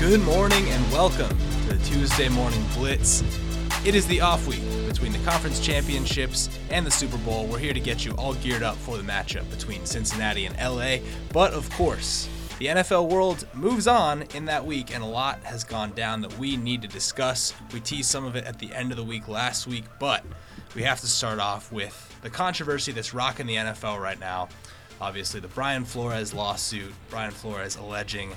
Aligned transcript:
Good 0.00 0.24
morning 0.24 0.68
and 0.68 0.92
welcome 0.92 1.28
to 1.28 1.74
the 1.74 1.84
Tuesday 1.84 2.28
Morning 2.28 2.64
Blitz. 2.74 3.22
It 3.84 3.94
is 3.94 4.06
the 4.06 4.20
off 4.20 4.46
week 4.46 4.62
between 4.86 5.12
the 5.12 5.18
conference 5.30 5.60
championships 5.60 6.48
and 6.70 6.86
the 6.86 6.90
Super 6.90 7.18
Bowl. 7.18 7.46
We're 7.46 7.58
here 7.58 7.74
to 7.74 7.80
get 7.80 8.04
you 8.04 8.12
all 8.12 8.34
geared 8.34 8.62
up 8.62 8.76
for 8.76 8.96
the 8.96 9.02
matchup 9.02 9.50
between 9.50 9.84
Cincinnati 9.84 10.46
and 10.46 10.56
LA. 10.56 11.06
But 11.32 11.52
of 11.52 11.68
course, 11.70 12.28
the 12.58 12.66
NFL 12.66 13.10
world 13.10 13.46
moves 13.52 13.86
on 13.86 14.22
in 14.34 14.46
that 14.46 14.64
week, 14.64 14.94
and 14.94 15.04
a 15.04 15.06
lot 15.06 15.40
has 15.42 15.62
gone 15.62 15.92
down 15.92 16.22
that 16.22 16.38
we 16.38 16.56
need 16.56 16.80
to 16.82 16.88
discuss. 16.88 17.52
We 17.70 17.80
teased 17.80 18.10
some 18.10 18.24
of 18.24 18.34
it 18.34 18.44
at 18.44 18.58
the 18.58 18.72
end 18.72 18.92
of 18.92 18.96
the 18.96 19.04
week 19.04 19.28
last 19.28 19.66
week, 19.66 19.84
but 20.00 20.24
we 20.74 20.82
have 20.82 21.00
to 21.00 21.06
start 21.06 21.38
off 21.38 21.70
with 21.70 22.18
the 22.22 22.30
controversy 22.30 22.92
that's 22.92 23.12
rocking 23.12 23.46
the 23.46 23.56
NFL 23.56 24.00
right 24.00 24.18
now. 24.18 24.48
Obviously, 25.02 25.38
the 25.38 25.48
Brian 25.48 25.84
Flores 25.84 26.32
lawsuit, 26.32 26.94
Brian 27.10 27.30
Flores 27.30 27.76
alleging 27.76 28.32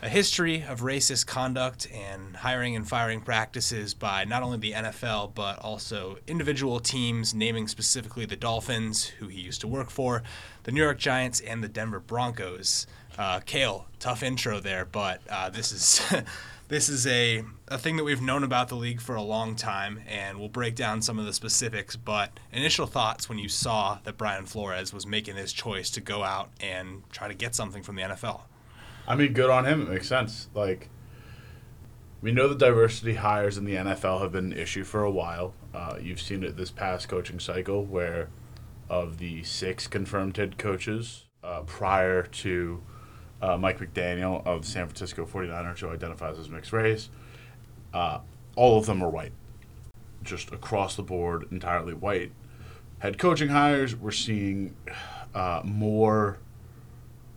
a 0.00 0.08
history 0.08 0.62
of 0.68 0.82
racist 0.82 1.26
conduct 1.26 1.88
and 1.92 2.36
hiring 2.36 2.76
and 2.76 2.88
firing 2.88 3.20
practices 3.20 3.94
by 3.94 4.24
not 4.24 4.44
only 4.44 4.58
the 4.58 4.72
NFL, 4.72 5.34
but 5.34 5.58
also 5.58 6.18
individual 6.28 6.78
teams, 6.78 7.34
naming 7.34 7.66
specifically 7.66 8.24
the 8.24 8.36
Dolphins, 8.36 9.06
who 9.06 9.26
he 9.26 9.40
used 9.40 9.60
to 9.62 9.66
work 9.66 9.90
for, 9.90 10.22
the 10.62 10.70
New 10.70 10.82
York 10.82 10.98
Giants, 10.98 11.40
and 11.40 11.64
the 11.64 11.68
Denver 11.68 11.98
Broncos. 11.98 12.86
Uh, 13.18 13.40
Cale, 13.40 13.86
tough 13.98 14.22
intro 14.22 14.60
there, 14.60 14.84
but 14.84 15.20
uh, 15.28 15.50
this 15.50 15.72
is. 15.72 16.00
this 16.68 16.90
is 16.90 17.06
a, 17.06 17.42
a 17.68 17.78
thing 17.78 17.96
that 17.96 18.04
we've 18.04 18.20
known 18.20 18.44
about 18.44 18.68
the 18.68 18.76
league 18.76 19.00
for 19.00 19.16
a 19.16 19.22
long 19.22 19.56
time, 19.56 20.00
and 20.06 20.38
we'll 20.38 20.50
break 20.50 20.74
down 20.74 21.00
some 21.00 21.18
of 21.18 21.24
the 21.24 21.32
specifics. 21.32 21.96
But 21.96 22.38
initial 22.52 22.86
thoughts 22.86 23.28
when 23.28 23.38
you 23.38 23.48
saw 23.48 23.98
that 24.04 24.18
Brian 24.18 24.44
Flores 24.44 24.92
was 24.92 25.06
making 25.06 25.36
his 25.36 25.52
choice 25.52 25.90
to 25.90 26.00
go 26.00 26.22
out 26.22 26.50
and 26.60 27.02
try 27.10 27.26
to 27.26 27.34
get 27.34 27.54
something 27.54 27.82
from 27.82 27.96
the 27.96 28.02
NFL. 28.02 28.42
I 29.06 29.16
mean, 29.16 29.32
good 29.32 29.48
on 29.48 29.64
him. 29.64 29.82
It 29.82 29.88
makes 29.88 30.08
sense. 30.08 30.48
Like, 30.54 30.90
we 32.20 32.32
know 32.32 32.48
the 32.48 32.54
diversity 32.54 33.14
hires 33.14 33.56
in 33.56 33.64
the 33.64 33.76
NFL 33.76 34.20
have 34.20 34.32
been 34.32 34.52
an 34.52 34.58
issue 34.58 34.84
for 34.84 35.02
a 35.02 35.10
while. 35.10 35.54
Uh, 35.72 35.96
you've 36.00 36.20
seen 36.20 36.44
it 36.44 36.58
this 36.58 36.70
past 36.70 37.08
coaching 37.08 37.40
cycle 37.40 37.84
where, 37.84 38.28
of 38.90 39.18
the 39.18 39.42
six 39.44 39.86
confirmed 39.86 40.36
head 40.36 40.58
coaches 40.58 41.24
uh, 41.42 41.62
prior 41.62 42.22
to 42.22 42.82
uh, 43.40 43.56
Mike 43.56 43.78
McDaniel 43.78 44.44
of 44.46 44.62
the 44.62 44.68
San 44.68 44.86
Francisco 44.86 45.24
49ers, 45.24 45.78
who 45.78 45.90
identifies 45.90 46.38
as 46.38 46.48
mixed 46.48 46.72
race, 46.72 47.10
uh, 47.94 48.18
all 48.56 48.78
of 48.78 48.86
them 48.86 49.02
are 49.02 49.10
white. 49.10 49.32
Just 50.22 50.52
across 50.52 50.96
the 50.96 51.02
board, 51.02 51.46
entirely 51.50 51.94
white. 51.94 52.32
Head 52.98 53.18
coaching 53.18 53.48
hires, 53.48 53.94
we're 53.94 54.10
seeing 54.10 54.74
uh, 55.34 55.62
more 55.64 56.38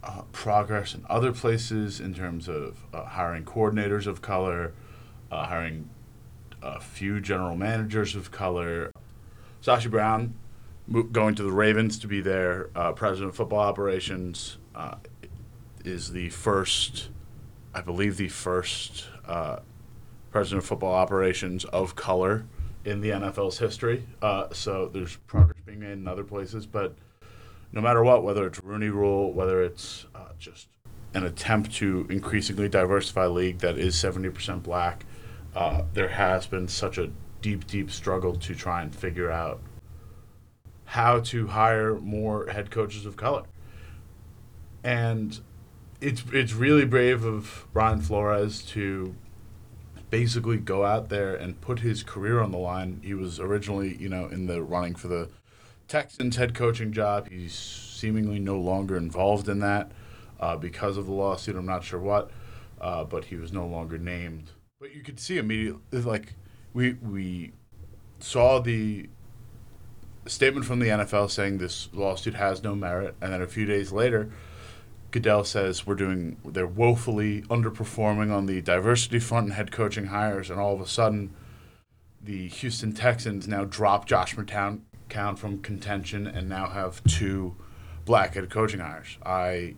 uh, 0.04 0.24
progress 0.32 0.96
in 0.96 1.06
other 1.08 1.32
places 1.32 2.00
in 2.00 2.14
terms 2.14 2.48
of 2.50 2.84
uh, 2.92 3.06
hiring 3.06 3.46
coordinators 3.46 4.08
of 4.08 4.22
color, 4.22 4.74
uh, 5.32 5.46
hiring 5.46 5.88
a 6.64 6.80
few 6.80 7.20
general 7.20 7.56
managers 7.56 8.16
of 8.16 8.32
color. 8.32 8.92
Sashi 9.64 9.90
Brown 9.90 10.34
going 11.12 11.36
to 11.36 11.44
the 11.44 11.52
Ravens 11.52 12.00
to 12.00 12.08
be 12.08 12.20
their 12.22 12.66
president 12.96 13.30
of 13.30 13.36
football 13.36 13.60
operations 13.60 14.58
uh, 14.74 14.96
is 15.86 16.12
the 16.12 16.30
first, 16.30 17.10
I 17.74 17.82
believe, 17.82 18.18
the 18.18 18.28
first 18.28 19.08
uh, 19.26 19.60
president 20.32 20.64
of 20.64 20.68
football 20.68 20.94
operations 20.94 21.66
of 21.66 21.96
color 21.96 22.46
in 22.86 23.02
the 23.02 23.10
NFL's 23.10 23.60
history. 23.60 24.06
so 24.52 24.90
there's 24.92 25.16
progress 25.28 25.58
being 25.66 25.80
made 25.80 25.92
in 25.92 26.08
other 26.08 26.24
places, 26.24 26.66
but 26.66 26.96
no 27.72 27.82
matter 27.82 28.04
what, 28.04 28.24
whether 28.24 28.46
it's 28.46 28.64
Rooney 28.64 28.90
Rule, 28.90 29.32
whether 29.34 29.64
it's 29.64 30.06
uh, 30.14 30.30
just 30.38 30.68
an 31.14 31.26
attempt 31.26 31.74
to 31.74 32.06
increasingly 32.10 32.70
diversify 32.70 33.28
league 33.28 33.60
that 33.60 33.78
is 33.78 33.96
70% 33.96 34.64
black, 34.64 35.06
uh, 35.56 35.84
there 35.94 36.10
has 36.10 36.48
been 36.48 36.68
such 36.68 36.98
a 36.98 37.12
deep, 37.42 37.68
deep 37.68 37.92
struggle 37.92 38.36
to 38.36 38.56
try 38.56 38.82
and 38.82 38.94
figure 38.94 39.32
out 39.32 39.62
how 40.86 41.20
to 41.20 41.48
hire 41.48 41.96
more 41.96 42.48
head 42.48 42.72
coaches 42.72 43.06
of 43.06 43.16
color. 43.16 43.44
And 44.84 45.40
it's 46.02 46.24
it's 46.34 46.54
really 46.54 46.86
brave 46.86 47.24
of 47.24 47.68
Brian 47.72 48.02
Flores 48.02 48.62
to 48.64 49.16
basically 50.10 50.58
go 50.58 50.84
out 50.84 51.10
there 51.10 51.34
and 51.34 51.62
put 51.62 51.80
his 51.80 52.04
career 52.04 52.42
on 52.42 52.52
the 52.52 52.58
line. 52.58 53.00
He 53.04 53.14
was 53.14 53.40
originally, 53.40 53.96
you 53.96 54.10
know, 54.10 54.26
in 54.26 54.48
the 54.48 54.62
running 54.62 54.96
for 54.96 55.08
the 55.08 55.30
Texans 55.88 56.36
head 56.36 56.54
coaching 56.54 56.92
job. 56.92 57.30
He's 57.30 57.54
seemingly 57.54 58.40
no 58.40 58.60
longer 58.60 58.98
involved 58.98 59.48
in 59.48 59.60
that 59.60 59.92
uh, 60.40 60.58
because 60.58 60.98
of 60.98 61.06
the 61.06 61.14
lawsuit. 61.14 61.56
I'm 61.56 61.66
not 61.66 61.84
sure 61.84 62.00
what, 62.00 62.32
uh, 62.82 63.04
but 63.04 63.26
he 63.26 63.36
was 63.36 63.54
no 63.54 63.66
longer 63.66 63.98
named. 63.98 64.50
But 64.80 64.94
you 64.96 65.02
could 65.02 65.20
see 65.20 65.38
immediately, 65.38 66.02
like 66.02 66.34
we 66.74 66.94
we 66.94 67.54
saw 68.20 68.60
the 68.60 69.08
statement 70.26 70.66
from 70.66 70.80
the 70.80 70.88
NFL 70.88 71.30
saying 71.32 71.58
this 71.58 71.90
lawsuit 71.94 72.34
has 72.34 72.64
no 72.64 72.76
merit, 72.76 73.16
and 73.22 73.32
then 73.32 73.42
a 73.42 73.48
few 73.48 73.66
days 73.66 73.92
later, 73.92 74.32
Goodell 75.12 75.44
says 75.44 75.86
we're 75.86 75.96
doing 75.96 76.38
they're 76.46 76.66
woefully 76.66 77.42
underperforming 77.44 78.32
on 78.32 78.46
the 78.46 78.62
diversity 78.62 79.20
front 79.20 79.48
and 79.48 79.54
head 79.54 79.72
coaching 79.72 80.08
hires, 80.08 80.50
and 80.50 80.60
all 80.60 80.74
of 80.74 80.82
a 80.82 80.88
sudden, 80.88 81.34
the 82.22 82.48
Houston 82.48 82.94
Texans 82.94 83.48
now 83.48 83.66
drop 83.66 84.06
Josh 84.06 84.36
McCown 84.36 85.38
from 85.38 85.60
contention 85.60 86.28
and 86.28 86.48
now 86.48 86.70
have 86.70 87.04
two 87.04 87.56
black 88.06 88.36
head 88.36 88.50
coaching 88.50 88.80
hires. 88.80 89.18
I 89.26 89.76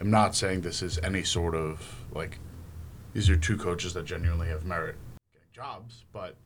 am 0.00 0.10
not 0.10 0.34
saying 0.34 0.62
this 0.62 0.82
is 0.82 0.98
any 0.98 1.22
sort 1.22 1.54
of 1.54 2.06
like 2.12 2.38
these 3.12 3.28
are 3.28 3.36
two 3.36 3.58
coaches 3.58 3.92
that 3.94 4.06
genuinely 4.06 4.48
have 4.48 4.64
merit 4.64 4.96
jobs, 5.52 6.04
but 6.12 6.36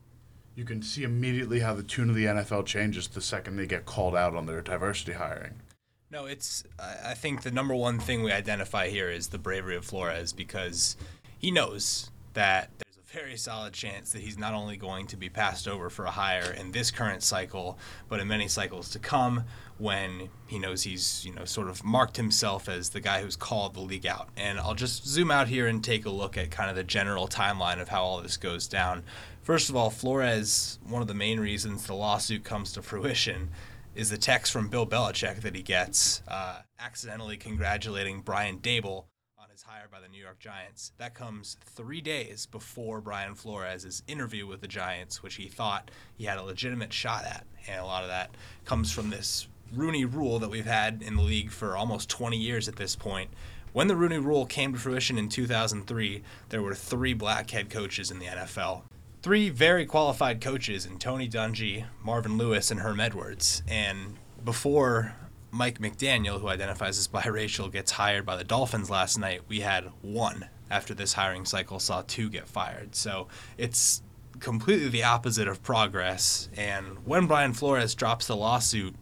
you 0.55 0.65
can 0.65 0.81
see 0.81 1.03
immediately 1.03 1.61
how 1.61 1.73
the 1.73 1.83
tune 1.83 2.09
of 2.09 2.15
the 2.15 2.25
NFL 2.25 2.65
changes 2.65 3.07
the 3.07 3.21
second 3.21 3.55
they 3.55 3.65
get 3.65 3.85
called 3.85 4.15
out 4.15 4.35
on 4.35 4.47
their 4.47 4.61
diversity 4.61 5.13
hiring. 5.13 5.61
No, 6.09 6.25
it's. 6.25 6.63
I 6.79 7.13
think 7.15 7.41
the 7.41 7.51
number 7.51 7.75
one 7.75 7.99
thing 7.99 8.23
we 8.23 8.31
identify 8.31 8.87
here 8.87 9.09
is 9.09 9.27
the 9.27 9.37
bravery 9.37 9.75
of 9.75 9.83
Flores 9.83 10.31
because 10.31 10.95
he 11.37 11.51
knows 11.51 12.11
that 12.33 12.71
there's 12.77 12.97
a 12.97 13.13
very 13.13 13.35
solid 13.35 13.73
chance 13.73 14.13
that 14.13 14.21
he's 14.21 14.37
not 14.37 14.53
only 14.53 14.77
going 14.77 15.07
to 15.07 15.17
be 15.17 15.27
passed 15.27 15.67
over 15.67 15.89
for 15.89 16.05
a 16.05 16.11
hire 16.11 16.49
in 16.51 16.71
this 16.71 16.91
current 16.91 17.23
cycle, 17.23 17.77
but 18.07 18.21
in 18.21 18.27
many 18.29 18.47
cycles 18.47 18.89
to 18.91 18.99
come 18.99 19.43
when 19.79 20.29
he 20.47 20.57
knows 20.57 20.83
he's, 20.83 21.25
you 21.25 21.33
know, 21.33 21.43
sort 21.43 21.67
of 21.67 21.83
marked 21.83 22.15
himself 22.15 22.69
as 22.69 22.91
the 22.91 23.01
guy 23.01 23.21
who's 23.21 23.35
called 23.35 23.73
the 23.73 23.81
league 23.81 24.07
out. 24.07 24.29
And 24.37 24.59
I'll 24.59 24.75
just 24.75 25.05
zoom 25.05 25.29
out 25.29 25.49
here 25.49 25.67
and 25.67 25.83
take 25.83 26.05
a 26.05 26.09
look 26.09 26.37
at 26.37 26.51
kind 26.51 26.69
of 26.69 26.77
the 26.77 26.85
general 26.85 27.27
timeline 27.27 27.81
of 27.81 27.89
how 27.89 28.03
all 28.03 28.21
this 28.21 28.37
goes 28.37 28.65
down. 28.65 29.03
First 29.41 29.69
of 29.69 29.75
all, 29.75 29.89
Flores, 29.89 30.79
one 30.87 31.01
of 31.01 31.09
the 31.09 31.13
main 31.13 31.39
reasons 31.41 31.85
the 31.85 31.95
lawsuit 31.95 32.45
comes 32.45 32.71
to 32.73 32.81
fruition 32.81 33.49
is 33.97 34.11
the 34.11 34.17
text 34.17 34.51
from 34.51 34.67
Bill 34.67 34.85
Belichick 34.85 35.41
that 35.41 35.55
he 35.55 35.63
gets, 35.63 36.21
uh, 36.27 36.59
accidentally 36.79 37.35
congratulating 37.35 38.21
Brian 38.21 38.59
Daboll 38.59 39.05
on 39.39 39.49
his 39.49 39.63
hire 39.63 39.87
by 39.91 39.99
the 39.99 40.07
New 40.07 40.21
York 40.21 40.37
Giants. 40.37 40.91
That 40.99 41.15
comes 41.15 41.57
three 41.65 41.99
days 41.99 42.45
before 42.45 43.01
Brian 43.01 43.33
Flores' 43.33 44.03
interview 44.07 44.45
with 44.45 44.61
the 44.61 44.67
Giants, 44.67 45.23
which 45.23 45.35
he 45.35 45.47
thought 45.47 45.89
he 46.15 46.25
had 46.25 46.37
a 46.37 46.43
legitimate 46.43 46.93
shot 46.93 47.25
at. 47.25 47.47
And 47.67 47.81
a 47.81 47.85
lot 47.85 48.03
of 48.03 48.09
that 48.09 48.29
comes 48.65 48.91
from 48.91 49.09
this 49.09 49.47
Rooney 49.73 50.05
rule 50.05 50.37
that 50.37 50.51
we've 50.51 50.67
had 50.67 51.01
in 51.01 51.15
the 51.15 51.23
league 51.23 51.49
for 51.49 51.75
almost 51.75 52.07
20 52.07 52.37
years 52.37 52.67
at 52.67 52.75
this 52.75 52.95
point. 52.95 53.31
When 53.73 53.87
the 53.87 53.95
Rooney 53.95 54.19
rule 54.19 54.45
came 54.45 54.73
to 54.73 54.79
fruition 54.79 55.17
in 55.17 55.27
2003, 55.27 56.21
there 56.49 56.61
were 56.61 56.75
three 56.75 57.15
black 57.15 57.49
head 57.49 57.71
coaches 57.71 58.11
in 58.11 58.19
the 58.19 58.27
NFL. 58.27 58.83
Three 59.21 59.49
very 59.49 59.85
qualified 59.85 60.41
coaches 60.41 60.85
in 60.85 60.99
Tony 60.99 61.27
Dungy, 61.27 61.85
Marvin 62.03 62.37
Lewis, 62.37 62.71
and 62.71 62.79
Herm 62.79 62.99
Edwards. 62.99 63.63
And 63.67 64.17
before 64.45 65.15
Mike 65.51 65.79
McDaniel, 65.79 66.39
who 66.39 66.47
identifies 66.47 66.97
as 66.99 67.07
biracial, 67.09 67.71
gets 67.71 67.91
hired 67.91 68.25
by 68.25 68.37
the 68.37 68.43
Dolphins 68.43 68.89
last 68.89 69.17
night, 69.17 69.41
we 69.47 69.61
had 69.61 69.91
one 70.01 70.47
after 70.69 70.93
this 70.93 71.13
hiring 71.13 71.45
cycle 71.45 71.79
saw 71.79 72.03
two 72.05 72.29
get 72.29 72.47
fired. 72.47 72.95
So 72.95 73.27
it's 73.57 74.01
completely 74.39 74.89
the 74.89 75.03
opposite 75.03 75.47
of 75.47 75.63
progress. 75.63 76.49
And 76.55 77.05
when 77.05 77.27
Brian 77.27 77.53
Flores 77.53 77.95
drops 77.95 78.27
the 78.27 78.35
lawsuit, 78.35 78.95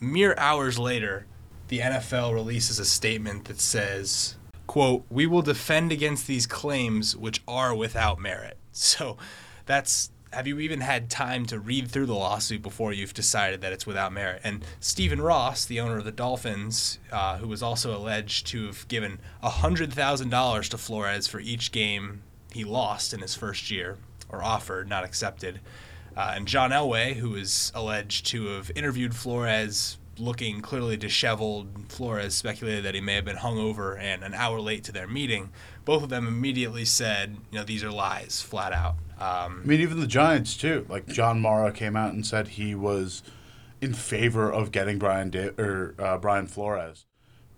mere 0.00 0.34
hours 0.36 0.78
later, 0.78 1.26
the 1.68 1.80
NFL 1.80 2.34
releases 2.34 2.78
a 2.78 2.84
statement 2.84 3.46
that 3.46 3.60
says, 3.60 4.36
quote, 4.66 5.04
we 5.10 5.26
will 5.26 5.42
defend 5.42 5.92
against 5.92 6.26
these 6.26 6.46
claims 6.46 7.16
which 7.16 7.42
are 7.48 7.74
without 7.74 8.18
merit. 8.18 8.58
So 8.78 9.16
that's 9.66 10.10
have 10.32 10.46
you 10.46 10.58
even 10.58 10.80
had 10.80 11.08
time 11.08 11.46
to 11.46 11.58
read 11.58 11.88
through 11.88 12.06
the 12.06 12.14
lawsuit 12.14 12.60
before 12.60 12.92
you've 12.92 13.14
decided 13.14 13.60
that 13.60 13.72
it's 13.72 13.86
without 13.86 14.12
merit? 14.12 14.40
And 14.44 14.64
Stephen 14.80 15.20
Ross, 15.20 15.64
the 15.64 15.80
owner 15.80 15.98
of 15.98 16.04
the 16.04 16.12
Dolphins, 16.12 16.98
uh, 17.10 17.38
who 17.38 17.48
was 17.48 17.62
also 17.62 17.96
alleged 17.96 18.46
to 18.48 18.66
have 18.66 18.86
given 18.88 19.18
$100,000 19.42 20.68
to 20.68 20.78
Flores 20.78 21.26
for 21.26 21.40
each 21.40 21.72
game 21.72 22.22
he 22.52 22.64
lost 22.64 23.14
in 23.14 23.20
his 23.20 23.34
first 23.34 23.70
year, 23.70 23.96
or 24.28 24.42
offered, 24.42 24.88
not 24.88 25.04
accepted. 25.04 25.60
Uh, 26.16 26.32
and 26.34 26.46
John 26.46 26.70
Elway, 26.70 27.14
who 27.14 27.34
is 27.34 27.72
alleged 27.74 28.26
to 28.26 28.46
have 28.48 28.70
interviewed 28.74 29.14
Flores 29.14 29.96
looking 30.18 30.60
clearly 30.60 30.96
disheveled. 30.96 31.68
Flores 31.88 32.34
speculated 32.34 32.84
that 32.84 32.94
he 32.94 33.00
may 33.00 33.14
have 33.14 33.24
been 33.24 33.36
hungover 33.36 33.98
and 33.98 34.22
an 34.24 34.34
hour 34.34 34.60
late 34.60 34.84
to 34.84 34.92
their 34.92 35.06
meeting. 35.06 35.50
Both 35.84 36.02
of 36.02 36.08
them 36.08 36.26
immediately 36.26 36.84
said, 36.84 37.36
you 37.50 37.58
know, 37.58 37.64
these 37.64 37.84
are 37.84 37.90
lies, 37.90 38.42
flat 38.42 38.72
out. 38.72 38.96
Um, 39.18 39.62
I 39.64 39.66
mean, 39.66 39.80
even 39.80 40.00
the 40.00 40.06
Giants 40.06 40.56
too. 40.56 40.86
Like 40.88 41.06
John 41.06 41.40
Mara 41.40 41.72
came 41.72 41.96
out 41.96 42.12
and 42.12 42.26
said 42.26 42.48
he 42.48 42.74
was 42.74 43.22
in 43.80 43.94
favor 43.94 44.50
of 44.50 44.72
getting 44.72 44.98
Brian 44.98 45.30
da- 45.30 45.52
or 45.58 45.94
uh, 45.98 46.18
Brian 46.18 46.46
Flores, 46.46 47.06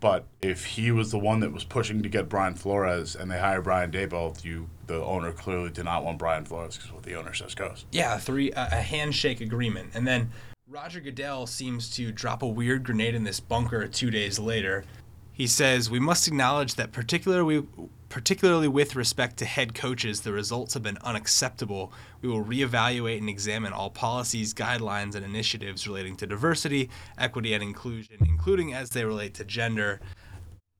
but 0.00 0.26
if 0.40 0.64
he 0.64 0.92
was 0.92 1.10
the 1.10 1.18
one 1.18 1.40
that 1.40 1.52
was 1.52 1.64
pushing 1.64 2.02
to 2.02 2.08
get 2.08 2.28
Brian 2.28 2.54
Flores 2.54 3.16
and 3.16 3.30
they 3.30 3.38
hire 3.38 3.60
Brian 3.60 3.90
Daboll, 3.90 4.42
you 4.44 4.68
the 4.86 5.02
owner 5.02 5.32
clearly 5.32 5.70
did 5.70 5.84
not 5.84 6.04
want 6.04 6.18
Brian 6.18 6.44
Flores 6.44 6.76
because 6.76 6.92
what 6.92 7.02
the 7.02 7.14
owner 7.14 7.34
says 7.34 7.54
goes. 7.54 7.84
Yeah, 7.90 8.16
three 8.18 8.52
a, 8.52 8.68
a 8.72 8.82
handshake 8.82 9.40
agreement, 9.40 9.90
and 9.94 10.06
then 10.06 10.30
Roger 10.70 11.00
Goodell 11.00 11.46
seems 11.46 11.88
to 11.96 12.12
drop 12.12 12.42
a 12.42 12.46
weird 12.46 12.84
grenade 12.84 13.14
in 13.14 13.24
this 13.24 13.40
bunker 13.40 13.88
two 13.88 14.10
days 14.10 14.38
later. 14.38 14.84
He 15.32 15.46
says, 15.46 15.88
We 15.88 15.98
must 15.98 16.28
acknowledge 16.28 16.74
that, 16.74 16.92
particularly, 16.92 17.66
particularly 18.10 18.68
with 18.68 18.94
respect 18.94 19.38
to 19.38 19.46
head 19.46 19.74
coaches, 19.74 20.20
the 20.20 20.32
results 20.32 20.74
have 20.74 20.82
been 20.82 20.98
unacceptable. 20.98 21.90
We 22.20 22.28
will 22.28 22.44
reevaluate 22.44 23.16
and 23.16 23.30
examine 23.30 23.72
all 23.72 23.88
policies, 23.88 24.52
guidelines, 24.52 25.14
and 25.14 25.24
initiatives 25.24 25.88
relating 25.88 26.16
to 26.16 26.26
diversity, 26.26 26.90
equity, 27.16 27.54
and 27.54 27.62
inclusion, 27.62 28.18
including 28.20 28.74
as 28.74 28.90
they 28.90 29.06
relate 29.06 29.32
to 29.34 29.46
gender. 29.46 30.00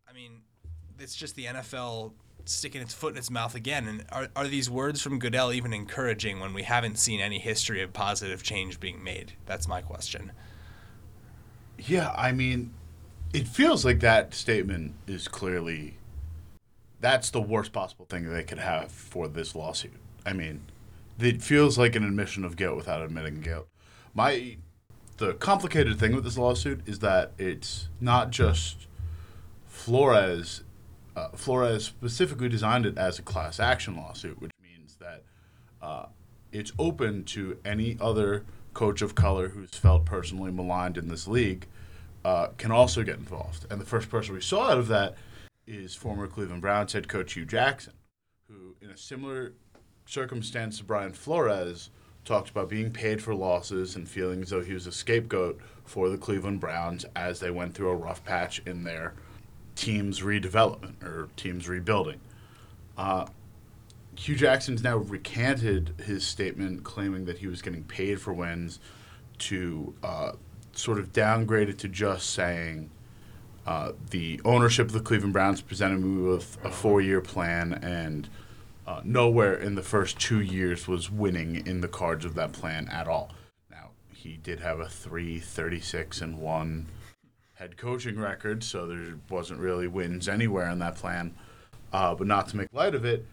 I 0.07 0.13
mean, 0.13 0.43
it's 0.99 1.15
just 1.15 1.35
the 1.35 1.47
NFL 1.47 2.13
sticking 2.49 2.81
its 2.81 2.95
foot 2.95 3.13
in 3.13 3.19
its 3.19 3.31
mouth 3.31 3.55
again. 3.55 3.87
And 3.87 4.05
are, 4.11 4.29
are 4.35 4.49
these 4.49 4.71
words 4.71 5.03
from 5.03 5.19
Goodell 5.19 5.53
even 5.53 5.73
encouraging 5.73 6.41
when 6.41 6.55
we 6.55 6.63
haven't 6.63 6.99
seen 6.99 7.21
any 7.21 7.39
history 7.39 7.83
of 7.83 7.93
positive 7.93 8.43
change 8.43 8.81
being 8.81 9.03
made? 9.03 9.33
That's 9.47 9.69
my 9.69 9.83
question. 9.83 10.33
Yeah, 11.79 12.13
I 12.17 12.33
mean, 12.33 12.75
it 13.33 13.47
feels 13.47 13.85
like 13.85 14.01
that 14.01 14.35
statement 14.35 14.95
is 15.07 15.29
clearly 15.29 15.99
that's 17.01 17.31
the 17.31 17.41
worst 17.41 17.73
possible 17.73 18.07
thing 18.07 18.29
they 18.29 18.43
could 18.43 18.59
have 18.59 18.91
for 18.91 19.29
this 19.29 19.55
lawsuit. 19.55 19.95
I 20.27 20.33
mean, 20.33 20.63
it 21.19 21.43
feels 21.43 21.79
like 21.79 21.95
an 21.95 22.05
admission 22.05 22.45
of 22.45 22.57
guilt 22.57 22.77
without 22.77 23.03
admitting 23.03 23.41
guilt. 23.41 23.69
My 24.15 24.57
the 25.19 25.35
complicated 25.35 25.99
thing 25.99 26.15
with 26.15 26.25
this 26.25 26.39
lawsuit 26.39 26.81
is 26.87 27.01
that 27.01 27.33
it's 27.39 27.89
not 28.01 28.31
just 28.31 28.87
Flores 29.67 30.63
uh, 31.19 31.29
Flores 31.37 31.85
specifically 31.85 32.49
designed 32.49 32.87
it 32.87 32.97
as 32.97 33.19
a 33.19 33.23
class 33.23 33.59
action 33.59 33.97
lawsuit, 33.97 34.41
which 34.41 34.53
means 34.63 34.97
that 34.97 35.25
uh, 35.83 36.07
it's 36.53 36.73
open 36.79 37.25
to 37.25 37.59
any 37.65 37.97
other 38.01 38.45
coach 38.73 39.03
of 39.03 39.15
color 39.15 39.49
who's 39.49 39.71
felt 39.71 40.05
personally 40.05 40.53
maligned 40.53 40.97
in 40.97 41.09
this 41.09 41.27
league 41.27 41.67
uh, 42.25 42.49
can 42.57 42.71
also 42.71 43.03
get 43.03 43.17
involved. 43.17 43.67
And 43.71 43.81
the 43.81 43.85
first 43.85 44.09
person 44.09 44.35
we 44.35 44.41
saw 44.41 44.71
out 44.71 44.79
of 44.79 44.89
that 44.89 45.17
is 45.67 45.95
former 45.95 46.27
Cleveland 46.27 46.63
Browns 46.63 46.93
head 46.93 47.09
coach 47.09 47.33
Hue 47.33 47.45
Jackson, 47.45 47.95
who, 48.49 48.77
in 48.81 48.91
a 48.91 48.97
similar 48.97 49.55
circumstance 50.07 50.79
to 50.79 50.85
Brian 50.85 51.13
Flores, 51.13 51.91
talked 52.25 52.51
about 52.51 52.69
being 52.69 52.91
paid 52.91 53.23
for 53.23 53.35
losses 53.35 53.97
and 53.97 54.09
feeling 54.09 54.43
as 54.43 54.51
though 54.51 54.63
he 54.63 54.75
was 54.75 54.87
a 54.87 54.93
scapegoat 54.93 55.59
for 55.85 56.09
the 56.09 56.19
Cleveland 56.19 56.61
Browns 56.61 57.05
as 57.17 57.41
they 57.41 57.51
went 57.51 57.75
through 57.75 57.89
a 57.89 57.97
rough 57.97 58.25
patch 58.25 58.61
in 58.67 58.85
their 58.85 59.15
team's 59.79 60.21
redevelopment 60.21 61.03
or 61.05 61.29
team's 61.37 61.69
rebuilding. 61.69 62.21
Uh, 62.97 63.27
Hue 64.17 64.35
Jackson's 64.35 64.83
now 64.83 64.97
recanted 64.97 65.95
his 66.05 66.27
statement 66.27 66.83
claiming 66.83 67.27
that 67.27 67.39
he 67.39 67.47
was 67.47 67.63
getting 67.63 67.85
paid 67.85 68.21
for 68.21 68.33
wins 68.33 68.81
to 69.39 69.95
uh, 70.03 70.33
sort 70.73 70.99
of 70.99 71.13
downgrade 71.13 71.69
it 71.69 71.79
to 71.79 71.89
just 71.89 72.31
saying 72.31 72.91
uh, 73.67 73.93
the 74.11 74.41
ownership 74.45 74.89
of 74.89 74.93
the 74.93 75.01
Cleveland 75.01 75.33
Browns 75.33 75.61
presented 75.61 76.01
me 76.01 76.27
with 76.27 76.59
a 76.65 76.71
four 76.71 77.01
year 77.01 77.21
plan 77.21 77.75
and 77.75 78.29
uh, 78.85 79.01
nowhere 79.05 79.55
in 79.55 79.77
the 79.77 79.83
first 79.83 80.19
two 80.19 80.41
years 80.41 80.89
was 80.89 81.09
winning 81.09 81.65
in 81.65 81.81
the 81.81 81.89
cards 81.89 82.25
of 82.25 82.35
that 82.35 82.51
plan 82.51 82.89
at 82.89 83.07
all. 83.07 83.31
Now, 83.71 83.91
he 84.13 84.39
did 84.43 84.59
have 84.59 84.81
a 84.81 84.89
3 84.89 85.39
36 85.39 86.21
and 86.21 86.39
1 86.39 86.87
head 87.59 87.77
coaching 87.77 88.17
record, 88.17 88.63
so 88.63 88.87
there 88.87 89.19
wasn't 89.29 89.59
really 89.59 89.89
wins 89.89 90.29
anywhere 90.29 90.71
in 90.71 90.79
that 90.79 90.95
plan. 90.95 91.35
Uh, 91.93 92.15
but 92.15 92.27
not 92.27 92.49
to 92.49 92.57
make 92.57 92.73
light 92.73 92.95
of 92.95 93.05
it, 93.05 93.27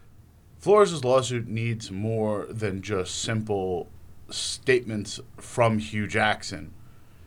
Flores' 0.58 1.04
lawsuit 1.04 1.46
needs 1.46 1.92
more 1.92 2.46
than 2.46 2.82
just 2.82 3.22
simple 3.22 3.88
statements 4.28 5.20
from 5.36 5.78
Hue 5.78 6.08
Jackson. 6.08 6.72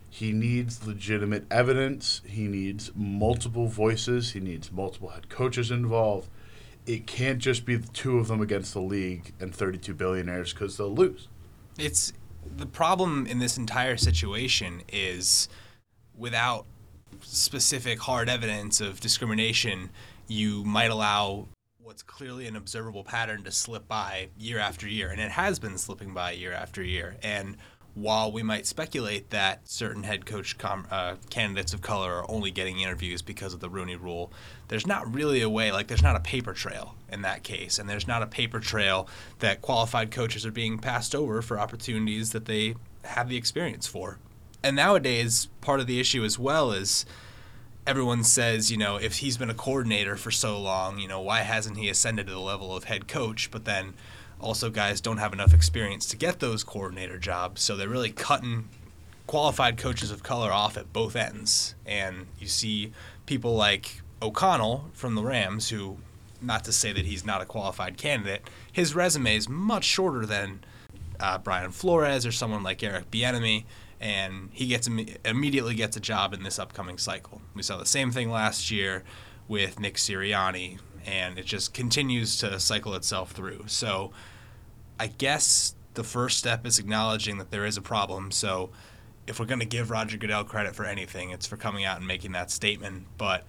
He 0.10 0.34
needs 0.34 0.86
legitimate 0.86 1.46
evidence. 1.50 2.22
He 2.26 2.48
needs 2.48 2.92
multiple 2.96 3.68
voices. 3.68 4.32
He 4.32 4.42
needs 4.42 4.70
multiple 4.70 5.10
head 5.10 5.30
coaches 5.30 5.72
involved. 5.72 6.30
It 6.86 7.08
can't 7.08 7.40
just 7.40 7.64
be 7.64 7.76
the 7.78 7.88
two 7.90 8.18
of 8.18 8.28
them 8.28 8.42
against 8.42 8.74
the 8.74 8.82
league 8.82 9.32
and 9.40 9.56
32 9.56 9.94
billionaires 9.94 10.52
because 10.52 10.76
they'll 10.76 10.94
lose. 10.94 11.30
It's 11.78 12.12
the 12.44 12.66
problem 12.66 13.26
in 13.26 13.40
this 13.40 13.58
entire 13.58 13.96
situation 13.96 14.82
is 14.92 15.48
without 16.18 16.66
specific 17.22 18.00
hard 18.00 18.30
evidence 18.30 18.82
of 18.82 19.00
discrimination, 19.00 19.90
you 20.28 20.64
might 20.64 20.92
allow 20.92 21.48
what's 21.82 22.04
clearly 22.04 22.46
an 22.46 22.56
observable 22.56 23.04
pattern 23.04 23.44
to 23.44 23.52
slip 23.52 23.88
by 23.88 24.28
year 24.38 24.60
after 24.60 24.88
year. 24.88 25.10
And 25.10 25.20
it 25.20 25.32
has 25.32 25.58
been 25.58 25.78
slipping 25.78 26.14
by 26.14 26.32
year 26.32 26.54
after 26.54 26.84
year. 26.84 27.16
And 27.24 27.58
while 27.96 28.32
we 28.32 28.44
might 28.44 28.68
speculate 28.68 29.32
that 29.32 29.68
certain 29.68 30.04
head 30.04 30.26
coach 30.26 30.58
com- 30.58 30.88
uh, 30.92 31.16
candidates 31.30 31.74
of 31.74 31.82
color 31.82 32.14
are 32.14 32.30
only 32.30 32.52
getting 32.52 32.80
interviews 32.80 33.22
because 33.22 33.54
of 33.54 33.60
the 33.60 33.70
Rooney 33.70 33.96
Rule, 33.96 34.32
there's 34.68 34.86
not 34.86 35.12
really 35.14 35.42
a 35.42 35.50
way, 35.50 35.72
like, 35.72 35.88
there's 35.88 36.04
not 36.04 36.16
a 36.16 36.20
paper 36.20 36.54
trail 36.54 36.96
in 37.12 37.24
that 37.24 37.42
case. 37.44 37.80
And 37.80 37.90
there's 37.90 38.08
not 38.08 38.22
a 38.22 38.28
paper 38.28 38.60
trail 38.60 39.08
that 39.40 39.62
qualified 39.62 40.12
coaches 40.12 40.46
are 40.46 40.52
being 40.52 40.78
passed 40.78 41.16
over 41.16 41.42
for 41.42 41.60
opportunities 41.60 42.32
that 42.32 42.46
they 42.46 42.76
have 43.04 43.30
the 43.30 43.38
experience 43.38 43.88
for 43.88 44.20
and 44.64 44.76
nowadays 44.76 45.48
part 45.62 45.80
of 45.80 45.88
the 45.88 46.00
issue 46.00 46.24
as 46.24 46.38
well 46.38 46.72
is 46.72 47.06
everyone 47.88 48.24
says, 48.24 48.72
you 48.72 48.78
know, 48.78 48.98
if 48.98 49.18
he's 49.18 49.38
been 49.38 49.50
a 49.50 49.56
coordinator 49.56 50.16
for 50.16 50.32
so 50.32 50.60
long, 50.60 51.00
you 51.00 51.08
know, 51.08 51.22
why 51.22 51.40
hasn't 51.40 51.78
he 51.78 51.90
ascended 51.90 52.28
to 52.28 52.34
the 52.34 52.40
level 52.40 52.76
of 52.76 52.86
head 52.86 53.08
coach? 53.08 53.50
But 53.52 53.66
then 53.66 53.94
also 54.40 54.70
guys 54.70 55.02
don't 55.02 55.18
have 55.18 55.34
enough 55.34 55.54
experience 55.54 56.06
to 56.08 56.18
get 56.18 56.40
those 56.40 56.64
coordinator 56.64 57.18
jobs, 57.18 57.62
so 57.62 57.76
they're 57.76 57.90
really 57.90 58.12
cutting 58.12 58.70
qualified 59.28 59.78
coaches 59.78 60.12
of 60.12 60.24
color 60.24 60.52
off 60.52 60.78
at 60.78 60.92
both 60.94 61.16
ends. 61.16 61.76
And 61.86 62.28
you 62.40 62.48
see 62.48 62.94
people 63.26 63.56
like 63.56 64.02
O'Connell 64.22 64.90
from 64.94 65.16
the 65.16 65.24
Rams 65.24 65.70
who 65.70 65.98
not 66.42 66.64
to 66.66 66.72
say 66.72 66.94
that 66.94 67.06
he's 67.06 67.26
not 67.26 67.42
a 67.42 67.46
qualified 67.46 67.98
candidate, 67.98 68.42
his 68.72 68.96
resume 68.96 69.36
is 69.36 69.50
much 69.50 69.84
shorter 69.84 70.26
than 70.26 70.62
uh, 71.20 71.38
Brian 71.38 71.72
Flores 71.72 72.26
or 72.26 72.32
someone 72.32 72.64
like 72.64 72.82
Eric 72.84 73.12
Bieniemy 73.12 73.66
and 74.00 74.50
he 74.54 74.68
gets 74.68 74.88
immediately 75.26 75.76
gets 75.76 75.98
a 75.98 76.00
job 76.00 76.34
in 76.34 76.44
this 76.44 76.60
upcoming 76.60 76.98
cycle. 76.98 77.42
We 77.54 77.64
saw 77.64 77.78
the 77.78 77.86
same 77.86 78.12
thing 78.12 78.30
last 78.30 78.72
year 78.72 79.04
with 79.48 79.80
Nick 79.80 79.96
Sirianni, 79.96 80.80
and 81.06 81.38
it 81.38 81.46
just 81.46 81.74
continues 81.74 82.38
to 82.38 82.60
cycle 82.60 82.96
itself 82.96 83.32
through. 83.32 83.64
So, 83.68 84.12
I 85.00 85.08
guess 85.08 85.76
the 85.96 86.04
first 86.04 86.38
step 86.38 86.66
is 86.66 86.80
acknowledging 86.80 87.38
that 87.40 87.52
there 87.52 87.66
is 87.66 87.76
a 87.76 87.82
problem. 87.82 88.32
So, 88.32 88.70
if 89.28 89.40
we're 89.40 89.46
going 89.46 89.60
to 89.60 89.66
give 89.66 89.92
Roger 89.92 90.18
Goodell 90.18 90.44
credit 90.44 90.76
for 90.76 90.86
anything, 90.86 91.32
it's 91.32 91.46
for 91.46 91.58
coming 91.58 91.84
out 91.84 91.98
and 91.98 92.08
making 92.08 92.32
that 92.34 92.52
statement. 92.52 93.06
But 93.18 93.46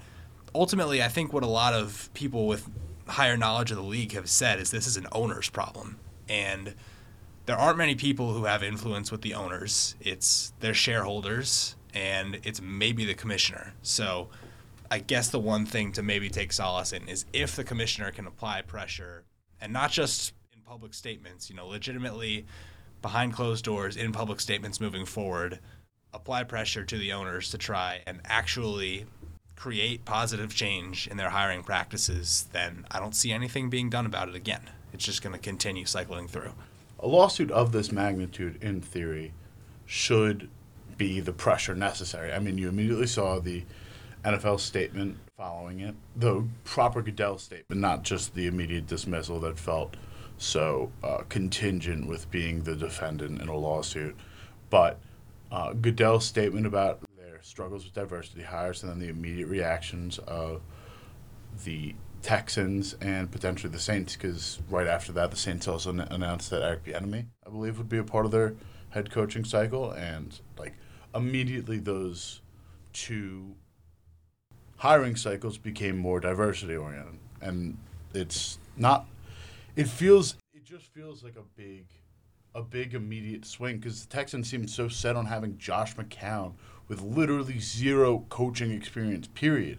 ultimately, 0.55 1.03
I 1.03 1.09
think 1.09 1.33
what 1.33 1.43
a 1.43 1.49
lot 1.49 1.75
of 1.75 2.11
people 2.13 2.47
with 2.47 2.69
higher 3.07 3.37
knowledge 3.37 3.71
of 3.71 3.77
the 3.77 3.83
league 3.83 4.13
have 4.13 4.29
said 4.29 4.59
is 4.61 4.71
this 4.71 4.87
is 4.87 4.97
an 4.97 5.07
owner's 5.13 5.49
problem, 5.49 5.99
and 6.29 6.75
there 7.51 7.59
aren't 7.59 7.79
many 7.79 7.97
people 7.97 8.33
who 8.33 8.45
have 8.45 8.63
influence 8.63 9.11
with 9.11 9.23
the 9.23 9.35
owners. 9.35 9.97
It's 10.01 10.53
their 10.61 10.73
shareholders 10.73 11.75
and 11.93 12.39
it's 12.45 12.63
maybe 12.63 13.05
the 13.05 13.15
commissioner. 13.15 13.75
So 13.83 14.29
I 14.89 15.01
guess 15.01 15.31
the 15.31 15.41
one 15.41 15.67
thing 15.67 15.91
to 15.95 16.03
maybe 16.05 16.31
take 16.31 16.53
solace 16.53 16.93
in 16.93 17.09
is 17.09 17.25
if 17.33 17.57
the 17.57 17.65
commissioner 17.65 18.13
can 18.13 18.29
apply 18.29 18.63
pressure 18.63 19.25
and 19.61 19.73
not 19.73 19.91
just 19.91 20.33
in 20.53 20.61
public 20.63 20.95
statements, 20.95 21.51
you 21.51 21.57
know, 21.57 21.67
legitimately 21.67 22.47
behind 23.03 23.35
closed 23.35 23.65
doors 23.65 23.97
in 23.97 24.13
public 24.13 24.39
statements 24.39 24.81
moving 24.81 25.05
forward, 25.05 25.59
apply 26.15 26.45
pressure 26.45 26.85
to 26.85 26.99
the 26.99 27.13
owners 27.13 27.51
to 27.51 27.59
try 27.59 28.01
and 28.07 28.21
actually 28.27 29.07
create 29.57 30.05
positive 30.05 30.55
change 30.55 31.09
in 31.09 31.17
their 31.17 31.31
hiring 31.31 31.65
practices, 31.65 32.47
then 32.53 32.87
I 32.93 33.01
don't 33.01 33.17
see 33.17 33.33
anything 33.33 33.71
being 33.71 33.91
done 33.91 34.07
about 34.07 34.29
it 34.29 34.37
again. 34.37 34.71
It's 34.93 35.05
just 35.05 35.21
going 35.21 35.35
to 35.35 35.41
continue 35.41 35.85
cycling 35.85 36.29
through 36.29 36.53
a 37.01 37.07
lawsuit 37.07 37.51
of 37.51 37.73
this 37.73 37.91
magnitude, 37.91 38.63
in 38.63 38.81
theory, 38.81 39.33
should 39.87 40.49
be 40.97 41.21
the 41.21 41.33
pressure 41.33 41.75
necessary. 41.75 42.33
I 42.33 42.39
mean, 42.39 42.59
you 42.59 42.69
immediately 42.69 43.07
saw 43.07 43.41
the 43.41 43.65
NFL 44.25 44.61
statement 44.61 45.17
following 45.37 45.81
it. 45.81 45.95
The 46.17 46.45
proper 46.65 47.01
Goodell 47.01 47.39
statement, 47.39 47.81
not 47.81 48.03
just 48.03 48.35
the 48.35 48.47
immediate 48.47 48.87
dismissal 48.87 49.41
that 49.41 49.59
felt 49.59 49.97
so 50.37 50.93
uh, 51.03 51.23
contingent 51.29 52.07
with 52.07 52.31
being 52.31 52.63
the 52.63 52.77
defendant 52.77 53.41
in 53.41 53.49
a 53.49 53.57
lawsuit, 53.57 54.15
but 54.69 54.99
uh, 55.51 55.73
Goodell's 55.73 56.27
statement 56.27 56.67
about 56.67 57.01
their 57.17 57.41
struggles 57.43 57.85
with 57.85 57.95
diversity 57.95 58.43
hires 58.43 58.83
and 58.83 58.93
then 58.93 58.99
the 58.99 59.09
immediate 59.09 59.49
reactions 59.49 60.19
of 60.19 60.61
the 61.65 61.95
Texans 62.23 62.95
and 63.01 63.31
potentially 63.31 63.73
the 63.73 63.79
Saints, 63.79 64.15
because 64.15 64.59
right 64.69 64.87
after 64.87 65.13
that, 65.13 65.31
the 65.31 65.37
Saints 65.37 65.67
also 65.67 65.91
n- 65.91 66.01
announced 66.11 66.51
that 66.51 66.63
Eric 66.63 66.85
Bieniemy, 66.85 67.27
I 67.47 67.51
believe, 67.51 67.79
would 67.79 67.89
be 67.89 67.99
a 67.99 68.05
part 68.05 68.25
of 68.25 68.31
their 68.31 68.55
head 68.91 69.11
coaching 69.11 69.45
cycle, 69.45 69.91
and 69.93 70.39
like 70.59 70.75
immediately 71.15 71.79
those 71.79 72.41
two 72.93 73.55
hiring 74.77 75.17
cycles 75.17 75.59
became 75.59 75.97
more 75.97 76.21
diversity 76.21 76.77
oriented, 76.77 77.19
and 77.41 77.77
it's 78.15 78.59
not. 78.77 79.07
It 79.77 79.89
feels. 79.89 80.37
It 80.53 80.65
just 80.65 80.87
feels 80.87 81.25
like 81.25 81.37
a 81.37 81.45
big, 81.57 81.87
a 82.55 82.63
big 82.63 82.95
immediate 82.95 83.45
swing 83.45 83.79
because 83.79 84.05
the 84.05 84.09
Texans 84.15 84.51
seemed 84.51 84.69
so 84.69 84.89
set 84.89 85.17
on 85.17 85.27
having 85.27 85.57
Josh 85.59 85.97
McCown 85.97 86.53
with 86.89 87.01
literally 87.03 87.61
zero 87.61 88.27
coaching 88.29 88.73
experience, 88.73 89.29
period, 89.29 89.79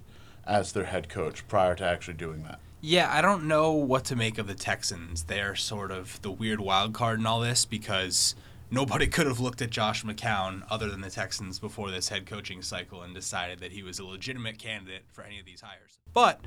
as 0.51 0.73
their 0.73 0.83
head 0.83 1.07
coach 1.07 1.47
prior 1.47 1.75
to 1.75 1.85
actually 1.85 2.15
doing 2.15 2.43
that. 2.43 2.59
Yeah, 2.81 3.09
I 3.09 3.21
don't 3.21 3.47
know 3.47 3.71
what 3.71 4.03
to 4.05 4.17
make 4.17 4.37
of 4.37 4.47
the 4.47 4.53
Texans. 4.53 5.23
They're 5.23 5.55
sort 5.55 5.91
of 5.91 6.21
the 6.23 6.31
weird 6.31 6.59
wild 6.59 6.93
card 6.93 7.19
in 7.19 7.25
all 7.25 7.39
this 7.39 7.63
because 7.63 8.35
nobody 8.69 9.07
could 9.15 9.27
have 9.27 9.39
looked 9.39 9.61
at 9.61 9.69
Josh 9.69 10.03
McCown 10.03 10.63
other 10.69 10.89
than 10.89 10.99
the 10.99 11.09
Texans 11.09 11.57
before 11.57 11.89
this 11.89 12.09
head 12.09 12.25
coaching 12.25 12.61
cycle 12.61 13.01
and 13.01 13.15
decided 13.15 13.59
that 13.59 13.71
he 13.71 13.81
was 13.81 13.97
a 13.97 14.05
legitimate 14.05 14.57
candidate 14.57 15.03
for 15.13 15.23
any 15.23 15.39
of 15.39 15.45
these 15.45 15.61
hires. 15.61 15.99
But 16.11 16.41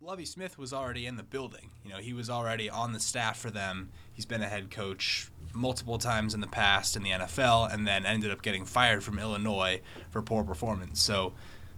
Lovie 0.00 0.24
Smith 0.24 0.56
was 0.56 0.72
already 0.72 1.04
in 1.04 1.16
the 1.16 1.22
building. 1.22 1.72
You 1.84 1.90
know, 1.90 1.98
he 1.98 2.14
was 2.14 2.30
already 2.30 2.70
on 2.70 2.92
the 2.92 3.00
staff 3.00 3.38
for 3.38 3.50
them. 3.50 3.90
He's 4.14 4.26
been 4.26 4.42
a 4.42 4.48
head 4.48 4.70
coach 4.70 5.30
multiple 5.52 5.98
times 5.98 6.32
in 6.32 6.40
the 6.40 6.46
past 6.46 6.96
in 6.96 7.02
the 7.02 7.10
NFL 7.10 7.72
and 7.72 7.86
then 7.86 8.06
ended 8.06 8.30
up 8.30 8.42
getting 8.42 8.64
fired 8.64 9.02
from 9.02 9.18
Illinois 9.18 9.80
for 10.10 10.22
poor 10.22 10.44
performance. 10.44 11.02
So, 11.02 11.34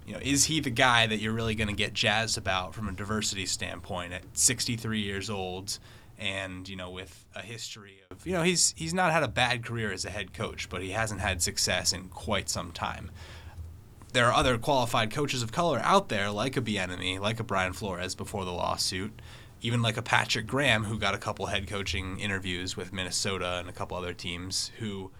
you 0.08 0.14
know, 0.14 0.20
is 0.22 0.46
he 0.46 0.58
the 0.58 0.70
guy 0.70 1.06
that 1.06 1.18
you're 1.18 1.34
really 1.34 1.54
going 1.54 1.68
to 1.68 1.74
get 1.74 1.92
jazzed 1.92 2.38
about 2.38 2.74
from 2.74 2.88
a 2.88 2.92
diversity 2.92 3.44
standpoint 3.44 4.14
at 4.14 4.22
63 4.32 5.00
years 5.00 5.28
old? 5.30 5.78
and 6.20 6.68
you 6.68 6.74
know 6.74 6.90
with 6.90 7.26
a 7.36 7.42
history 7.42 8.00
of 8.10 8.26
you 8.26 8.32
know 8.32 8.42
he's 8.42 8.74
he's 8.76 8.92
not 8.92 9.12
had 9.12 9.22
a 9.22 9.28
bad 9.28 9.64
career 9.64 9.92
as 9.92 10.04
a 10.04 10.10
head 10.10 10.32
coach, 10.32 10.68
but 10.68 10.82
he 10.82 10.90
hasn't 10.90 11.20
had 11.20 11.40
success 11.40 11.92
in 11.92 12.08
quite 12.08 12.48
some 12.48 12.72
time. 12.72 13.10
There 14.12 14.26
are 14.26 14.32
other 14.32 14.58
qualified 14.58 15.12
coaches 15.12 15.42
of 15.42 15.52
color 15.52 15.78
out 15.84 16.08
there, 16.08 16.30
like 16.30 16.56
a 16.56 16.60
Bieniemy, 16.60 17.20
like 17.20 17.38
a 17.38 17.44
Brian 17.44 17.72
Flores 17.72 18.16
before 18.16 18.44
the 18.44 18.52
lawsuit, 18.52 19.22
even 19.60 19.80
like 19.82 19.96
a 19.96 20.02
Patrick 20.02 20.46
Graham 20.46 20.84
who 20.84 20.98
got 20.98 21.14
a 21.14 21.18
couple 21.18 21.46
head 21.46 21.68
coaching 21.68 22.18
interviews 22.18 22.76
with 22.76 22.92
Minnesota 22.92 23.58
and 23.60 23.68
a 23.68 23.72
couple 23.72 23.96
other 23.96 24.14
teams 24.14 24.72
who 24.78 25.12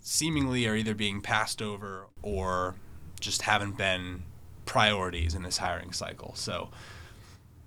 seemingly 0.00 0.66
are 0.66 0.76
either 0.76 0.94
being 0.94 1.20
passed 1.20 1.60
over 1.60 2.06
or 2.22 2.76
just 3.22 3.42
haven't 3.42 3.78
been 3.78 4.22
priorities 4.66 5.34
in 5.34 5.42
this 5.42 5.58
hiring 5.58 5.92
cycle. 5.92 6.34
So 6.34 6.70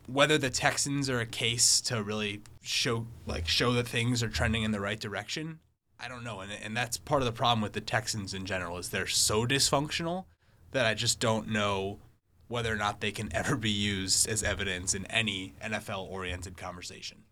whether 0.07 0.37
the 0.37 0.49
Texans 0.49 1.09
are 1.09 1.19
a 1.19 1.25
case 1.25 1.81
to 1.81 2.03
really 2.03 2.41
show 2.61 3.07
like 3.25 3.47
show 3.47 3.73
that 3.73 3.87
things 3.87 4.21
are 4.21 4.29
trending 4.29 4.63
in 4.63 4.71
the 4.71 4.79
right 4.79 4.99
direction, 4.99 5.59
I 5.99 6.07
don't 6.07 6.23
know. 6.23 6.41
And 6.41 6.51
and 6.51 6.77
that's 6.77 6.97
part 6.97 7.21
of 7.21 7.25
the 7.25 7.31
problem 7.31 7.61
with 7.61 7.73
the 7.73 7.81
Texans 7.81 8.33
in 8.33 8.45
general 8.45 8.77
is 8.77 8.89
they're 8.89 9.07
so 9.07 9.45
dysfunctional 9.45 10.25
that 10.71 10.85
I 10.85 10.93
just 10.93 11.19
don't 11.19 11.47
know 11.47 11.99
whether 12.47 12.71
or 12.71 12.77
not 12.77 13.01
they 13.01 13.11
can 13.11 13.29
ever 13.35 13.55
be 13.55 13.71
used 13.71 14.27
as 14.27 14.43
evidence 14.43 14.93
in 14.93 15.05
any 15.07 15.55
NFL 15.63 16.09
oriented 16.09 16.57
conversation. 16.57 17.23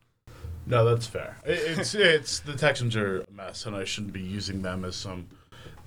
No, 0.65 0.85
that's 0.85 1.05
fair. 1.05 1.37
It's 1.45 1.93
it's 1.95 2.39
the 2.39 2.55
Texans 2.55 2.95
are 2.95 3.21
a 3.21 3.31
mess, 3.31 3.65
and 3.65 3.75
I 3.75 3.83
shouldn't 3.83 4.13
be 4.13 4.21
using 4.21 4.61
them 4.61 4.85
as 4.85 4.95
some 4.95 5.27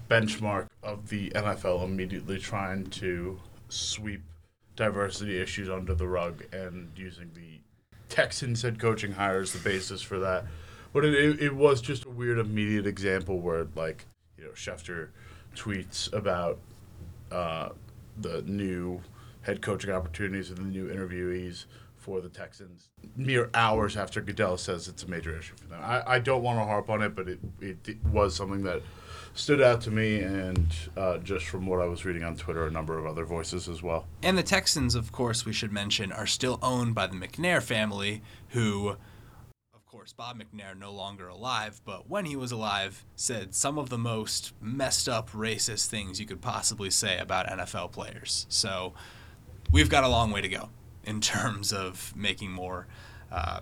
benchmark 0.08 0.68
of 0.82 1.08
the 1.08 1.30
NFL 1.30 1.84
immediately 1.84 2.38
trying 2.38 2.86
to 2.86 3.40
sweep 3.68 4.22
diversity 4.76 5.38
issues 5.40 5.68
under 5.68 5.94
the 5.94 6.06
rug 6.06 6.44
and 6.52 6.90
using 6.96 7.30
the 7.34 7.60
Texans 8.08 8.62
head 8.62 8.78
coaching 8.78 9.12
hire 9.12 9.40
as 9.40 9.52
the 9.52 9.58
basis 9.58 10.02
for 10.02 10.18
that. 10.18 10.44
But 10.92 11.04
it, 11.04 11.40
it, 11.40 11.54
was 11.54 11.80
just 11.80 12.04
a 12.04 12.08
weird 12.08 12.38
immediate 12.38 12.86
example 12.86 13.40
where, 13.40 13.66
like, 13.74 14.06
you 14.38 14.44
know, 14.44 14.50
Schefter 14.50 15.08
tweets 15.54 16.12
about 16.12 16.58
uh, 17.30 17.70
the 18.16 18.42
new 18.42 19.00
head 19.42 19.60
coaching 19.60 19.90
opportunities 19.90 20.50
and 20.50 20.58
the 20.58 20.62
new 20.62 20.88
interviewees 20.88 21.66
for 21.96 22.20
the 22.20 22.28
Texans 22.28 22.88
mere 23.16 23.50
hours 23.54 23.96
after 23.96 24.20
Goodell 24.20 24.56
says 24.56 24.88
it's 24.88 25.02
a 25.02 25.08
major 25.08 25.36
issue 25.36 25.54
for 25.56 25.66
them. 25.66 25.80
I, 25.82 26.02
I 26.06 26.18
don't 26.18 26.42
want 26.42 26.58
to 26.58 26.64
harp 26.64 26.88
on 26.88 27.02
it, 27.02 27.14
but 27.14 27.28
it, 27.28 27.40
it, 27.60 27.76
it 27.88 28.04
was 28.04 28.34
something 28.34 28.62
that 28.62 28.82
stood 29.36 29.60
out 29.60 29.80
to 29.82 29.90
me, 29.90 30.20
and 30.20 30.74
uh, 30.96 31.18
just 31.18 31.46
from 31.46 31.66
what 31.66 31.80
I 31.80 31.86
was 31.86 32.04
reading 32.04 32.24
on 32.24 32.36
Twitter, 32.36 32.66
a 32.66 32.70
number 32.70 32.98
of 32.98 33.06
other 33.06 33.24
voices 33.24 33.68
as 33.68 33.82
well. 33.82 34.06
And 34.22 34.36
the 34.36 34.42
Texans, 34.42 34.94
of 34.94 35.12
course, 35.12 35.44
we 35.44 35.52
should 35.52 35.72
mention, 35.72 36.10
are 36.10 36.26
still 36.26 36.58
owned 36.62 36.94
by 36.94 37.06
the 37.06 37.14
McNair 37.14 37.62
family, 37.62 38.22
who, 38.48 38.96
of 39.74 39.86
course, 39.86 40.12
Bob 40.12 40.40
McNair 40.40 40.76
no 40.76 40.90
longer 40.90 41.28
alive, 41.28 41.80
but 41.84 42.08
when 42.08 42.24
he 42.24 42.34
was 42.34 42.50
alive, 42.50 43.04
said 43.14 43.54
some 43.54 43.78
of 43.78 43.90
the 43.90 43.98
most 43.98 44.52
messed 44.60 45.08
up 45.08 45.30
racist 45.30 45.86
things 45.86 46.18
you 46.18 46.26
could 46.26 46.40
possibly 46.40 46.90
say 46.90 47.18
about 47.18 47.46
NFL 47.46 47.92
players. 47.92 48.46
So 48.48 48.94
we've 49.70 49.90
got 49.90 50.04
a 50.04 50.08
long 50.08 50.30
way 50.30 50.40
to 50.40 50.48
go 50.48 50.70
in 51.04 51.20
terms 51.20 51.72
of 51.72 52.14
making 52.16 52.50
more 52.50 52.86
uh, 53.30 53.60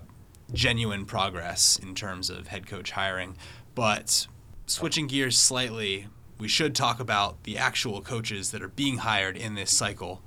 genuine 0.53 1.05
progress 1.05 1.77
in 1.81 1.95
terms 1.95 2.29
of 2.29 2.47
head 2.47 2.67
coach 2.67 2.91
hiring. 2.91 3.35
But 3.73 4.27
switching 4.65 5.07
gears 5.07 5.37
slightly, 5.37 6.07
we 6.37 6.47
should 6.47 6.75
talk 6.75 6.99
about 6.99 7.43
the 7.43 7.57
actual 7.57 8.01
coaches 8.01 8.51
that 8.51 8.61
are 8.61 8.67
being 8.67 8.99
hired 8.99 9.37
in 9.37 9.55
this 9.55 9.75
cycle. 9.75 10.21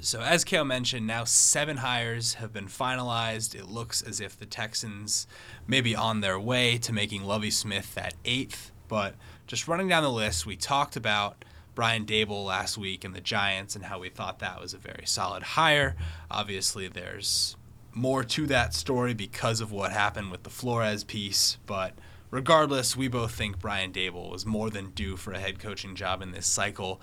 So, 0.00 0.20
as 0.20 0.44
Cale 0.44 0.64
mentioned, 0.64 1.06
now 1.06 1.24
seven 1.24 1.78
hires 1.78 2.34
have 2.34 2.52
been 2.52 2.66
finalized. 2.66 3.54
It 3.54 3.68
looks 3.68 4.02
as 4.02 4.20
if 4.20 4.38
the 4.38 4.44
Texans 4.44 5.26
may 5.66 5.80
be 5.80 5.96
on 5.96 6.20
their 6.20 6.38
way 6.38 6.76
to 6.78 6.92
making 6.92 7.24
Lovie 7.24 7.50
Smith 7.50 7.94
that 7.94 8.14
eighth. 8.24 8.70
But 8.86 9.14
just 9.46 9.66
running 9.66 9.88
down 9.88 10.02
the 10.02 10.10
list, 10.10 10.44
we 10.44 10.56
talked 10.56 10.96
about 10.96 11.44
Brian 11.74 12.04
Daboll 12.04 12.44
last 12.44 12.76
week 12.76 13.02
and 13.02 13.14
the 13.14 13.20
Giants 13.20 13.74
and 13.74 13.86
how 13.86 13.98
we 13.98 14.10
thought 14.10 14.40
that 14.40 14.60
was 14.60 14.74
a 14.74 14.78
very 14.78 15.06
solid 15.06 15.42
hire. 15.42 15.96
Obviously, 16.30 16.86
there's 16.86 17.56
more 17.94 18.24
to 18.24 18.46
that 18.48 18.74
story 18.74 19.14
because 19.14 19.62
of 19.62 19.72
what 19.72 19.92
happened 19.92 20.30
with 20.30 20.42
the 20.42 20.50
Flores 20.50 21.02
piece, 21.02 21.56
but 21.64 21.94
regardless, 22.34 22.96
we 22.96 23.06
both 23.06 23.30
think 23.30 23.60
Brian 23.60 23.92
Daboll 23.92 24.32
was 24.32 24.44
more 24.44 24.68
than 24.68 24.90
due 24.90 25.16
for 25.16 25.32
a 25.32 25.38
head 25.38 25.60
coaching 25.60 25.94
job 25.94 26.20
in 26.20 26.32
this 26.32 26.48
cycle. 26.48 27.00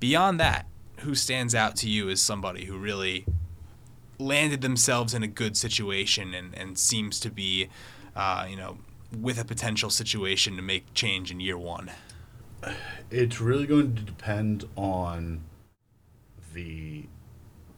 Beyond 0.00 0.38
that, 0.38 0.66
who 0.98 1.14
stands 1.14 1.54
out 1.54 1.76
to 1.76 1.88
you 1.88 2.10
as 2.10 2.20
somebody 2.20 2.66
who 2.66 2.76
really 2.76 3.24
landed 4.18 4.60
themselves 4.60 5.14
in 5.14 5.22
a 5.22 5.26
good 5.26 5.56
situation 5.56 6.34
and, 6.34 6.54
and 6.54 6.78
seems 6.78 7.18
to 7.20 7.30
be, 7.30 7.68
uh, 8.14 8.46
you 8.48 8.56
know, 8.56 8.76
with 9.18 9.40
a 9.40 9.46
potential 9.46 9.88
situation 9.88 10.56
to 10.56 10.62
make 10.62 10.92
change 10.92 11.30
in 11.30 11.40
year 11.40 11.56
one? 11.56 11.90
It's 13.10 13.40
really 13.40 13.66
going 13.66 13.94
to 13.94 14.02
depend 14.02 14.68
on 14.76 15.42
the 16.52 17.06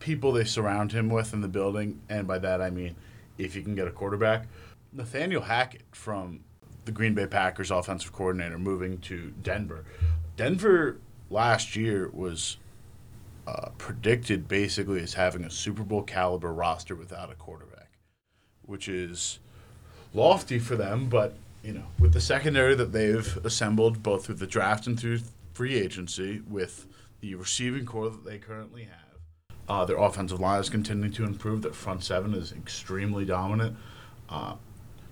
people 0.00 0.32
they 0.32 0.44
surround 0.44 0.90
him 0.90 1.10
with 1.10 1.32
in 1.32 1.42
the 1.42 1.48
building, 1.48 2.00
and 2.08 2.26
by 2.26 2.38
that 2.38 2.60
I 2.60 2.70
mean 2.70 2.96
if 3.36 3.54
you 3.54 3.62
can 3.62 3.76
get 3.76 3.86
a 3.86 3.92
quarterback. 3.92 4.48
Nathaniel 4.92 5.42
Hackett 5.42 5.82
from 5.92 6.40
the 6.88 6.92
Green 6.92 7.12
Bay 7.12 7.26
Packers 7.26 7.70
offensive 7.70 8.14
coordinator 8.14 8.58
moving 8.58 8.96
to 9.00 9.34
Denver. 9.42 9.84
Denver 10.38 10.96
last 11.28 11.76
year 11.76 12.08
was 12.14 12.56
uh, 13.46 13.68
predicted 13.76 14.48
basically 14.48 15.02
as 15.02 15.12
having 15.12 15.44
a 15.44 15.50
Super 15.50 15.82
Bowl 15.82 16.02
caliber 16.02 16.50
roster 16.50 16.96
without 16.96 17.30
a 17.30 17.34
quarterback, 17.34 17.90
which 18.62 18.88
is 18.88 19.38
lofty 20.14 20.58
for 20.58 20.76
them. 20.76 21.10
But 21.10 21.34
you 21.62 21.74
know, 21.74 21.84
with 21.98 22.14
the 22.14 22.22
secondary 22.22 22.74
that 22.74 22.92
they've 22.92 23.36
assembled 23.44 24.02
both 24.02 24.24
through 24.24 24.36
the 24.36 24.46
draft 24.46 24.86
and 24.86 24.98
through 24.98 25.20
free 25.52 25.74
agency, 25.74 26.40
with 26.48 26.86
the 27.20 27.34
receiving 27.34 27.84
corps 27.84 28.08
that 28.08 28.24
they 28.24 28.38
currently 28.38 28.84
have, 28.84 29.58
uh, 29.68 29.84
their 29.84 29.98
offensive 29.98 30.40
line 30.40 30.60
is 30.60 30.70
continuing 30.70 31.12
to 31.12 31.24
improve. 31.24 31.60
Their 31.60 31.72
front 31.72 32.02
seven 32.02 32.32
is 32.32 32.52
extremely 32.52 33.26
dominant. 33.26 33.76
Uh, 34.30 34.54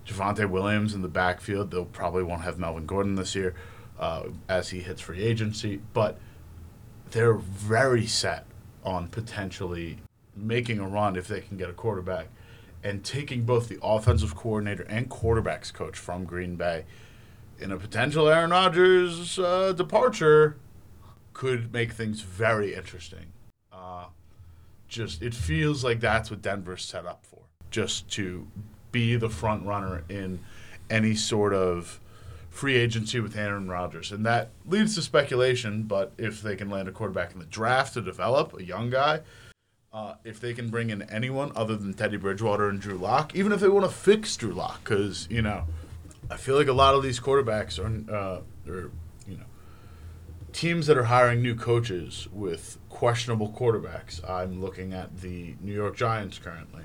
Javonte 0.07 0.49
Williams 0.49 0.93
in 0.93 1.01
the 1.01 1.07
backfield. 1.07 1.71
They'll 1.71 1.85
probably 1.85 2.23
won't 2.23 2.41
have 2.41 2.57
Melvin 2.57 2.85
Gordon 2.85 3.15
this 3.15 3.35
year 3.35 3.53
uh, 3.99 4.23
as 4.47 4.69
he 4.69 4.79
hits 4.79 5.01
free 5.01 5.21
agency, 5.21 5.81
but 5.93 6.17
they're 7.11 7.33
very 7.33 8.07
set 8.07 8.45
on 8.83 9.07
potentially 9.09 9.97
making 10.35 10.79
a 10.79 10.87
run 10.87 11.15
if 11.15 11.27
they 11.27 11.41
can 11.41 11.57
get 11.57 11.69
a 11.69 11.73
quarterback 11.73 12.27
and 12.83 13.03
taking 13.03 13.43
both 13.43 13.67
the 13.67 13.79
offensive 13.81 14.35
coordinator 14.35 14.83
and 14.83 15.09
quarterbacks 15.09 15.73
coach 15.73 15.97
from 15.97 16.25
Green 16.25 16.55
Bay 16.55 16.85
in 17.59 17.71
a 17.71 17.77
potential 17.77 18.29
Aaron 18.29 18.51
Rodgers 18.51 19.39
uh, 19.39 19.73
departure 19.73 20.57
could 21.33 21.73
make 21.73 21.91
things 21.91 22.21
very 22.21 22.73
interesting. 22.73 23.33
Uh, 23.73 24.05
just 24.87 25.21
it 25.21 25.33
feels 25.33 25.83
like 25.83 25.99
that's 25.99 26.29
what 26.29 26.41
Denver's 26.41 26.85
set 26.85 27.05
up 27.05 27.25
for, 27.25 27.41
just 27.71 28.09
to 28.11 28.47
be 28.91 29.15
the 29.15 29.29
front 29.29 29.65
runner 29.65 30.03
in 30.09 30.39
any 30.89 31.15
sort 31.15 31.53
of 31.53 31.99
free 32.49 32.75
agency 32.75 33.19
with 33.19 33.37
Aaron 33.37 33.69
Rodgers, 33.69 34.11
and 34.11 34.25
that 34.25 34.49
leads 34.65 34.95
to 34.95 35.01
speculation. 35.01 35.83
But 35.83 36.13
if 36.17 36.41
they 36.41 36.55
can 36.55 36.69
land 36.69 36.87
a 36.87 36.91
quarterback 36.91 37.33
in 37.33 37.39
the 37.39 37.45
draft 37.45 37.93
to 37.93 38.01
develop 38.01 38.57
a 38.57 38.63
young 38.63 38.89
guy, 38.89 39.21
uh, 39.93 40.15
if 40.23 40.39
they 40.39 40.53
can 40.53 40.69
bring 40.69 40.89
in 40.89 41.03
anyone 41.03 41.51
other 41.55 41.75
than 41.75 41.93
Teddy 41.93 42.17
Bridgewater 42.17 42.69
and 42.69 42.79
Drew 42.79 42.97
Lock, 42.97 43.35
even 43.35 43.51
if 43.51 43.59
they 43.59 43.69
want 43.69 43.85
to 43.85 43.91
fix 43.91 44.35
Drew 44.35 44.53
Lock, 44.53 44.83
because 44.83 45.27
you 45.29 45.41
know, 45.41 45.65
I 46.29 46.37
feel 46.37 46.55
like 46.55 46.67
a 46.67 46.73
lot 46.73 46.95
of 46.95 47.03
these 47.03 47.19
quarterbacks 47.19 47.79
are, 47.79 48.13
uh, 48.13 48.41
are 48.71 48.91
you 49.27 49.37
know, 49.37 49.45
teams 50.51 50.87
that 50.87 50.97
are 50.97 51.05
hiring 51.05 51.41
new 51.41 51.55
coaches 51.55 52.27
with 52.33 52.77
questionable 52.89 53.49
quarterbacks. 53.49 54.27
I'm 54.29 54.61
looking 54.61 54.93
at 54.93 55.21
the 55.21 55.55
New 55.61 55.73
York 55.73 55.95
Giants 55.95 56.39
currently, 56.39 56.83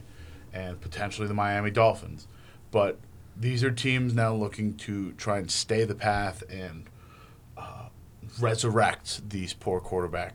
and 0.52 0.80
potentially 0.80 1.26
the 1.26 1.34
Miami 1.34 1.70
Dolphins, 1.70 2.26
but 2.70 2.98
these 3.36 3.64
are 3.64 3.70
teams 3.70 4.14
now 4.14 4.34
looking 4.34 4.74
to 4.74 5.12
try 5.12 5.38
and 5.38 5.50
stay 5.50 5.84
the 5.84 5.94
path 5.94 6.42
and 6.50 6.84
uh, 7.56 7.88
resurrect 8.40 9.28
these 9.30 9.52
poor 9.52 9.80
quarterback 9.80 10.34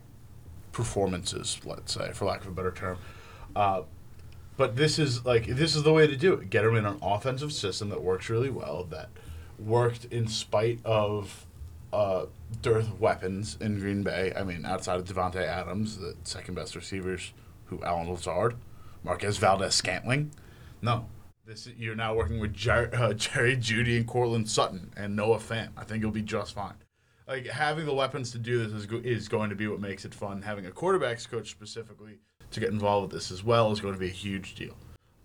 performances, 0.72 1.60
let's 1.64 1.92
say, 1.92 2.12
for 2.12 2.24
lack 2.24 2.42
of 2.42 2.48
a 2.48 2.52
better 2.52 2.72
term. 2.72 2.98
Uh, 3.54 3.82
but 4.56 4.76
this 4.76 4.98
is 4.98 5.24
like 5.24 5.46
this 5.46 5.76
is 5.76 5.84
the 5.84 5.92
way 5.92 6.06
to 6.06 6.16
do 6.16 6.34
it. 6.34 6.50
Get 6.50 6.62
them 6.64 6.76
in 6.76 6.84
an 6.84 6.98
offensive 7.00 7.52
system 7.52 7.88
that 7.90 8.02
works 8.02 8.28
really 8.28 8.50
well, 8.50 8.84
that 8.90 9.08
worked 9.58 10.06
in 10.06 10.26
spite 10.26 10.80
of 10.84 11.46
uh, 11.92 12.26
dearth 12.60 12.88
of 12.88 13.00
weapons 13.00 13.56
in 13.60 13.78
Green 13.78 14.02
Bay. 14.02 14.32
I 14.36 14.42
mean, 14.42 14.64
outside 14.64 14.98
of 14.98 15.04
Davante 15.04 15.42
Adams, 15.42 15.98
the 15.98 16.16
second 16.24 16.54
best 16.54 16.74
receivers, 16.74 17.32
who 17.66 17.82
Allen 17.84 18.10
Lazard, 18.10 18.56
Marquez 19.08 19.38
Valdes-Scantling. 19.38 20.32
No, 20.82 21.06
this 21.46 21.66
you're 21.78 21.94
now 21.94 22.14
working 22.14 22.40
with 22.40 22.52
Jer- 22.52 22.90
uh, 22.92 23.12
Jerry 23.14 23.56
Jeudy 23.56 23.96
and 23.96 24.06
Courtland 24.06 24.50
Sutton 24.50 24.92
and 24.98 25.16
Noah 25.16 25.38
Fant. 25.38 25.70
I 25.78 25.84
think 25.84 26.02
you'll 26.02 26.10
be 26.10 26.20
just 26.20 26.54
fine. 26.54 26.74
Like 27.26 27.46
having 27.46 27.86
the 27.86 27.94
weapons 27.94 28.30
to 28.32 28.38
do 28.38 28.62
this 28.62 28.72
is, 28.72 28.84
go- 28.84 29.00
is 29.02 29.26
going 29.26 29.48
to 29.48 29.56
be 29.56 29.66
what 29.66 29.80
makes 29.80 30.04
it 30.04 30.14
fun. 30.14 30.42
Having 30.42 30.66
a 30.66 30.70
quarterbacks 30.70 31.26
coach 31.28 31.50
specifically 31.50 32.18
to 32.50 32.60
get 32.60 32.68
involved 32.68 33.10
with 33.10 33.18
this 33.22 33.30
as 33.30 33.42
well 33.42 33.72
is 33.72 33.80
going 33.80 33.94
to 33.94 34.00
be 34.00 34.08
a 34.08 34.10
huge 34.10 34.54
deal. 34.54 34.76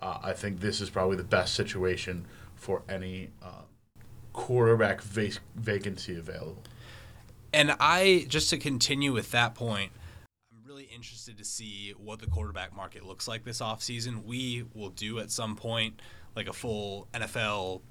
Uh, 0.01 0.17
I 0.23 0.31
think 0.31 0.61
this 0.61 0.79
is 0.79 0.89
probably 0.89 1.17
the 1.17 1.23
best 1.25 1.53
situation 1.53 2.25
for 2.55 2.83
any 2.87 3.31
uh, 3.43 3.63
quarterback 4.31 5.01
vac- 5.01 5.41
vacancy 5.55 6.15
available. 6.17 6.63
And 7.53 7.75
I 7.81 8.27
just 8.29 8.49
to 8.51 8.57
continue 8.57 9.11
with 9.11 9.31
that 9.31 9.55
point, 9.55 9.91
really 10.73 10.89
interested 10.93 11.37
to 11.37 11.45
see 11.45 11.93
what 11.97 12.19
the 12.19 12.25
quarterback 12.25 12.75
market 12.75 13.05
looks 13.05 13.27
like 13.27 13.43
this 13.43 13.61
offseason. 13.61 14.25
We 14.25 14.65
will 14.73 14.89
do 14.89 15.19
at 15.19 15.29
some 15.29 15.55
point 15.55 16.01
like 16.35 16.47
a 16.47 16.53
full 16.53 17.07
NFL 17.13 17.81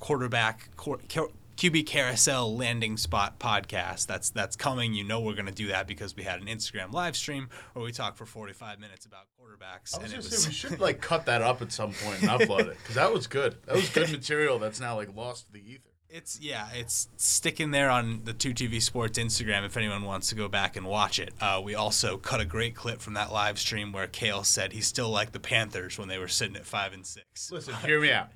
quarterback 0.00 0.70
QB 0.76 1.84
carousel 1.86 2.56
landing 2.56 2.96
spot 2.96 3.38
podcast. 3.38 4.06
That's 4.06 4.30
that's 4.30 4.56
coming. 4.56 4.94
You 4.94 5.04
know 5.04 5.20
we're 5.20 5.34
going 5.34 5.44
to 5.46 5.52
do 5.52 5.68
that 5.68 5.86
because 5.86 6.16
we 6.16 6.22
had 6.22 6.40
an 6.40 6.46
Instagram 6.46 6.92
live 6.92 7.16
stream 7.16 7.50
where 7.74 7.84
we 7.84 7.92
talked 7.92 8.16
for 8.16 8.24
45 8.24 8.80
minutes 8.80 9.04
about 9.04 9.26
quarterbacks. 9.38 9.94
I 9.94 10.02
was 10.02 10.12
and 10.14 10.24
say 10.24 10.48
we 10.48 10.54
should 10.54 10.80
like 10.80 11.02
cut 11.02 11.26
that 11.26 11.42
up 11.42 11.60
at 11.60 11.70
some 11.70 11.92
point 11.92 12.22
and 12.22 12.30
upload 12.30 12.60
it 12.68 12.78
because 12.78 12.94
that 12.94 13.12
was 13.12 13.26
good. 13.26 13.56
That 13.66 13.76
was 13.76 13.90
good 13.90 14.10
material. 14.10 14.58
That's 14.58 14.80
now 14.80 14.96
like 14.96 15.14
lost 15.14 15.48
to 15.48 15.52
the 15.52 15.60
ether. 15.60 15.91
It's 16.14 16.38
yeah, 16.42 16.68
it's 16.74 17.08
sticking 17.16 17.70
there 17.70 17.88
on 17.88 18.20
the 18.24 18.34
Two 18.34 18.52
TV 18.52 18.82
Sports 18.82 19.18
Instagram 19.18 19.64
if 19.64 19.78
anyone 19.78 20.02
wants 20.02 20.28
to 20.28 20.34
go 20.34 20.46
back 20.46 20.76
and 20.76 20.84
watch 20.84 21.18
it. 21.18 21.32
Uh, 21.40 21.58
we 21.64 21.74
also 21.74 22.18
cut 22.18 22.38
a 22.38 22.44
great 22.44 22.74
clip 22.74 23.00
from 23.00 23.14
that 23.14 23.32
live 23.32 23.58
stream 23.58 23.92
where 23.92 24.06
Cale 24.06 24.44
said 24.44 24.74
he 24.74 24.82
still 24.82 25.08
liked 25.08 25.32
the 25.32 25.40
Panthers 25.40 25.98
when 25.98 26.08
they 26.08 26.18
were 26.18 26.28
sitting 26.28 26.54
at 26.54 26.66
five 26.66 26.92
and 26.92 27.06
six. 27.06 27.50
Listen, 27.50 27.74
hear 27.76 27.98
me 27.98 28.12
out. 28.12 28.28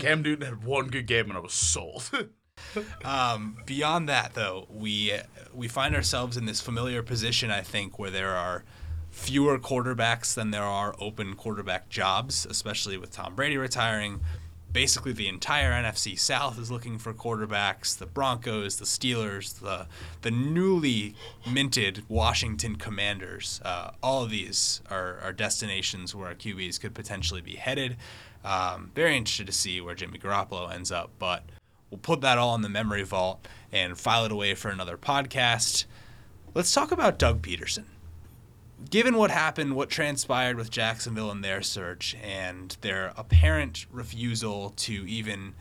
Cam 0.00 0.22
Newton 0.22 0.44
had 0.44 0.64
one 0.64 0.88
good 0.88 1.06
game 1.06 1.26
and 1.28 1.34
I 1.34 1.40
was 1.40 1.52
sold. 1.52 2.10
um, 3.04 3.58
beyond 3.64 4.08
that, 4.08 4.34
though, 4.34 4.66
we 4.68 5.12
we 5.54 5.68
find 5.68 5.94
ourselves 5.94 6.36
in 6.36 6.46
this 6.46 6.60
familiar 6.60 7.04
position, 7.04 7.52
I 7.52 7.60
think, 7.60 8.00
where 8.00 8.10
there 8.10 8.34
are 8.34 8.64
fewer 9.12 9.56
quarterbacks 9.60 10.34
than 10.34 10.50
there 10.50 10.64
are 10.64 10.96
open 10.98 11.34
quarterback 11.34 11.88
jobs, 11.88 12.44
especially 12.44 12.98
with 12.98 13.12
Tom 13.12 13.36
Brady 13.36 13.56
retiring 13.56 14.20
basically 14.78 15.10
the 15.10 15.26
entire 15.26 15.72
NFC 15.72 16.16
South 16.16 16.56
is 16.56 16.70
looking 16.70 16.98
for 16.98 17.12
quarterbacks. 17.12 17.98
The 17.98 18.06
Broncos, 18.06 18.76
the 18.76 18.84
Steelers, 18.84 19.58
the 19.58 19.88
the 20.22 20.30
newly 20.30 21.16
minted 21.44 22.04
Washington 22.08 22.76
Commanders. 22.76 23.60
Uh, 23.64 23.90
all 24.04 24.22
of 24.22 24.30
these 24.30 24.80
are, 24.88 25.18
are 25.18 25.32
destinations 25.32 26.14
where 26.14 26.32
QBs 26.32 26.80
could 26.80 26.94
potentially 26.94 27.40
be 27.40 27.56
headed. 27.56 27.96
Um, 28.44 28.92
very 28.94 29.16
interested 29.16 29.48
to 29.48 29.52
see 29.52 29.80
where 29.80 29.96
Jimmy 29.96 30.16
Garoppolo 30.16 30.72
ends 30.72 30.92
up, 30.92 31.10
but 31.18 31.42
we'll 31.90 31.98
put 31.98 32.20
that 32.20 32.38
all 32.38 32.54
in 32.54 32.62
the 32.62 32.68
memory 32.68 33.02
vault 33.02 33.48
and 33.72 33.98
file 33.98 34.26
it 34.26 34.30
away 34.30 34.54
for 34.54 34.70
another 34.70 34.96
podcast. 34.96 35.86
Let's 36.54 36.72
talk 36.72 36.92
about 36.92 37.18
Doug 37.18 37.42
Pederson 37.42 37.86
given 38.90 39.16
what 39.16 39.30
happened, 39.30 39.74
what 39.74 39.90
transpired 39.90 40.56
with 40.56 40.70
Jacksonville 40.70 41.30
in 41.30 41.40
their 41.40 41.62
search, 41.62 42.16
and 42.22 42.76
their 42.80 43.12
apparent 43.16 43.86
refusal 43.90 44.70
to 44.70 45.08
even 45.08 45.54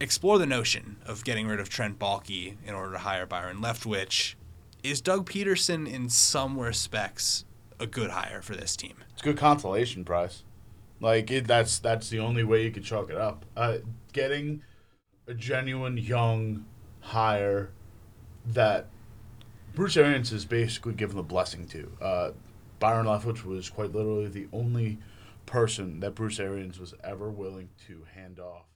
explore 0.00 0.38
the 0.38 0.46
notion 0.46 0.96
of 1.04 1.24
getting 1.24 1.46
rid 1.48 1.60
of 1.60 1.68
Trent 1.68 1.98
Baalke 1.98 2.56
in 2.64 2.74
order 2.74 2.92
to 2.92 2.98
hire 2.98 3.26
Byron 3.26 3.58
Leftwich, 3.58 4.34
is 4.82 5.00
Doug 5.00 5.28
Pederson 5.28 5.90
in 5.90 6.08
some 6.08 6.58
respects 6.58 7.44
a 7.80 7.86
good 7.86 8.10
hire 8.10 8.42
for 8.42 8.54
this 8.54 8.76
team? 8.76 8.94
It's 9.12 9.22
a 9.22 9.24
good 9.24 9.36
consolation 9.36 10.04
prize. 10.04 10.44
Like 11.00 11.30
it, 11.30 11.46
that's 11.46 11.78
that's 11.78 12.08
the 12.08 12.18
only 12.20 12.44
way 12.44 12.64
you 12.64 12.70
could 12.70 12.84
chalk 12.84 13.10
it 13.10 13.16
up. 13.16 13.44
Uh, 13.56 13.78
getting 14.12 14.62
a 15.26 15.34
genuine 15.34 15.96
young 15.96 16.64
hire 17.00 17.70
that 18.46 18.86
Bruce 19.74 19.96
Arians 19.96 20.32
is 20.32 20.44
basically 20.44 20.94
given 20.94 21.16
the 21.16 21.22
blessing 21.22 21.66
to. 21.68 21.92
Uh, 22.00 22.30
Byron 22.78 23.06
Leftwich 23.06 23.44
was 23.44 23.70
quite 23.70 23.92
literally 23.92 24.28
the 24.28 24.48
only 24.52 24.98
person 25.46 26.00
that 26.00 26.14
Bruce 26.14 26.38
Arians 26.38 26.78
was 26.78 26.94
ever 27.02 27.30
willing 27.30 27.68
to 27.86 28.04
hand 28.14 28.38
off 28.38 28.66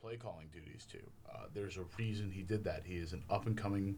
play 0.00 0.16
calling 0.16 0.48
duties 0.52 0.86
to. 0.92 0.98
Uh, 1.32 1.46
there's 1.54 1.78
a 1.78 1.84
reason 1.98 2.30
he 2.30 2.42
did 2.42 2.62
that. 2.64 2.82
He 2.84 2.96
is 2.96 3.14
an 3.14 3.22
up 3.30 3.46
and 3.46 3.56
coming. 3.56 3.96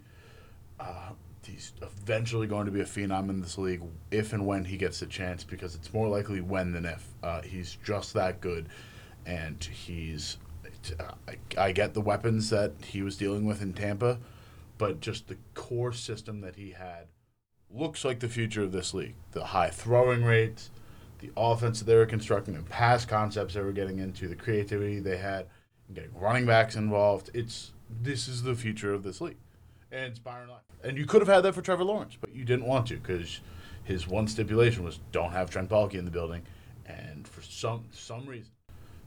Uh, 0.78 1.10
he's 1.44 1.72
eventually 1.82 2.46
going 2.46 2.66
to 2.66 2.72
be 2.72 2.80
a 2.80 2.84
phenom 2.84 3.28
in 3.28 3.40
this 3.40 3.58
league 3.58 3.82
if 4.12 4.32
and 4.32 4.46
when 4.46 4.64
he 4.64 4.76
gets 4.76 5.00
the 5.00 5.06
chance 5.06 5.42
because 5.42 5.74
it's 5.74 5.92
more 5.92 6.08
likely 6.08 6.40
when 6.40 6.72
than 6.72 6.84
if. 6.84 7.08
Uh, 7.24 7.42
he's 7.42 7.76
just 7.84 8.14
that 8.14 8.40
good, 8.40 8.68
and 9.24 9.62
he's. 9.64 10.38
I, 11.28 11.36
I 11.58 11.72
get 11.72 11.94
the 11.94 12.00
weapons 12.00 12.50
that 12.50 12.72
he 12.84 13.02
was 13.02 13.16
dealing 13.16 13.44
with 13.44 13.60
in 13.60 13.72
Tampa 13.72 14.18
but 14.78 15.00
just 15.00 15.28
the 15.28 15.38
core 15.54 15.92
system 15.92 16.40
that 16.40 16.56
he 16.56 16.72
had 16.72 17.06
looks 17.70 18.04
like 18.04 18.20
the 18.20 18.28
future 18.28 18.62
of 18.62 18.72
this 18.72 18.94
league. 18.94 19.14
The 19.32 19.44
high 19.46 19.70
throwing 19.70 20.24
rates, 20.24 20.70
the 21.20 21.30
offense 21.36 21.78
that 21.78 21.86
they 21.86 21.96
were 21.96 22.06
constructing, 22.06 22.54
the 22.54 22.62
pass 22.62 23.04
concepts 23.04 23.54
they 23.54 23.60
were 23.60 23.72
getting 23.72 23.98
into, 23.98 24.28
the 24.28 24.36
creativity 24.36 25.00
they 25.00 25.18
had, 25.18 25.46
getting 25.92 26.14
running 26.18 26.46
backs 26.46 26.76
involved. 26.76 27.30
It's 27.34 27.72
this 28.02 28.28
is 28.28 28.42
the 28.42 28.54
future 28.54 28.92
of 28.92 29.02
this 29.02 29.20
league, 29.20 29.38
and 29.92 30.04
it's 30.04 30.18
Byron 30.18 30.48
Life. 30.48 30.62
And 30.82 30.98
you 30.98 31.06
could 31.06 31.20
have 31.20 31.28
had 31.28 31.42
that 31.42 31.54
for 31.54 31.62
Trevor 31.62 31.84
Lawrence, 31.84 32.16
but 32.20 32.34
you 32.34 32.44
didn't 32.44 32.66
want 32.66 32.86
to 32.88 32.96
because 32.96 33.40
his 33.84 34.06
one 34.06 34.26
stipulation 34.26 34.84
was 34.84 35.00
don't 35.12 35.32
have 35.32 35.50
Trent 35.50 35.68
Baalke 35.68 35.94
in 35.94 36.04
the 36.04 36.10
building, 36.10 36.42
and 36.86 37.26
for 37.26 37.42
some 37.42 37.84
some 37.92 38.26
reason 38.26 38.50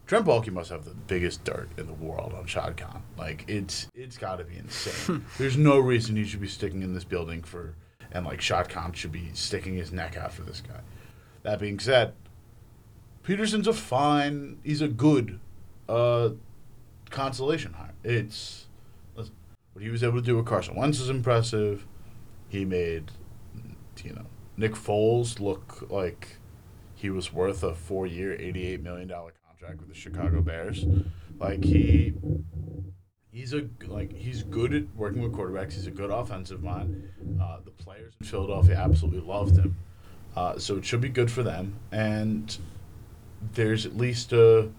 Trent 0.09 0.25
Baalke 0.25 0.51
must 0.51 0.71
have 0.71 0.85
the 0.85 0.95
biggest 0.95 1.43
dirt 1.43 1.69
in 1.77 1.85
the 1.85 1.93
world 1.93 2.33
on 2.33 2.47
Shad 2.47 2.77
Khan. 2.77 3.03
Like 3.15 3.45
it's 3.47 3.87
it's 3.93 4.17
got 4.17 4.37
to 4.37 4.43
be 4.43 4.57
insane. 4.57 5.23
There's 5.37 5.55
no 5.55 5.77
reason 5.77 6.15
he 6.15 6.25
should 6.25 6.41
be 6.41 6.47
sticking 6.47 6.81
in 6.81 6.95
this 6.95 7.03
building 7.03 7.43
for, 7.43 7.75
and 8.11 8.25
like 8.25 8.41
Shad 8.41 8.69
Khan 8.69 8.91
should 8.93 9.11
be 9.11 9.29
sticking 9.35 9.75
his 9.75 9.91
neck 9.91 10.17
out 10.17 10.33
for 10.33 10.41
this 10.41 10.61
guy. 10.61 10.79
That 11.43 11.59
being 11.59 11.77
said, 11.77 12.13
Pederson's 13.21 13.67
a 13.67 13.73
fine. 13.73 14.57
He's 14.63 14.81
a 14.81 14.87
good, 14.87 15.39
uh, 15.87 16.29
consolation 17.11 17.73
hire. 17.73 17.93
It's 18.03 18.65
listen, 19.15 19.35
what 19.73 19.83
he 19.83 19.91
was 19.91 20.03
able 20.03 20.15
to 20.15 20.25
do 20.25 20.37
with 20.37 20.47
Carson 20.47 20.75
Wentz 20.75 20.99
is 20.99 21.11
impressive. 21.11 21.85
He 22.47 22.65
made, 22.65 23.11
you 24.03 24.13
know, 24.13 24.25
Nick 24.57 24.73
Foles 24.73 25.39
look 25.39 25.85
like 25.91 26.37
he 26.95 27.11
was 27.11 27.31
worth 27.31 27.61
a 27.61 27.75
four-year, 27.75 28.33
eighty-eight 28.33 28.81
million 28.81 29.07
dollar 29.07 29.33
contract 29.59 29.79
with 29.79 29.89
the 29.89 29.95
Chicago 29.95 30.41
Bears. 30.41 30.85
Like 31.39 31.63
he 31.63 32.13
he's 33.31 33.53
a 33.53 33.67
like 33.87 34.13
he's 34.13 34.43
good 34.43 34.73
at 34.73 34.83
working 34.95 35.21
with 35.21 35.33
quarterbacks. 35.33 35.73
He's 35.73 35.87
a 35.87 35.91
good 35.91 36.09
offensive 36.09 36.63
mind. 36.63 37.09
Uh, 37.41 37.57
the 37.63 37.71
players 37.71 38.13
in 38.19 38.25
Philadelphia 38.25 38.75
absolutely 38.75 39.21
loved 39.21 39.57
him, 39.57 39.75
uh, 40.35 40.57
so 40.57 40.77
it 40.77 40.85
should 40.85 41.01
be 41.01 41.09
good 41.09 41.31
for 41.31 41.43
them. 41.43 41.75
And 41.91 42.57
there's 43.53 43.85
at 43.85 43.97
least 43.97 44.33
a 44.33 44.69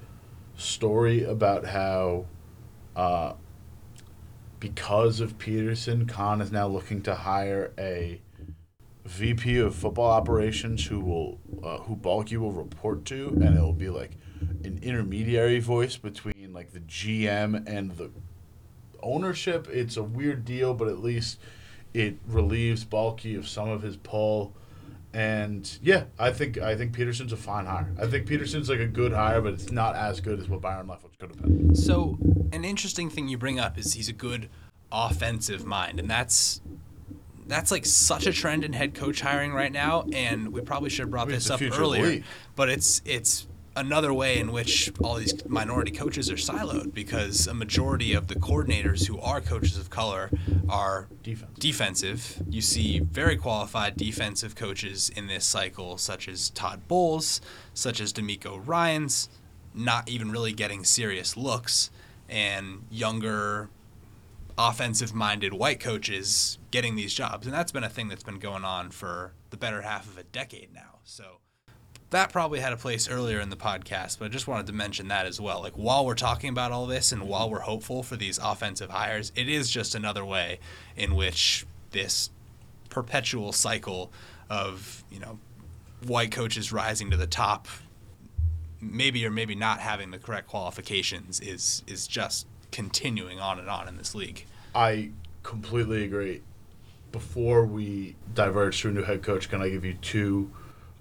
story 0.57 1.25
about 1.25 1.67
how, 1.67 2.27
uh, 2.95 3.35
because 4.61 5.21
of 5.21 5.39
Pederson, 5.39 6.09
Khan 6.09 6.41
is 6.41 6.53
now 6.53 6.67
looking 6.67 7.03
to 7.03 7.15
hire 7.15 7.73
a 7.79 8.21
VP 9.05 9.59
of 9.59 9.75
football 9.75 10.11
operations 10.11 10.87
who 10.87 11.01
will 11.01 11.39
uh, 11.63 11.79
who 11.79 11.97
Baalke 11.97 12.37
will 12.37 12.53
report 12.53 13.05
to, 13.07 13.29
and 13.29 13.57
it 13.57 13.61
will 13.61 13.73
be 13.73 13.91
like 13.91 14.13
an 14.65 14.81
intermediary 14.83 15.61
voice 15.61 15.97
between 15.97 16.53
like 16.53 16.73
the 16.73 16.81
GM 16.81 17.67
and 17.67 17.93
the 17.93 18.11
ownership. 19.03 19.69
It's 19.71 19.97
a 19.97 20.03
weird 20.03 20.45
deal, 20.45 20.75
but 20.75 20.89
at 20.89 20.99
least 20.99 21.39
it 21.95 22.17
relieves 22.27 22.85
Baalke 22.85 23.37
of 23.39 23.49
some 23.49 23.69
of 23.69 23.83
his 23.83 23.97
pull. 23.97 24.55
And 25.13 25.79
yeah, 25.83 26.05
I 26.19 26.31
think 26.31 26.59
I 26.59 26.77
think 26.77 26.97
Pederson's 26.97 27.33
a 27.33 27.37
fine 27.37 27.67
hire. 27.67 27.93
I 28.01 28.07
think 28.07 28.27
Pederson's 28.29 28.69
like 28.69 28.79
a 28.79 28.87
good 28.87 29.13
hire, 29.13 29.41
but 29.41 29.55
it's 29.55 29.73
not 29.73 29.97
as 29.97 30.21
good 30.21 30.39
as 30.39 30.49
what 30.49 30.61
Byron 30.61 30.87
Leftwich 30.87 31.19
could 31.19 31.31
have 31.31 31.43
been. 31.43 31.75
So, 31.75 32.17
an 32.53 32.65
interesting 32.65 33.11
thing 33.11 33.27
you 33.27 33.37
bring 33.37 33.59
up 33.59 33.77
is 33.77 33.95
he's 33.95 34.09
a 34.09 34.13
good 34.13 34.49
offensive 34.93 35.65
mind, 35.67 35.99
and 35.99 36.09
that's 36.09 36.61
that's 37.49 37.73
like 37.73 37.85
such 37.87 38.29
a 38.29 38.33
trend 38.33 38.65
in 38.65 38.73
head 38.73 38.95
coach 38.95 39.21
hiring 39.21 39.53
right 39.53 39.73
now. 39.73 40.07
And 40.13 40.53
we 40.53 40.61
probably 40.61 40.91
should 40.91 41.03
have 41.03 41.11
brought 41.11 41.23
I 41.23 41.31
mean, 41.31 41.35
this 41.35 41.51
up 41.51 41.59
future 41.59 41.75
of 41.75 41.79
the 41.79 41.85
earlier, 41.85 42.07
league. 42.07 42.25
but 42.55 42.69
it's 42.69 43.03
it's 43.05 43.49
another 43.77 44.13
way 44.13 44.39
in 44.39 44.53
which 44.53 44.93
all 45.03 45.15
these 45.17 45.47
minority 45.49 45.91
coaches 45.93 46.31
are 46.31 46.35
siloed 46.37 46.93
because 46.93 47.47
a 47.47 47.55
majority 47.55 48.13
of 48.15 48.27
the 48.27 48.35
coordinators 48.35 49.07
who 49.07 49.19
are 49.21 49.41
coaches 49.41 49.77
of 49.79 49.91
color 49.91 50.31
are 50.69 51.09
Defense. 51.23 51.59
defensive. 51.59 52.43
You 52.49 52.61
see 52.63 52.99
very 53.01 53.37
qualified 53.37 53.97
defensive 53.97 54.55
coaches 54.57 55.11
in 55.15 55.27
this 55.29 55.45
cycle, 55.45 55.99
such 55.99 56.29
as 56.29 56.51
Todd 56.51 56.87
Bowles, 56.89 57.41
such 57.75 58.01
as 58.01 58.13
DeMeco 58.13 58.61
Ryans, 58.67 59.29
not 59.75 60.09
even 60.09 60.31
really 60.31 60.53
getting 60.53 60.85
serious 60.85 61.37
looks, 61.37 61.91
and 62.29 62.85
younger 62.91 63.71
offensive 64.59 65.15
minded 65.15 65.55
white 65.55 65.81
coaches 65.81 66.59
getting 66.71 66.95
these 66.97 67.15
jobs. 67.15 67.47
And 67.47 67.55
that's 67.55 67.73
been 67.73 67.85
a 67.85 67.89
thing 67.89 68.09
that's 68.09 68.23
been 68.23 68.39
going 68.39 68.65
on 68.65 68.91
for 68.91 69.33
the 69.51 69.57
better 69.57 69.83
half 69.83 70.07
of 70.07 70.19
a 70.19 70.23
decade 70.25 70.75
now. 70.75 70.99
So 71.05 71.39
that 72.11 72.33
probably 72.33 72.61
had 72.61 72.73
a 72.73 72.77
place 72.77 73.09
earlier 73.09 73.41
in 73.41 73.51
the 73.51 73.57
podcast, 73.57 74.19
but 74.19 74.27
I 74.27 74.29
just 74.29 74.49
wanted 74.49 74.67
to 74.67 74.73
mention 74.73 75.09
that 75.09 75.27
as 75.27 75.41
well. 75.41 75.63
Like 75.63 75.75
while 75.75 76.05
we're 76.05 76.15
talking 76.15 76.51
about 76.51 76.73
all 76.73 76.87
this 76.87 77.13
and 77.13 77.23
while 77.23 77.49
we're 77.49 77.61
hopeful 77.61 78.03
for 78.03 78.17
these 78.17 78.39
offensive 78.39 78.91
hires, 78.91 79.33
it 79.37 79.49
is 79.49 79.71
just 79.71 79.95
another 79.95 80.25
way 80.25 80.59
in 80.97 81.15
which 81.15 81.67
this 81.93 82.31
perpetual 82.89 83.53
cycle 83.53 84.13
of, 84.49 85.05
you 85.11 85.21
know, 85.21 85.39
white 86.05 86.33
coaches 86.33 86.73
rising 86.73 87.11
to 87.11 87.17
the 87.17 87.27
top 87.27 87.69
maybe 88.81 89.25
or 89.27 89.31
maybe 89.31 89.55
not 89.55 89.81
having 89.81 90.11
the 90.11 90.19
correct 90.19 90.49
qualifications 90.49 91.41
is 91.41 91.83
is 91.87 92.07
just 92.07 92.47
continuing 92.73 93.39
on 93.39 93.59
and 93.59 93.69
on 93.69 93.89
in 93.89 93.97
this 93.97 94.15
league. 94.15 94.47
I 94.75 95.11
completely 95.43 96.05
agree. 96.05 96.43
Before 97.13 97.67
we 97.67 98.17
diverge 98.35 98.81
to 98.83 98.89
a 98.89 98.93
new 98.93 99.03
head 99.03 99.23
coach, 99.23 99.49
can 99.49 99.61
I 99.61 99.69
give 99.69 99.85
you 99.85 99.95
two 99.95 100.51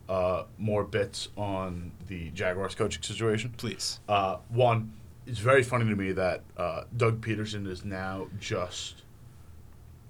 uh, 0.10 0.44
more 0.58 0.84
bits 0.84 1.30
on 1.38 1.92
the 2.08 2.30
Jaguars 2.32 2.76
coaching 2.76 3.04
situation? 3.04 3.54
Please. 3.56 4.00
Uh, 4.10 4.38
one, 4.50 4.92
it's 5.26 5.40
very 5.40 5.64
funny 5.64 5.86
to 5.88 5.96
me 5.96 6.12
that 6.12 6.42
uh, 6.58 6.84
Doug 6.98 7.22
Pederson 7.22 7.68
is 7.68 7.86
now 7.86 8.28
just 8.40 9.04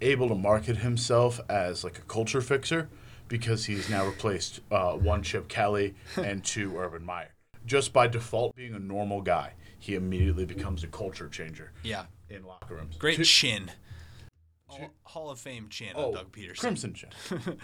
able 0.01 0.29
to 0.29 0.35
market 0.35 0.77
himself 0.77 1.41
as 1.49 1.83
like 1.83 1.97
a 1.97 2.01
culture 2.03 2.41
fixer 2.41 2.89
because 3.27 3.65
he's 3.65 3.89
now 3.89 4.05
replaced 4.05 4.61
uh, 4.71 4.93
one 4.93 5.21
Chip 5.21 5.47
Kelly 5.49 5.93
and 6.15 6.43
two 6.43 6.75
Urban 6.77 7.05
Meyer. 7.05 7.29
Just 7.65 7.91
by 7.93 8.07
default, 8.07 8.55
being 8.55 8.73
a 8.73 8.79
normal 8.79 9.21
guy, 9.21 9.53
he 9.77 9.95
immediately 9.95 10.45
becomes 10.45 10.83
a 10.83 10.87
culture 10.87 11.27
changer 11.27 11.71
Yeah. 11.83 12.05
in 12.29 12.43
locker 12.45 12.75
rooms. 12.75 12.95
Great 12.97 13.17
Two- 13.17 13.25
chin. 13.25 13.71
Hall, 14.67 14.89
Hall 15.03 15.29
of 15.31 15.39
Fame 15.39 15.67
chin 15.69 15.95
on 15.95 16.13
Doug 16.13 16.31
Pederson. 16.31 16.51
Oh, 16.51 16.59
Crimson 16.61 16.93
Chin. 16.93 17.09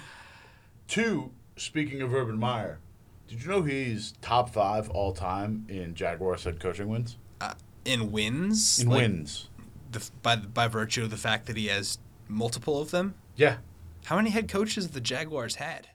Two, 0.87 1.31
speaking 1.55 2.01
of 2.01 2.13
Urban 2.13 2.37
Meyer, 2.37 2.79
did 3.27 3.43
you 3.43 3.49
know 3.49 3.63
he's 3.63 4.13
top 4.21 4.49
five 4.49 4.89
all 4.89 5.13
time 5.13 5.65
in 5.69 5.95
Jaguars 5.95 6.43
head 6.43 6.59
coaching 6.59 6.87
wins? 6.87 7.17
Uh, 7.41 7.53
in 7.83 8.11
wins. 8.11 8.79
In 8.79 8.89
like, 8.89 9.01
wins. 9.01 9.49
The, 9.91 10.09
by 10.21 10.35
by 10.35 10.67
virtue 10.67 11.03
of 11.03 11.09
the 11.09 11.17
fact 11.17 11.47
that 11.47 11.57
he 11.57 11.67
has 11.67 11.97
multiple 12.27 12.81
of 12.81 12.91
them. 12.91 13.15
Yeah. 13.35 13.57
How 14.05 14.15
many 14.17 14.29
head 14.29 14.47
coaches 14.47 14.89
the 14.89 15.01
Jaguars 15.01 15.55
had? 15.55 15.87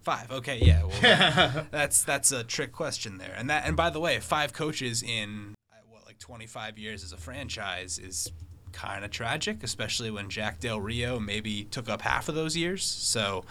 Five. 0.00 0.30
Okay, 0.32 0.58
yeah. 0.60 0.84
Well, 0.84 1.66
that's 1.70 2.02
that's 2.02 2.32
a 2.32 2.42
trick 2.42 2.72
question 2.72 3.18
there. 3.18 3.34
And 3.36 3.50
that 3.50 3.66
and 3.66 3.76
by 3.76 3.90
the 3.90 4.00
way, 4.00 4.18
five 4.20 4.52
coaches 4.52 5.02
in 5.02 5.54
uh, 5.72 5.76
what 5.90 6.06
like 6.06 6.18
25 6.18 6.78
years 6.78 7.04
as 7.04 7.12
a 7.12 7.16
franchise 7.16 7.98
is 7.98 8.32
kind 8.72 9.04
of 9.04 9.10
tragic, 9.10 9.62
especially 9.62 10.10
when 10.10 10.28
Jack 10.28 10.60
Del 10.60 10.80
Rio 10.80 11.20
maybe 11.20 11.64
took 11.64 11.88
up 11.88 12.02
half 12.02 12.28
of 12.28 12.34
those 12.34 12.56
years. 12.56 12.82
So 12.82 13.44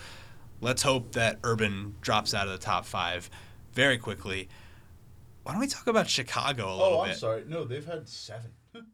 let's 0.62 0.84
hope 0.84 1.12
that 1.13 1.39
Urban 1.43 1.95
drops 2.02 2.34
out 2.34 2.47
of 2.47 2.54
the 2.54 2.60
top 2.60 2.86
five 2.86 3.30
very 3.74 3.97
quickly. 3.97 4.47
Why 5.43 5.54
don't 5.54 5.62
we 5.62 5.67
talk 5.67 5.88
about 5.88 6.08
Chicago 6.08 6.67
a 6.67 6.76
little 6.76 6.88
bit? 6.88 6.93
Oh, 6.93 7.02
I'm 7.02 7.10
bit? 7.10 7.17
sorry. 7.17 7.43
No, 7.47 7.63
they've 7.65 7.86
had 7.86 8.08
seven. 8.08 8.52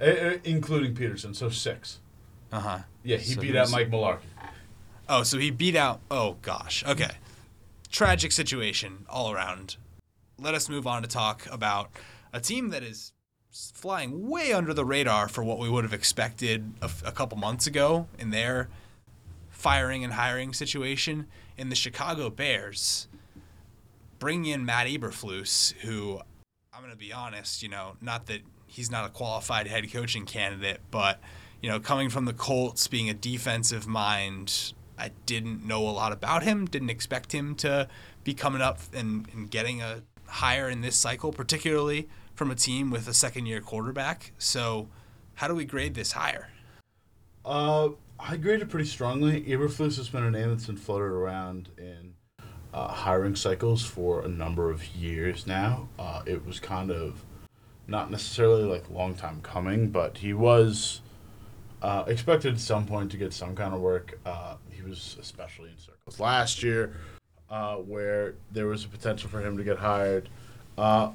Eh, 0.00 0.10
eh, 0.10 0.38
including 0.42 0.94
Pederson, 0.94 1.36
so 1.36 1.48
six. 1.48 2.00
Uh 2.50 2.58
huh. 2.58 2.78
Yeah, 3.04 3.18
he 3.18 3.34
So 3.34 3.40
beat 3.40 3.54
out 3.54 3.70
Mike 3.70 3.88
Mularkey. 3.88 4.22
Oh, 5.08 5.22
so 5.22 5.38
he 5.38 5.52
beat 5.52 5.76
out. 5.76 6.00
Oh 6.10 6.38
gosh. 6.42 6.84
Okay. 6.84 7.10
Tragic 7.88 8.32
situation 8.32 9.04
all 9.08 9.30
around. 9.32 9.76
Let 10.40 10.54
us 10.54 10.68
move 10.68 10.88
on 10.88 11.02
to 11.02 11.08
talk 11.08 11.46
about 11.52 11.90
a 12.32 12.40
team 12.40 12.70
that 12.70 12.82
is 12.82 13.12
flying 13.52 14.28
way 14.28 14.52
under 14.52 14.74
the 14.74 14.84
radar 14.84 15.28
for 15.28 15.44
what 15.44 15.58
we 15.58 15.68
would 15.68 15.84
have 15.84 15.92
expected 15.92 16.72
a, 16.80 16.90
a 17.04 17.12
couple 17.12 17.38
months 17.38 17.68
ago 17.68 18.08
in 18.18 18.30
their 18.30 18.68
firing 19.62 20.02
and 20.02 20.14
hiring 20.14 20.52
situation 20.52 21.28
in 21.56 21.68
the 21.68 21.76
Chicago 21.76 22.28
Bears. 22.28 23.06
Bring 24.18 24.44
in 24.44 24.64
Matt 24.64 24.88
Eberflus, 24.88 25.72
who 25.82 26.20
I'm 26.72 26.80
going 26.80 26.90
to 26.90 26.98
be 26.98 27.12
honest, 27.12 27.62
you 27.62 27.68
know, 27.68 27.92
not 28.00 28.26
that 28.26 28.40
he's 28.66 28.90
not 28.90 29.06
a 29.06 29.08
qualified 29.08 29.68
head 29.68 29.90
coaching 29.92 30.26
candidate, 30.26 30.80
but 30.90 31.20
you 31.60 31.68
know, 31.68 31.78
coming 31.78 32.10
from 32.10 32.24
the 32.24 32.32
Colts, 32.32 32.88
being 32.88 33.08
a 33.08 33.14
defensive 33.14 33.86
mind, 33.86 34.72
I 34.98 35.12
didn't 35.26 35.64
know 35.64 35.88
a 35.88 35.92
lot 35.92 36.10
about 36.10 36.42
him. 36.42 36.66
Didn't 36.66 36.90
expect 36.90 37.32
him 37.32 37.54
to 37.56 37.86
be 38.24 38.34
coming 38.34 38.60
up 38.60 38.80
and, 38.92 39.28
and 39.32 39.48
getting 39.48 39.80
a 39.80 40.02
hire 40.26 40.68
in 40.68 40.80
this 40.80 40.96
cycle, 40.96 41.30
particularly 41.32 42.08
from 42.34 42.50
a 42.50 42.56
team 42.56 42.90
with 42.90 43.06
a 43.06 43.14
second 43.14 43.46
year 43.46 43.60
quarterback. 43.60 44.32
So, 44.38 44.88
how 45.34 45.46
do 45.46 45.54
we 45.54 45.64
grade 45.64 45.94
this 45.94 46.12
hire? 46.12 46.48
Uh, 47.44 47.90
I 48.24 48.36
grade 48.36 48.62
it 48.62 48.68
pretty 48.68 48.86
strongly. 48.86 49.42
Eberflus 49.42 49.96
has 49.96 50.08
been 50.08 50.22
a 50.22 50.30
name 50.30 50.50
that's 50.50 50.66
been 50.66 50.76
floated 50.76 51.06
around 51.06 51.70
in 51.76 52.14
uh, 52.72 52.86
hiring 52.86 53.34
cycles 53.34 53.84
for 53.84 54.22
a 54.22 54.28
number 54.28 54.70
of 54.70 54.86
years 54.94 55.44
now. 55.44 55.88
Uh, 55.98 56.22
it 56.24 56.46
was 56.46 56.60
kind 56.60 56.92
of 56.92 57.24
not 57.88 58.12
necessarily 58.12 58.62
like 58.62 58.88
long 58.90 59.16
time 59.16 59.40
coming, 59.42 59.88
but 59.88 60.18
he 60.18 60.32
was 60.34 61.00
uh, 61.82 62.04
expected 62.06 62.54
at 62.54 62.60
some 62.60 62.86
point 62.86 63.10
to 63.10 63.16
get 63.16 63.32
some 63.32 63.56
kind 63.56 63.74
of 63.74 63.80
work. 63.80 64.18
Uh, 64.24 64.54
he 64.70 64.82
was 64.82 65.16
especially 65.20 65.70
in 65.70 65.78
circles 65.78 66.20
last 66.20 66.62
year, 66.62 66.94
uh, 67.50 67.74
where 67.74 68.34
there 68.52 68.68
was 68.68 68.84
a 68.84 68.88
potential 68.88 69.28
for 69.28 69.40
him 69.40 69.56
to 69.56 69.64
get 69.64 69.78
hired. 69.78 70.28
Uh, 70.78 71.10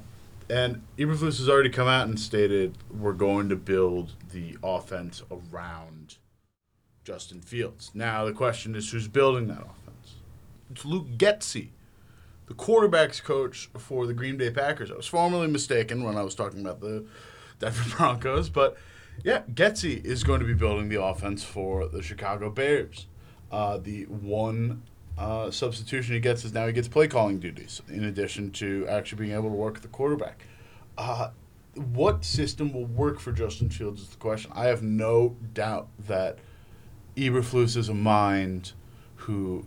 and 0.50 0.82
Eberflus 0.98 1.38
has 1.38 1.48
already 1.48 1.70
come 1.70 1.88
out 1.88 2.06
and 2.06 2.20
stated 2.20 2.76
we're 2.90 3.12
going 3.14 3.48
to 3.48 3.56
build 3.56 4.12
the 4.30 4.58
offense 4.62 5.22
around 5.30 6.16
Justin 7.08 7.40
Fields. 7.40 7.90
Now 7.94 8.26
the 8.26 8.34
question 8.34 8.74
is 8.74 8.90
who's 8.90 9.08
building 9.08 9.46
that 9.46 9.62
offense? 9.62 10.16
It's 10.70 10.84
Luke 10.84 11.06
Getsy, 11.16 11.68
the 12.48 12.52
quarterbacks 12.52 13.22
coach 13.22 13.70
for 13.78 14.06
the 14.06 14.12
Green 14.12 14.36
Bay 14.36 14.50
Packers. 14.50 14.90
I 14.90 14.94
was 14.94 15.06
formerly 15.06 15.46
mistaken 15.46 16.04
when 16.04 16.18
I 16.18 16.22
was 16.22 16.34
talking 16.34 16.60
about 16.60 16.80
the 16.80 17.06
Denver 17.60 17.96
Broncos, 17.96 18.50
but 18.50 18.76
yeah, 19.24 19.40
Getsy 19.54 20.04
is 20.04 20.22
going 20.22 20.40
to 20.40 20.46
be 20.46 20.52
building 20.52 20.90
the 20.90 21.02
offense 21.02 21.42
for 21.42 21.88
the 21.88 22.02
Chicago 22.02 22.50
Bears. 22.50 23.06
Uh, 23.50 23.78
the 23.78 24.04
one 24.04 24.82
uh, 25.16 25.50
substitution 25.50 26.12
he 26.12 26.20
gets 26.20 26.44
is 26.44 26.52
now 26.52 26.66
he 26.66 26.74
gets 26.74 26.88
play 26.88 27.08
calling 27.08 27.40
duties 27.40 27.80
in 27.88 28.04
addition 28.04 28.50
to 28.50 28.86
actually 28.86 29.20
being 29.20 29.32
able 29.32 29.48
to 29.48 29.56
work 29.56 29.80
the 29.80 29.88
quarterback. 29.88 30.44
Uh, 30.98 31.30
what 31.74 32.22
system 32.22 32.70
will 32.70 32.84
work 32.84 33.18
for 33.18 33.32
Justin 33.32 33.70
Fields 33.70 34.02
is 34.02 34.08
the 34.08 34.18
question. 34.18 34.52
I 34.54 34.66
have 34.66 34.82
no 34.82 35.36
doubt 35.54 35.88
that 36.06 36.38
Eberflus 37.18 37.76
is 37.76 37.88
a 37.88 37.94
mind 37.94 38.72
who 39.16 39.66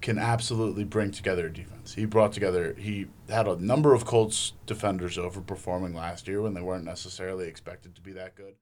can 0.00 0.18
absolutely 0.18 0.84
bring 0.84 1.10
together 1.10 1.46
a 1.46 1.52
defense. 1.52 1.94
He 1.94 2.04
brought 2.04 2.32
together, 2.32 2.74
he 2.78 3.06
had 3.28 3.48
a 3.48 3.56
number 3.56 3.94
of 3.94 4.04
Colts 4.04 4.52
defenders 4.66 5.16
overperforming 5.16 5.94
last 5.94 6.28
year 6.28 6.40
when 6.40 6.54
they 6.54 6.60
weren't 6.60 6.84
necessarily 6.84 7.48
expected 7.48 7.94
to 7.96 8.00
be 8.00 8.12
that 8.12 8.36
good 8.36 8.54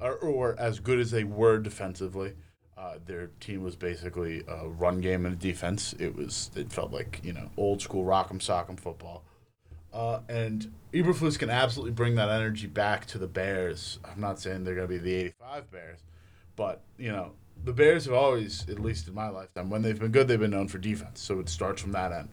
or, 0.00 0.14
or 0.14 0.56
as 0.58 0.80
good 0.80 0.98
as 0.98 1.10
they 1.10 1.24
were 1.24 1.58
defensively. 1.58 2.34
Uh, 2.76 2.94
their 3.04 3.28
team 3.40 3.62
was 3.62 3.76
basically 3.76 4.42
a 4.48 4.66
run 4.66 5.00
game 5.00 5.26
and 5.26 5.34
a 5.34 5.38
defense. 5.38 5.94
It 5.98 6.16
was 6.16 6.50
it 6.56 6.72
felt 6.72 6.92
like 6.92 7.20
you 7.22 7.32
know 7.32 7.50
old 7.56 7.82
school 7.82 8.04
rock'em 8.04 8.38
sock'em 8.38 8.80
football. 8.80 9.22
Uh, 9.92 10.20
and 10.28 10.72
Eberflus 10.94 11.38
can 11.38 11.50
absolutely 11.50 11.92
bring 11.92 12.14
that 12.14 12.30
energy 12.30 12.66
back 12.66 13.04
to 13.06 13.18
the 13.18 13.26
Bears. 13.26 13.98
I'm 14.04 14.20
not 14.20 14.38
saying 14.38 14.64
they're 14.64 14.76
going 14.76 14.88
to 14.88 14.94
be 14.94 14.98
the 14.98 15.14
'85 15.14 15.70
Bears, 15.70 15.98
but 16.60 16.82
you 16.98 17.10
know 17.10 17.32
the 17.64 17.72
Bears 17.72 18.04
have 18.04 18.12
always, 18.12 18.68
at 18.68 18.78
least 18.78 19.08
in 19.08 19.14
my 19.14 19.30
lifetime, 19.30 19.70
when 19.70 19.80
they've 19.80 19.98
been 19.98 20.12
good, 20.12 20.28
they've 20.28 20.38
been 20.38 20.50
known 20.50 20.68
for 20.68 20.76
defense. 20.76 21.22
So 21.22 21.40
it 21.40 21.48
starts 21.48 21.80
from 21.80 21.92
that 21.92 22.12
end. 22.12 22.28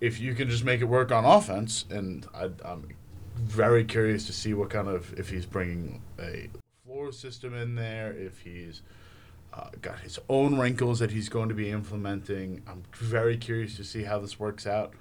If 0.00 0.18
you 0.18 0.34
can 0.34 0.48
just 0.48 0.64
make 0.64 0.80
it 0.80 0.86
work 0.86 1.12
on 1.12 1.26
offense, 1.26 1.84
and 1.90 2.26
I, 2.34 2.48
I'm 2.64 2.88
very 3.36 3.84
curious 3.84 4.24
to 4.28 4.32
see 4.32 4.54
what 4.54 4.70
kind 4.70 4.88
of 4.88 5.12
if 5.18 5.28
he's 5.28 5.44
bringing 5.44 6.00
a 6.18 6.48
floor 6.86 7.12
system 7.12 7.52
in 7.52 7.74
there, 7.74 8.14
if 8.14 8.40
he's 8.40 8.80
uh, 9.52 9.68
got 9.82 10.00
his 10.00 10.18
own 10.30 10.58
wrinkles 10.58 10.98
that 11.00 11.10
he's 11.10 11.28
going 11.28 11.50
to 11.50 11.54
be 11.54 11.68
implementing. 11.68 12.62
I'm 12.66 12.84
very 12.94 13.36
curious 13.36 13.76
to 13.76 13.84
see 13.84 14.04
how 14.04 14.20
this 14.20 14.40
works 14.40 14.66
out 14.66 14.94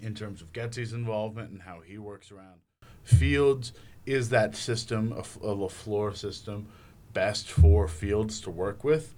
in 0.00 0.14
terms 0.14 0.40
of 0.40 0.54
Getsy's 0.54 0.94
involvement 0.94 1.50
and 1.50 1.60
how 1.60 1.80
he 1.84 1.98
works 1.98 2.32
around 2.32 2.60
Fields. 3.02 3.74
Is 4.06 4.30
that 4.30 4.56
system 4.56 5.12
of 5.12 5.38
a 5.42 5.68
floor 5.68 6.14
system 6.14 6.68
best 7.14 7.50
for 7.50 7.88
Fields 7.88 8.40
to 8.42 8.50
work 8.50 8.84
with, 8.84 9.14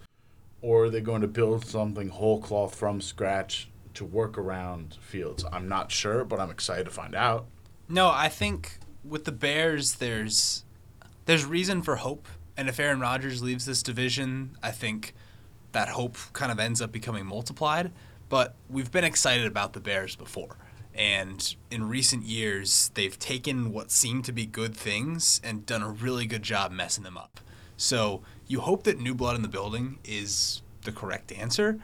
or 0.63 0.85
are 0.85 0.91
they 0.91 1.01
going 1.01 1.23
to 1.23 1.29
build 1.29 1.67
something 1.67 2.09
whole 2.09 2.41
cloth 2.41 2.75
from 2.75 3.01
scratch 3.01 3.69
to 3.95 4.05
work 4.05 4.39
around 4.39 4.99
Fields? 5.01 5.45
I'm 5.51 5.69
not 5.69 5.91
sure, 5.91 6.25
but 6.25 6.39
I'm 6.39 6.51
excited 6.51 6.85
to 6.85 6.91
find 6.91 7.15
out. 7.15 7.47
No, 7.89 8.11
I 8.11 8.29
think 8.29 8.79
with 9.05 9.25
the 9.25 9.33
Bears, 9.33 9.97
there's 9.97 10.65
there's 11.25 11.45
reason 11.45 11.83
for 11.83 11.97
hope, 11.97 12.29
and 12.57 12.69
if 12.69 12.79
Aaron 12.79 13.01
Rodgers 13.01 13.43
leaves 13.43 13.67
this 13.67 13.83
division, 13.83 14.57
I 14.63 14.71
think 14.71 15.15
that 15.73 15.89
hope 15.89 16.17
kind 16.33 16.53
of 16.53 16.61
ends 16.61 16.81
up 16.81 16.93
becoming 16.93 17.27
multiplied. 17.27 17.93
But 18.29 18.55
we've 18.69 18.91
been 18.91 19.05
excited 19.05 19.47
about 19.47 19.73
the 19.73 19.81
Bears 19.81 20.17
before. 20.17 20.57
And 20.95 21.55
in 21.71 21.89
recent 21.89 22.25
years, 22.25 22.91
they've 22.95 23.19
taken 23.19 23.73
what 23.73 23.91
seemed 23.91 24.25
to 24.25 24.33
be 24.33 24.47
good 24.47 24.75
things 24.75 25.41
and 25.45 25.67
done 25.67 25.83
a 25.83 25.91
really 25.91 26.27
good 26.27 26.43
job 26.43 26.73
messing 26.73 27.05
them 27.05 27.19
up. 27.19 27.41
So 27.77 28.23
you 28.47 28.61
hope 28.61 28.85
that 28.85 28.99
new 28.99 29.15
blood 29.15 29.37
in 29.37 29.43
the 29.43 29.49
building 29.49 29.99
is 30.05 30.63
the 30.83 30.93
correct 30.93 31.33
answer. 31.33 31.79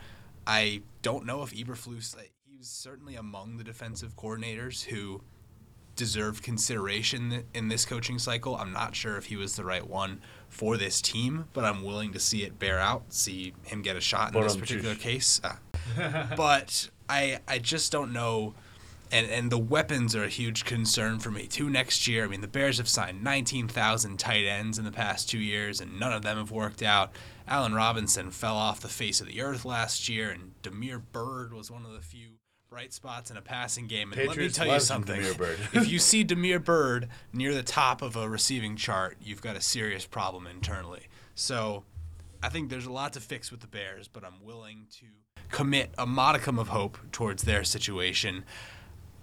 I 0.47 0.83
don't 1.03 1.27
know 1.27 1.43
if 1.43 1.53
Eberflus, 1.53 2.17
he 2.45 2.57
was 2.57 2.69
certainly 2.69 3.17
among 3.17 3.59
the 3.59 3.65
defensive 3.65 4.17
coordinators 4.17 4.85
who 4.85 5.23
deserved 5.95 6.43
consideration 6.43 7.45
in 7.55 7.69
this 7.69 7.85
coaching 7.85 8.19
cycle. 8.19 8.57
I'm 8.57 8.73
not 8.73 8.97
sure 8.97 9.17
if 9.17 9.27
he 9.27 9.37
was 9.37 9.57
the 9.57 9.65
right 9.65 9.87
one 9.87 10.21
for 10.49 10.77
this 10.77 11.01
team, 11.01 11.47
but 11.53 11.65
I'm 11.65 11.85
willing 11.85 12.13
to 12.13 12.19
see 12.21 12.45
it 12.45 12.59
bear 12.59 12.79
out, 12.79 13.13
see 13.13 13.53
him 13.65 13.83
get 13.83 13.97
a 13.97 14.01
shot 14.01 14.29
in 14.29 14.41
but 14.41 14.45
this 14.45 14.57
particular 14.57 14.95
case. 14.95 15.41
Ah. 15.45 15.59
but 16.37 16.89
I 17.09 17.41
I 17.47 17.59
just 17.59 17.93
don't 17.93 18.13
know 18.13 18.55
and 19.13 19.31
and 19.31 19.53
the 19.53 19.59
weapons 19.59 20.17
are 20.17 20.25
a 20.25 20.29
huge 20.29 20.65
concern 20.65 21.19
for 21.19 21.31
me 21.31 21.47
too 21.47 21.71
next 21.71 22.09
year. 22.09 22.25
I 22.25 22.29
mean, 22.29 22.41
the 22.41 22.49
Bears 22.49 22.79
have 22.79 22.89
signed 22.89 23.23
19,000 23.23 24.19
tight 24.19 24.47
ends 24.47 24.79
in 24.79 24.85
the 24.85 24.91
past 24.91 25.29
2 25.29 25.39
years 25.39 25.81
and 25.81 26.01
none 26.01 26.13
of 26.13 26.23
them 26.23 26.39
have 26.39 26.51
worked 26.51 26.83
out. 26.83 27.13
Allen 27.47 27.75
Robinson 27.75 28.31
fell 28.31 28.57
off 28.57 28.81
the 28.81 28.89
face 28.89 29.21
of 29.21 29.27
the 29.27 29.43
earth 29.43 29.65
last 29.65 30.09
year 30.09 30.31
and 30.31 30.61
Damiere 30.63 30.99
Byrd 30.99 31.53
was 31.53 31.71
one 31.71 31.85
of 31.85 31.93
the 31.93 32.01
few 32.01 32.39
bright 32.71 32.95
spots 32.95 33.31
in 33.31 33.37
a 33.37 33.43
passing 33.43 33.87
game. 33.87 34.13
And 34.13 34.29
Patriots 34.29 34.59
let 34.59 34.65
me 34.65 34.71
tell 34.71 34.75
you 34.75 34.81
something. 34.81 35.21
if 35.75 35.89
you 35.89 35.99
see 35.99 36.25
Damiere 36.25 36.59
Byrd 36.59 37.09
near 37.31 37.53
the 37.53 37.63
top 37.63 38.01
of 38.01 38.17
a 38.17 38.27
receiving 38.27 38.77
chart, 38.77 39.19
you've 39.21 39.43
got 39.43 39.57
a 39.57 39.61
serious 39.61 40.07
problem 40.07 40.47
internally. 40.47 41.09
So, 41.35 41.85
I 42.43 42.49
think 42.49 42.71
there's 42.71 42.87
a 42.87 42.93
lot 42.93 43.13
to 43.13 43.21
fix 43.21 43.51
with 43.51 43.61
the 43.61 43.69
Bears, 43.69 44.09
but 44.09 44.25
I'm 44.25 44.43
willing 44.43 44.87
to 44.99 45.07
commit 45.51 45.91
a 45.97 46.07
modicum 46.07 46.59
of 46.59 46.69
hope 46.69 46.99
towards 47.13 47.43
their 47.43 47.63
situation. 47.63 48.45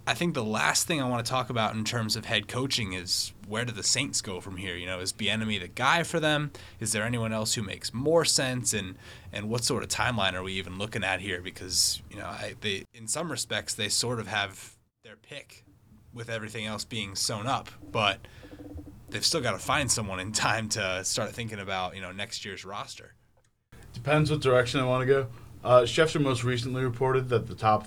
I 0.06 0.14
think 0.14 0.34
the 0.34 0.44
last 0.44 0.86
thing 0.86 1.00
I 1.00 1.08
want 1.08 1.24
to 1.24 1.30
talk 1.30 1.50
about 1.50 1.74
in 1.74 1.84
terms 1.84 2.16
of 2.16 2.24
head 2.24 2.48
coaching 2.48 2.94
is 2.94 3.32
where 3.46 3.64
do 3.64 3.72
the 3.72 3.82
Saints 3.82 4.20
go 4.20 4.40
from 4.40 4.56
here? 4.56 4.74
You 4.74 4.86
know, 4.86 5.00
is 5.00 5.12
Bieniemy 5.12 5.60
the 5.60 5.68
guy 5.68 6.02
for 6.02 6.18
them? 6.18 6.52
Is 6.80 6.92
there 6.92 7.04
anyone 7.04 7.32
else 7.32 7.54
who 7.54 7.62
makes 7.62 7.92
more 7.92 8.24
sense? 8.24 8.72
And 8.72 8.96
and 9.32 9.48
what 9.48 9.64
sort 9.64 9.82
of 9.82 9.88
timeline 9.88 10.34
are 10.34 10.42
we 10.42 10.54
even 10.54 10.78
looking 10.78 11.04
at 11.04 11.20
here? 11.20 11.40
Because 11.40 12.02
you 12.10 12.16
know, 12.16 12.26
I, 12.26 12.54
they 12.60 12.84
in 12.94 13.06
some 13.06 13.30
respects 13.30 13.74
they 13.74 13.88
sort 13.88 14.20
of 14.20 14.26
have 14.26 14.76
their 15.04 15.16
pick 15.16 15.64
with 16.12 16.28
everything 16.28 16.66
else 16.66 16.84
being 16.84 17.14
sewn 17.14 17.46
up, 17.46 17.68
but 17.92 18.18
they've 19.10 19.24
still 19.24 19.40
got 19.40 19.52
to 19.52 19.58
find 19.58 19.90
someone 19.90 20.18
in 20.18 20.32
time 20.32 20.68
to 20.70 21.04
start 21.04 21.30
thinking 21.30 21.60
about 21.60 21.94
you 21.94 22.00
know 22.00 22.12
next 22.12 22.44
year's 22.44 22.64
roster. 22.64 23.14
Depends 23.92 24.30
what 24.30 24.40
direction 24.40 24.80
I 24.80 24.84
want 24.84 25.02
to 25.02 25.06
go. 25.06 25.26
Uh, 25.62 25.82
Schefter 25.82 26.20
most 26.20 26.42
recently 26.42 26.82
reported 26.82 27.28
that 27.28 27.46
the 27.46 27.54
top 27.54 27.86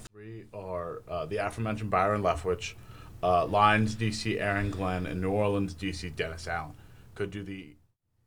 are 0.53 1.01
uh, 1.07 1.25
the 1.25 1.37
aforementioned 1.37 1.89
Byron 1.89 2.21
Leftwich, 2.21 2.73
uh, 3.21 3.45
Lions 3.45 3.95
DC 3.95 4.39
Aaron 4.39 4.69
Glenn, 4.69 5.05
and 5.05 5.21
New 5.21 5.31
Orleans 5.31 5.73
DC 5.73 6.15
Dennis 6.15 6.47
Allen. 6.47 6.75
Could 7.15 7.31
do 7.31 7.43
the 7.43 7.75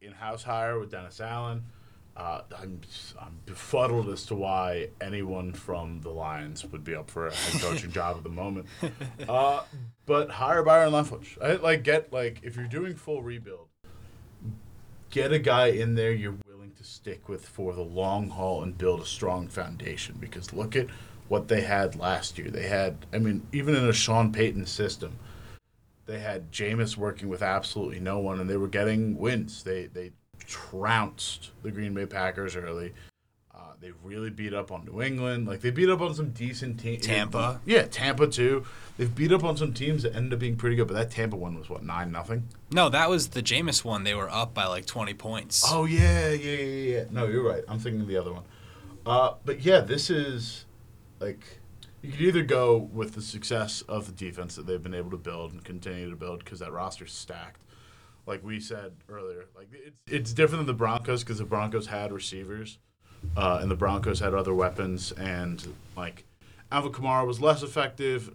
in-house 0.01 0.43
hire 0.43 0.79
with 0.79 0.91
Dennis 0.91 1.21
Allen. 1.21 1.65
Uh, 2.17 2.41
I'm 2.59 2.81
I'm 3.21 3.41
befuddled 3.45 4.09
as 4.09 4.25
to 4.27 4.35
why 4.35 4.89
anyone 5.03 5.53
from 5.53 6.01
the 6.01 6.09
Lions 6.09 6.65
would 6.65 6.83
be 6.83 6.95
up 6.95 7.11
for 7.11 7.27
a 7.27 7.35
head 7.35 7.61
coaching 7.61 7.93
job 7.93 8.17
at 8.17 8.23
the 8.23 8.31
moment. 8.31 8.67
Uh, 9.29 9.63
but 10.07 10.31
hire 10.31 10.63
Byron 10.63 10.93
Leftwich. 10.93 11.37
I 11.43 11.57
like 11.57 11.83
get 11.83 12.13
like 12.13 12.41
if 12.43 12.57
you're 12.57 12.69
doing 12.69 12.95
full 12.95 13.23
rebuild, 13.23 13.69
get 15.11 15.33
a 15.33 15.39
guy 15.39 15.69
in 15.69 15.95
there 15.95 16.13
you're 16.13 16.37
willing 16.47 16.73
to 16.73 16.85
stick 16.85 17.29
with 17.29 17.45
for 17.45 17.73
the 17.73 17.83
long 17.83 18.31
haul 18.31 18.63
and 18.63 18.79
build 18.79 19.01
a 19.01 19.07
strong 19.07 19.49
foundation. 19.49 20.17
Because 20.21 20.53
look 20.53 20.77
at 20.77 20.87
what 21.29 21.49
they 21.49 21.63
had 21.63 21.97
last 21.97 22.39
year. 22.39 22.51
They 22.51 22.67
had, 22.67 23.07
I 23.13 23.19
mean, 23.19 23.47
even 23.53 23.75
in 23.75 23.85
a 23.85 23.93
Sean 23.93 24.33
Payton 24.33 24.67
system, 24.67 25.19
they 26.07 26.21
had 26.21 26.53
Jameis 26.53 26.97
working 26.97 27.29
with 27.29 27.43
absolutely 27.43 28.01
no 28.01 28.19
one, 28.19 28.41
and 28.41 28.49
they 28.49 28.57
were 28.57 28.69
getting 28.69 29.19
wins. 29.19 29.65
They 29.65 29.87
they 29.87 30.13
trounced 30.47 31.51
the 31.63 31.71
Green 31.71 31.95
Bay 31.95 32.07
Packers 32.07 32.55
early. 32.55 32.93
Uh, 33.53 33.73
they 33.81 33.91
really 34.05 34.31
beat 34.31 34.55
up 34.55 34.71
on 34.71 34.85
New 34.85 35.03
England. 35.03 35.49
Like 35.49 35.61
they 35.63 35.71
beat 35.71 35.89
up 35.89 36.01
on 36.01 36.15
some 36.15 36.31
decent 36.31 36.79
teams. 36.79 37.05
Tampa. 37.05 37.61
Yeah, 37.65 37.87
Tampa 37.87 38.29
too. 38.29 38.65
They've 38.97 39.13
beat 39.13 39.33
up 39.33 39.43
on 39.43 39.57
some 39.57 39.73
teams 39.73 40.05
that 40.05 40.15
ended 40.15 40.35
up 40.35 40.39
being 40.39 40.57
pretty 40.57 40.77
good, 40.77 40.87
but 40.87 40.95
that 40.95 41.11
Tampa 41.11 41.37
one 41.37 41.59
was 41.59 41.69
what 41.69 41.83
nine 41.83 42.13
nothing. 42.13 42.49
No, 42.71 42.89
that 42.91 43.11
was 43.11 43.29
the 43.31 43.43
Jameis 43.43 43.85
one. 43.85 44.05
They 44.05 44.15
were 44.15 44.31
up 44.31 44.55
by 44.55 44.67
like 44.67 44.87
twenty 44.87 45.15
points. 45.15 45.65
Oh 45.67 45.87
yeah, 45.87 46.31
yeah, 46.31 46.57
yeah, 46.57 46.97
yeah. 46.99 47.05
No, 47.11 47.27
you're 47.27 47.43
right. 47.43 47.65
I'm 47.67 47.81
thinking 47.81 48.03
of 48.03 48.07
the 48.07 48.17
other 48.17 48.33
one. 48.33 48.45
Uh, 49.05 49.35
but 49.45 49.61
yeah, 49.61 49.81
this 49.81 50.11
is 50.11 50.66
like 51.21 51.61
you 52.03 52.13
could 52.13 52.21
either 52.21 52.43
go 52.43 52.77
with 52.77 53.15
the 53.15 53.23
success 53.23 53.83
of 53.83 54.07
the 54.07 54.13
defense 54.13 54.55
that 54.57 54.67
they've 54.67 54.83
been 54.83 54.95
able 54.95 55.11
to 55.11 55.17
build 55.17 55.53
and 55.53 55.65
continue 55.65 56.09
to 56.11 56.17
build 56.17 56.45
because 56.45 56.61
that 56.61 56.73
roster's 56.73 57.13
stacked. 57.13 57.63
Like 58.27 58.45
we 58.45 58.61
said 58.61 58.93
earlier, 59.09 59.47
like 59.57 59.69
it's 59.73 60.01
it's 60.07 60.33
different 60.33 60.61
than 60.61 60.67
the 60.67 60.79
Broncos 60.79 61.23
because 61.23 61.39
the 61.39 61.45
Broncos 61.45 61.87
had 61.87 62.13
receivers, 62.13 62.79
uh, 63.37 63.59
and 63.63 63.71
the 63.71 63.77
Broncos 63.77 64.19
had 64.21 64.35
other 64.35 64.55
weapons, 64.55 65.13
and 65.13 65.65
like 65.97 66.25
Alvin 66.73 66.93
Kamara 66.93 67.27
was 67.27 67.41
less 67.41 67.63
effective 67.63 68.33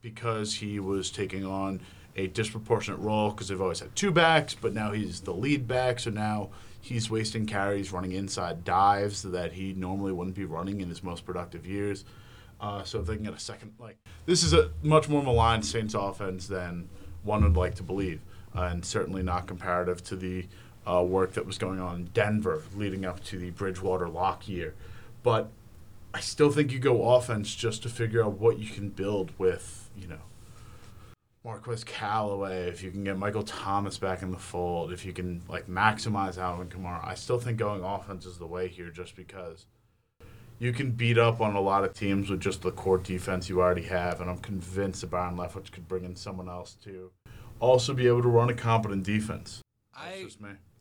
because 0.00 0.54
he 0.54 0.80
was 0.80 1.10
taking 1.10 1.44
on 1.44 1.80
a 2.16 2.26
disproportionate 2.28 3.00
role 3.00 3.30
because 3.30 3.48
they've 3.48 3.60
always 3.60 3.80
had 3.80 3.94
two 3.96 4.10
backs, 4.10 4.54
but 4.54 4.72
now 4.72 4.92
he's 4.92 5.20
the 5.20 5.32
lead 5.32 5.66
back, 5.66 5.98
so 5.98 6.10
now 6.10 6.50
he's 6.80 7.10
wasting 7.10 7.46
carries 7.46 7.92
running 7.92 8.12
inside 8.12 8.64
dives 8.64 9.22
that 9.22 9.52
he 9.52 9.72
normally 9.72 10.12
wouldn't 10.12 10.36
be 10.36 10.44
running 10.44 10.80
in 10.80 10.88
his 10.88 11.02
most 11.02 11.24
productive 11.24 11.66
years. 11.66 12.04
Uh, 12.64 12.82
so 12.82 13.00
if 13.00 13.06
they 13.06 13.14
can 13.14 13.24
get 13.24 13.34
a 13.34 13.38
second, 13.38 13.74
like 13.78 13.98
this 14.24 14.42
is 14.42 14.54
a 14.54 14.70
much 14.82 15.06
more 15.06 15.22
maligned 15.22 15.66
Saints 15.66 15.92
offense 15.92 16.46
than 16.46 16.88
one 17.22 17.42
would 17.42 17.58
like 17.58 17.74
to 17.74 17.82
believe, 17.82 18.22
uh, 18.56 18.62
and 18.62 18.82
certainly 18.82 19.22
not 19.22 19.46
comparative 19.46 20.02
to 20.04 20.16
the 20.16 20.46
uh, 20.90 21.04
work 21.06 21.34
that 21.34 21.44
was 21.44 21.58
going 21.58 21.78
on 21.78 21.96
in 21.96 22.04
Denver 22.14 22.62
leading 22.74 23.04
up 23.04 23.22
to 23.24 23.38
the 23.38 23.50
Bridgewater 23.50 24.08
lock 24.08 24.48
year. 24.48 24.74
But 25.22 25.50
I 26.14 26.20
still 26.20 26.50
think 26.50 26.72
you 26.72 26.78
go 26.78 27.14
offense 27.14 27.54
just 27.54 27.82
to 27.82 27.90
figure 27.90 28.24
out 28.24 28.38
what 28.38 28.58
you 28.58 28.70
can 28.70 28.88
build 28.88 29.32
with 29.36 29.90
you 29.94 30.06
know, 30.06 30.22
Marquez 31.44 31.84
Callaway, 31.84 32.68
if 32.68 32.82
you 32.82 32.90
can 32.90 33.04
get 33.04 33.18
Michael 33.18 33.42
Thomas 33.42 33.98
back 33.98 34.22
in 34.22 34.30
the 34.30 34.38
fold, 34.38 34.90
if 34.90 35.04
you 35.04 35.12
can 35.12 35.42
like 35.50 35.66
maximize 35.66 36.38
Alvin 36.38 36.68
Kamara, 36.68 37.06
I 37.06 37.14
still 37.14 37.38
think 37.38 37.58
going 37.58 37.84
offense 37.84 38.24
is 38.24 38.38
the 38.38 38.46
way 38.46 38.68
here, 38.68 38.88
just 38.88 39.16
because 39.16 39.66
you 40.64 40.72
can 40.72 40.90
beat 40.92 41.18
up 41.18 41.42
on 41.42 41.54
a 41.54 41.60
lot 41.60 41.84
of 41.84 41.92
teams 41.92 42.30
with 42.30 42.40
just 42.40 42.62
the 42.62 42.70
core 42.70 42.96
defense 42.96 43.50
you 43.50 43.60
already 43.60 43.82
have, 43.82 44.22
and 44.22 44.30
I'm 44.30 44.38
convinced 44.38 45.02
that 45.02 45.10
Byron 45.10 45.36
Leftwich 45.36 45.70
could 45.70 45.86
bring 45.86 46.04
in 46.04 46.16
someone 46.16 46.48
else 46.48 46.74
to 46.84 47.10
also 47.60 47.92
be 47.92 48.06
able 48.06 48.22
to 48.22 48.28
run 48.28 48.48
a 48.48 48.54
competent 48.54 49.04
defense. 49.04 49.60
I 49.94 50.26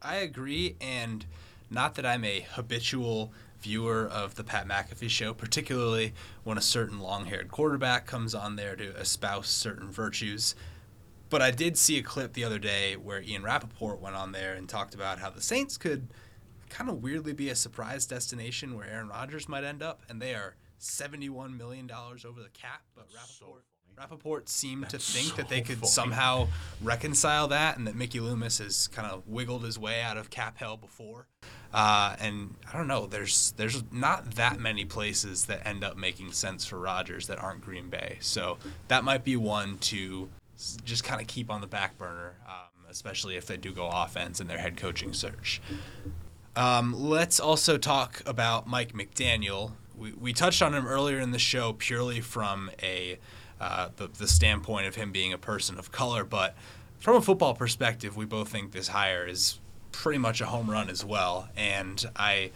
I 0.02 0.16
agree, 0.16 0.78
and 0.80 1.26
not 1.70 1.96
that 1.96 2.06
I'm 2.06 2.24
a 2.24 2.46
habitual 2.52 3.34
viewer 3.60 4.08
of 4.08 4.36
the 4.36 4.44
Pat 4.46 4.68
McAfee 4.68 5.10
show, 5.10 5.34
particularly 5.34 6.14
when 6.46 6.58
a 6.58 6.62
certain 6.62 7.00
long 7.00 7.26
haired 7.26 7.52
quarterback 7.52 8.06
comes 8.06 8.34
on 8.34 8.56
there 8.56 8.78
to 8.78 8.96
espouse 8.96 9.48
certain 9.48 9.92
virtues. 9.92 10.56
But 11.30 11.42
I 11.42 11.52
did 11.52 11.78
see 11.78 11.98
a 11.98 12.04
clip 12.04 12.34
the 12.34 12.46
other 12.46 12.60
day 12.60 12.96
where 12.96 13.22
Ian 13.22 13.44
Rapoport 13.44 14.00
went 14.00 14.16
on 14.16 14.32
there 14.32 14.54
and 14.54 14.70
talked 14.70 14.96
about 14.96 15.20
how 15.20 15.30
the 15.30 15.42
Saints 15.42 15.78
could 15.78 16.08
kind 16.74 16.90
of 16.90 17.04
weirdly 17.04 17.34
be 17.34 17.50
a 17.50 17.56
surprise 17.56 18.06
destination 18.06 18.76
where 18.76 18.88
Aaron 18.88 19.08
Rodgers 19.08 19.48
might 19.48 19.64
end 19.64 19.84
up, 19.84 20.02
and 20.10 20.20
they 20.22 20.34
are 20.34 20.56
$71 20.82 21.56
million 21.56 21.90
over 21.92 22.42
the 22.42 22.50
cap. 22.50 22.82
But 22.96 23.06
Rapoport, 23.16 23.64
Rappaport 23.96 24.50
seemed 24.50 24.90
to 24.90 24.98
think 24.98 25.28
so 25.28 25.36
that 25.36 25.50
they 25.50 25.62
could 25.62 25.78
funny. 25.78 25.88
somehow 25.88 26.48
reconcile 26.82 27.48
that 27.50 27.78
and 27.78 27.86
that 27.86 27.96
Mickey 27.96 28.20
Loomis 28.20 28.58
has 28.58 28.88
kind 28.88 29.08
of 29.08 29.28
wiggled 29.28 29.64
his 29.64 29.78
way 29.78 30.02
out 30.02 30.18
of 30.18 30.32
cap 30.32 30.58
hell 30.58 30.76
before. 30.76 31.28
Uh, 31.72 32.16
and 32.20 32.56
I 32.72 32.78
don't 32.78 32.88
know, 32.88 33.06
there's 33.06 33.54
there's 33.58 33.84
not 33.92 34.32
that 34.36 34.60
many 34.60 34.84
places 34.84 35.46
that 35.46 35.66
end 35.68 35.84
up 35.84 35.96
making 35.96 36.32
sense 36.32 36.66
for 36.66 36.80
Rodgers 36.80 37.28
that 37.28 37.40
aren't 37.40 37.62
Green 37.62 37.90
Bay. 37.90 38.18
So 38.20 38.58
that 38.88 39.04
might 39.04 39.24
be 39.24 39.36
one 39.36 39.78
to 39.80 40.30
just 40.84 41.04
kind 41.04 41.22
of 41.22 41.28
keep 41.28 41.52
on 41.52 41.62
the 41.62 41.68
back 41.68 41.98
burner, 41.98 42.36
um, 42.48 42.86
especially 42.90 43.36
if 43.36 43.46
they 43.46 43.58
do 43.58 43.72
go 43.72 43.90
offense 43.90 44.40
in 44.40 44.48
their 44.48 44.60
head 44.60 44.76
coaching 44.76 45.14
search. 45.14 45.62
Um, 46.56 46.94
let's 46.94 47.40
also 47.40 47.78
talk 47.78 48.22
about 48.26 48.68
Mike 48.68 48.94
McDaniel. 48.94 49.72
We, 49.98 50.12
we 50.14 50.34
touched 50.34 50.62
on 50.62 50.74
him 50.74 50.88
earlier 50.88 51.20
in 51.20 51.32
the 51.32 51.40
show 51.40 51.74
purely 51.74 52.22
from 52.22 52.70
a 52.82 53.20
uh, 53.60 53.90
the, 53.96 54.08
the 54.08 54.28
standpoint 54.28 54.88
of 54.88 54.96
him 54.96 55.12
being 55.12 55.32
a 55.32 55.38
person 55.38 55.80
of 55.80 55.92
color, 55.92 56.24
but 56.24 56.56
from 57.00 57.16
a 57.16 57.22
football 57.22 57.54
perspective, 57.54 58.18
we 58.18 58.26
both 58.26 58.50
think 58.50 58.72
this 58.72 58.90
hire 58.90 59.26
is 59.26 59.60
pretty 59.92 60.18
much 60.18 60.42
a 60.42 60.48
home 60.48 60.70
run 60.70 60.90
as 60.90 61.06
well. 61.06 61.50
And 61.56 62.04
I 62.16 62.52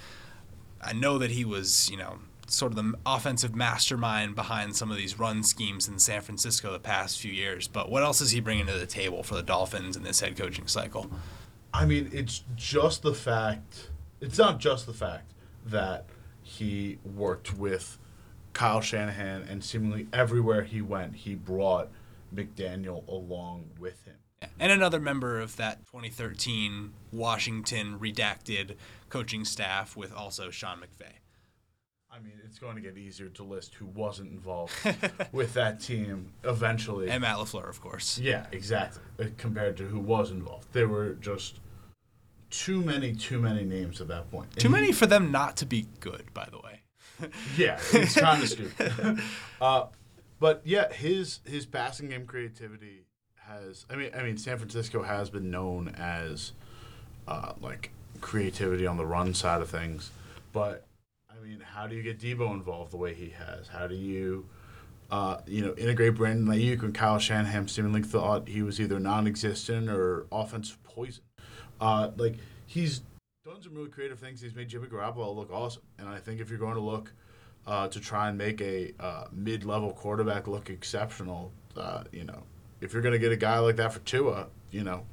I 0.82 0.94
know 0.94 1.18
that 1.18 1.32
he 1.32 1.46
was 1.46 1.90
you 1.90 1.98
know 1.98 2.20
sort 2.48 2.72
of 2.72 2.76
the 2.78 2.94
offensive 3.06 3.56
mastermind 3.56 4.36
behind 4.36 4.76
some 4.76 4.90
of 4.92 4.98
these 4.98 5.20
run 5.20 5.44
schemes 5.44 5.88
in 5.88 6.00
San 6.00 6.22
Francisco 6.22 6.72
the 6.72 6.80
past 6.80 7.20
few 7.20 7.32
years. 7.32 7.68
But 7.68 7.90
what 7.90 8.04
else 8.04 8.22
is 8.22 8.32
he 8.32 8.40
bringing 8.40 8.66
to 8.68 8.74
the 8.74 8.86
table 8.86 9.24
for 9.24 9.36
the 9.36 9.44
Dolphins 9.44 9.98
in 9.98 10.04
this 10.04 10.20
head 10.20 10.38
coaching 10.38 10.68
cycle? 10.68 11.10
I 11.78 11.86
mean, 11.86 12.10
it's 12.12 12.44
just 12.56 13.04
the 13.04 13.14
fact. 13.14 13.92
It's 14.20 14.40
not 14.40 14.60
just 14.60 14.88
the 14.88 14.94
fact 14.94 15.34
that 15.64 16.06
he 16.42 16.98
worked 17.06 17.56
with 17.56 18.00
Kyle 18.54 18.82
Shanahan, 18.82 19.44
and 19.44 19.64
seemingly 19.64 20.08
everywhere 20.12 20.64
he 20.64 20.82
went, 20.82 21.18
he 21.18 21.36
brought 21.36 21.90
McDaniel 22.34 23.08
along 23.08 23.70
with 23.80 24.04
him. 24.06 24.16
And 24.60 24.72
another 24.72 25.00
member 25.00 25.40
of 25.40 25.56
that 25.58 25.86
2013 25.86 26.94
Washington 27.12 28.00
redacted 28.00 28.76
coaching 29.10 29.46
staff 29.46 29.96
with 29.96 30.12
also 30.12 30.50
Sean 30.50 30.80
McVay. 30.80 31.12
I 32.12 32.20
mean, 32.20 32.34
it's 32.44 32.58
going 32.58 32.76
to 32.76 32.82
get 32.82 32.98
easier 32.98 33.30
to 33.30 33.44
list 33.44 33.76
who 33.76 33.86
wasn't 33.86 34.32
involved 34.32 34.74
with 35.32 35.54
that 35.54 35.80
team 35.80 36.34
eventually. 36.44 37.10
And 37.10 37.22
Matt 37.22 37.38
LaFleur, 37.38 37.70
of 37.70 37.82
course. 37.82 38.18
Yeah, 38.18 38.48
exactly. 38.52 39.04
Uh, 39.20 39.26
Compared 39.38 39.78
to 39.78 39.84
who 39.84 40.00
was 40.00 40.32
involved, 40.32 40.74
They 40.74 40.86
were 40.86 41.14
just 41.14 41.60
too 42.58 42.82
many, 42.82 43.14
too 43.14 43.40
many 43.40 43.64
names 43.64 44.02
at 44.02 44.08
that 44.08 44.30
point. 44.32 44.52
Too 44.58 44.68
And 44.68 44.74
many 44.74 44.92
for 44.92 45.06
them 45.06 45.32
not 45.32 45.58
to 45.58 45.66
be 45.66 45.88
good, 46.00 46.34
by 46.34 46.48
the 46.52 46.58
way. 46.58 46.82
Yeah, 47.58 47.80
it's 47.94 48.16
kind 48.16 48.44
of 48.44 48.50
stupid. 48.50 49.20
Uh, 49.62 49.88
but 50.40 50.62
yeah, 50.66 50.94
his 50.94 51.40
his 51.46 51.66
passing 51.66 52.10
game 52.10 52.28
creativity 52.28 53.06
has. 53.38 53.88
I 53.90 53.96
mean, 53.96 54.12
I 54.16 54.22
mean, 54.22 54.38
San 54.38 54.60
Francisco 54.60 55.02
has 55.02 55.32
been 55.32 55.50
known 55.50 55.96
as 55.98 56.52
uh, 57.28 57.54
like 57.60 57.90
creativity 58.22 58.86
on 58.86 58.98
the 58.98 59.06
run 59.06 59.34
side 59.34 59.62
of 59.62 59.70
things, 59.70 60.12
but 60.54 60.86
I 61.28 61.44
mean, 61.44 61.60
how 61.60 61.88
do 61.88 61.96
you 61.96 62.04
get 62.04 62.20
Deebo 62.20 62.52
involved 62.54 62.92
the 62.92 62.98
way 62.98 63.16
he 63.16 63.30
has? 63.30 63.68
How 63.68 63.88
do 63.88 63.96
you 63.96 64.46
uh, 65.10 65.38
you 65.48 65.66
know, 65.66 65.74
integrate 65.76 66.16
Brandon 66.16 66.48
Aiyuk 66.48 66.82
when 66.82 66.92
Kyle 66.94 67.20
Shanahan 67.20 67.68
seemingly 67.68 68.02
thought 68.02 68.48
he 68.48 68.62
was 68.62 68.80
either 68.80 69.00
non-existent 69.00 69.90
or 69.90 70.28
offensive 70.32 70.82
poison. 70.84 71.24
Uh, 71.80 72.12
like 72.18 72.36
he's 72.66 73.02
done 73.46 73.62
some 73.62 73.76
really 73.76 73.90
creative 73.90 74.20
things. 74.20 74.42
He's 74.42 74.56
made 74.56 74.68
Jimmy 74.68 74.88
Garoppolo 74.88 75.36
look 75.36 75.52
awesome, 75.52 75.84
and 75.98 76.08
I 76.08 76.20
think 76.20 76.42
if 76.42 76.50
you're 76.50 76.60
going 76.60 76.76
to 76.76 76.82
look 76.82 77.12
uh, 77.66 77.88
to 77.90 78.00
try 78.00 78.30
and 78.30 78.38
make 78.38 78.62
a 78.62 78.94
uh, 79.00 79.26
mid-level 79.32 79.92
quarterback 79.94 80.48
look 80.48 80.70
exceptional, 80.70 81.52
uh, 81.76 82.04
you 82.12 82.24
know, 82.24 82.44
if 82.82 82.94
you're 82.94 83.02
going 83.02 83.14
to 83.14 83.20
get 83.20 83.32
a 83.32 83.38
guy 83.38 83.60
like 83.60 83.76
that 83.78 83.94
for 83.94 84.00
Tua, 84.00 84.48
you 84.72 84.84
know, 84.84 85.06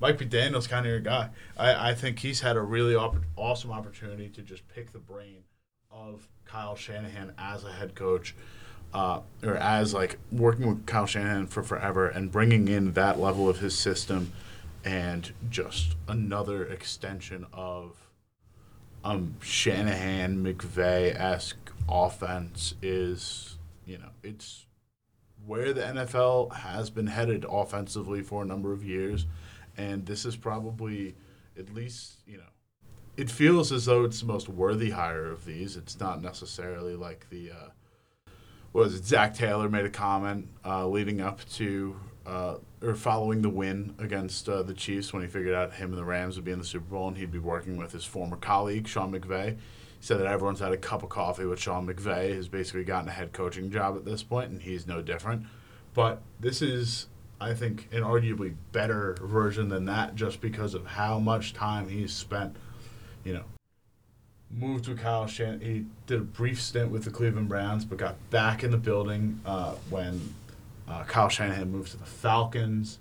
Mike 0.00 0.18
McDaniel's 0.18 0.66
kind 0.66 0.86
of 0.86 0.90
your 0.90 1.00
guy. 1.00 1.30
I, 1.56 1.90
I 1.90 1.94
think 1.94 2.20
he's 2.20 2.40
had 2.40 2.56
a 2.56 2.60
really 2.62 2.94
opp- 2.94 3.24
awesome 3.36 3.72
opportunity 3.72 4.28
to 4.28 4.42
just 4.42 4.66
pick 4.68 4.92
the 4.92 4.98
brain 4.98 5.42
of 5.90 6.28
Kyle 6.44 6.76
Shanahan 6.76 7.32
as 7.36 7.64
a 7.64 7.72
head 7.72 7.94
coach, 7.94 8.34
uh, 8.94 9.20
or 9.42 9.56
as 9.56 9.92
like 9.92 10.18
working 10.30 10.66
with 10.66 10.86
Kyle 10.86 11.06
Shanahan 11.06 11.46
for 11.46 11.62
forever 11.62 12.06
and 12.06 12.30
bringing 12.30 12.68
in 12.68 12.92
that 12.92 13.18
level 13.18 13.48
of 13.48 13.58
his 13.58 13.76
system, 13.76 14.32
and 14.84 15.32
just 15.50 15.96
another 16.06 16.64
extension 16.64 17.46
of 17.52 17.96
um 19.04 19.36
Shanahan 19.40 20.42
McVay 20.44 21.14
esque 21.14 21.72
offense 21.88 22.74
is 22.82 23.56
you 23.86 23.98
know 23.98 24.10
it's 24.22 24.66
where 25.46 25.72
the 25.72 25.80
NFL 25.80 26.52
has 26.52 26.90
been 26.90 27.06
headed 27.06 27.46
offensively 27.48 28.20
for 28.22 28.42
a 28.42 28.46
number 28.46 28.72
of 28.72 28.84
years, 28.84 29.24
and 29.78 30.04
this 30.04 30.26
is 30.26 30.36
probably 30.36 31.14
at 31.58 31.72
least 31.72 32.18
you 32.26 32.36
know 32.36 32.44
it 33.16 33.30
feels 33.30 33.72
as 33.72 33.86
though 33.86 34.04
it's 34.04 34.20
the 34.20 34.26
most 34.26 34.48
worthy 34.48 34.90
hire 34.90 35.30
of 35.30 35.44
these. 35.44 35.76
It's 35.76 35.98
not 35.98 36.22
necessarily 36.22 36.94
like 36.94 37.28
the 37.30 37.50
uh, 37.50 37.68
what 38.72 38.84
was 38.84 38.94
it? 38.94 39.04
Zac 39.04 39.34
Taylor 39.34 39.68
made 39.68 39.86
a 39.86 39.90
comment 39.90 40.48
uh, 40.64 40.86
leading 40.86 41.20
up 41.20 41.40
to 41.54 41.98
uh, 42.28 42.58
or 42.82 42.94
following 42.94 43.40
the 43.40 43.48
win 43.48 43.94
against 43.98 44.48
uh, 44.48 44.62
the 44.62 44.74
Chiefs 44.74 45.12
when 45.12 45.22
he 45.22 45.28
figured 45.28 45.54
out 45.54 45.72
him 45.72 45.90
and 45.90 45.98
the 45.98 46.04
Rams 46.04 46.36
would 46.36 46.44
be 46.44 46.52
in 46.52 46.58
the 46.58 46.64
Super 46.64 46.84
Bowl 46.84 47.08
and 47.08 47.16
he'd 47.16 47.32
be 47.32 47.38
working 47.38 47.78
with 47.78 47.92
his 47.92 48.04
former 48.04 48.36
colleague 48.36 48.86
Sean 48.86 49.12
McVay. 49.12 49.52
He 49.52 49.56
said 50.06 50.20
that 50.20 50.26
everyone's 50.26 50.60
had 50.60 50.72
a 50.72 50.76
cup 50.76 51.02
of 51.02 51.08
coffee 51.08 51.46
with 51.46 51.58
Sean 51.58 51.86
McVay. 51.86 52.34
Has 52.34 52.46
basically 52.46 52.84
gotten 52.84 53.08
a 53.08 53.12
head 53.12 53.32
coaching 53.32 53.70
job 53.70 53.96
at 53.96 54.04
this 54.04 54.22
point, 54.22 54.50
and 54.50 54.60
he's 54.60 54.86
no 54.86 55.00
different. 55.00 55.46
But 55.94 56.20
this 56.38 56.60
is, 56.60 57.06
I 57.40 57.54
think, 57.54 57.88
an 57.90 58.02
arguably 58.02 58.54
better 58.72 59.16
version 59.22 59.70
than 59.70 59.86
that, 59.86 60.14
just 60.14 60.40
because 60.40 60.74
of 60.74 60.86
how 60.86 61.18
much 61.18 61.54
time 61.54 61.88
he's 61.88 62.12
spent. 62.12 62.54
You 63.24 63.34
know, 63.34 63.44
moved 64.50 64.86
with 64.86 65.00
Kyle 65.00 65.26
Shan. 65.26 65.60
He 65.60 65.86
did 66.06 66.20
a 66.20 66.24
brief 66.24 66.60
stint 66.60 66.90
with 66.90 67.04
the 67.04 67.10
Cleveland 67.10 67.48
Browns, 67.48 67.84
but 67.84 67.98
got 67.98 68.16
back 68.30 68.62
in 68.62 68.70
the 68.70 68.76
building 68.76 69.40
uh, 69.44 69.74
when 69.90 70.34
uh, 70.88 71.04
Kyle 71.04 71.28
Shanahan 71.28 71.70
moves 71.70 71.90
to 71.92 71.96
the 71.96 72.04
Falcons. 72.06 72.98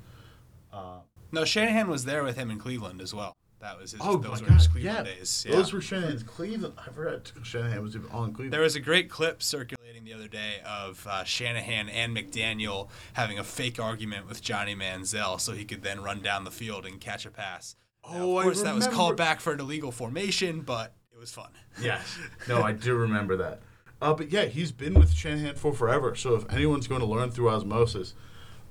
Uh, 0.72 1.00
No, 1.32 1.46
Shanahan 1.46 1.90
was 1.90 2.06
there 2.06 2.24
with 2.24 2.36
him 2.38 2.52
in 2.52 2.60
Cleveland 2.60 3.02
as 3.02 3.14
well. 3.14 3.34
That 3.60 3.80
was 3.80 3.92
his. 3.92 4.02
oh 4.04 4.18
those 4.18 4.42
my 4.42 4.48
were 4.50 4.54
God! 4.54 4.70
Cleveland 4.72 4.84
Yeah, 5.08 5.16
days. 5.16 5.46
those 5.50 5.74
were 5.74 5.82
Shanahan's 5.82 6.22
Cleveland. 6.24 6.76
I 6.78 6.92
forgot 6.92 7.32
Shanahan 7.44 7.82
was 7.82 7.96
even 7.96 8.10
on 8.12 8.32
Cleveland. 8.32 8.54
There 8.54 8.62
was 8.62 8.76
a 8.76 8.80
great 8.80 9.10
clip 9.10 9.42
circulating 9.42 10.04
the 10.04 10.14
other 10.14 10.28
day 10.28 10.62
of 10.64 11.06
uh, 11.10 11.24
Shanahan 11.24 11.90
and 11.90 12.16
McDaniel 12.16 12.90
having 13.14 13.40
a 13.40 13.44
fake 13.44 13.80
argument 13.80 14.28
with 14.28 14.42
Johnny 14.44 14.76
Manziel 14.76 15.40
so 15.42 15.54
he 15.54 15.66
could 15.66 15.82
then 15.82 16.04
run 16.04 16.22
down 16.22 16.44
the 16.44 16.52
field 16.52 16.86
and 16.86 17.02
catch 17.02 17.26
a 17.26 17.32
pass. 17.32 17.76
Now, 18.06 18.20
Oh, 18.22 18.38
of 18.38 18.44
course, 18.44 18.62
that 18.62 18.76
was 18.76 18.88
called 18.88 19.18
back 19.18 19.40
for 19.40 19.52
an 19.54 19.60
illegal 19.60 19.92
formation, 19.92 20.62
but 20.62 20.94
it 21.12 21.18
was 21.18 21.32
fun. 21.32 21.50
Yes. 21.82 22.16
No, 22.48 22.62
I 22.62 22.74
do 22.74 22.94
remember 22.96 23.38
that. 23.38 23.60
Uh, 24.02 24.14
but 24.14 24.32
yeah, 24.32 24.46
he's 24.46 24.72
been 24.72 24.94
with 24.94 25.14
Shanahan 25.14 25.56
for 25.56 25.74
forever. 25.74 26.16
So 26.16 26.36
if 26.36 26.52
anyone's 26.52 26.88
going 26.88 27.02
to 27.02 27.08
learn 27.08 27.32
through 27.32 27.50
osmosis, 27.50 28.14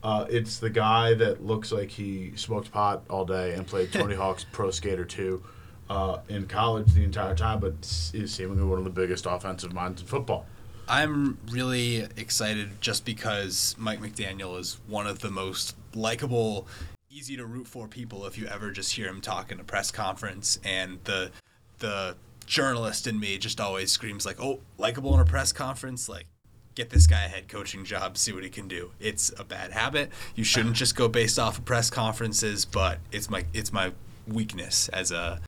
uh, 0.02 0.26
it's 0.28 0.58
the 0.58 0.70
guy 0.70 1.14
that 1.14 1.44
looks 1.44 1.72
like 1.72 1.90
he 1.90 2.32
smoked 2.36 2.70
pot 2.70 3.02
all 3.10 3.24
day 3.24 3.54
and 3.54 3.66
played 3.66 3.92
Tony 3.92 4.14
Hawk's 4.16 4.44
Pro 4.44 4.70
Skater 4.70 5.04
2 5.04 5.42
uh, 5.90 6.18
in 6.28 6.46
college 6.46 6.92
the 6.92 7.02
entire 7.02 7.34
time, 7.34 7.60
but 7.60 7.74
is 8.14 8.32
seemingly 8.32 8.64
one 8.64 8.78
of 8.78 8.84
the 8.84 8.90
biggest 8.90 9.26
offensive 9.26 9.72
minds 9.72 10.00
in 10.00 10.06
football. 10.06 10.46
I'm 10.88 11.38
really 11.50 12.06
excited 12.16 12.80
just 12.80 13.04
because 13.04 13.74
Mike 13.76 14.00
McDaniel 14.00 14.58
is 14.60 14.78
one 14.86 15.08
of 15.08 15.18
the 15.18 15.30
most 15.30 15.74
likable, 15.94 16.68
easy 17.10 17.36
to 17.36 17.44
root 17.44 17.66
for 17.66 17.88
people 17.88 18.24
if 18.26 18.38
you 18.38 18.46
ever 18.46 18.70
just 18.70 18.92
hear 18.92 19.08
him 19.08 19.20
talk 19.20 19.50
in 19.50 19.58
a 19.58 19.64
press 19.64 19.90
conference. 19.90 20.60
And 20.64 21.00
the 21.02 21.32
the 21.80 22.16
journalist 22.46 23.06
in 23.06 23.18
me 23.20 23.38
just 23.38 23.60
always 23.60 23.92
screams 23.92 24.24
like, 24.24 24.40
"Oh, 24.40 24.60
likable 24.78 25.14
in 25.14 25.20
a 25.20 25.24
press 25.24 25.52
conference!" 25.52 26.08
Like, 26.08 26.26
get 26.74 26.90
this 26.90 27.06
guy 27.06 27.24
a 27.24 27.28
head 27.28 27.48
coaching 27.48 27.84
job, 27.84 28.16
see 28.16 28.32
what 28.32 28.44
he 28.44 28.50
can 28.50 28.68
do. 28.68 28.92
It's 29.00 29.32
a 29.38 29.44
bad 29.44 29.72
habit. 29.72 30.10
You 30.34 30.44
shouldn't 30.44 30.76
just 30.82 30.94
go 30.94 31.08
based 31.08 31.38
off 31.38 31.58
of 31.58 31.64
press 31.64 31.90
conferences, 31.90 32.64
but 32.64 32.98
it's 33.10 33.28
my 33.28 33.44
it's 33.52 33.72
my 33.72 33.92
weakness 34.26 34.88
as 34.90 35.10
a 35.10 35.40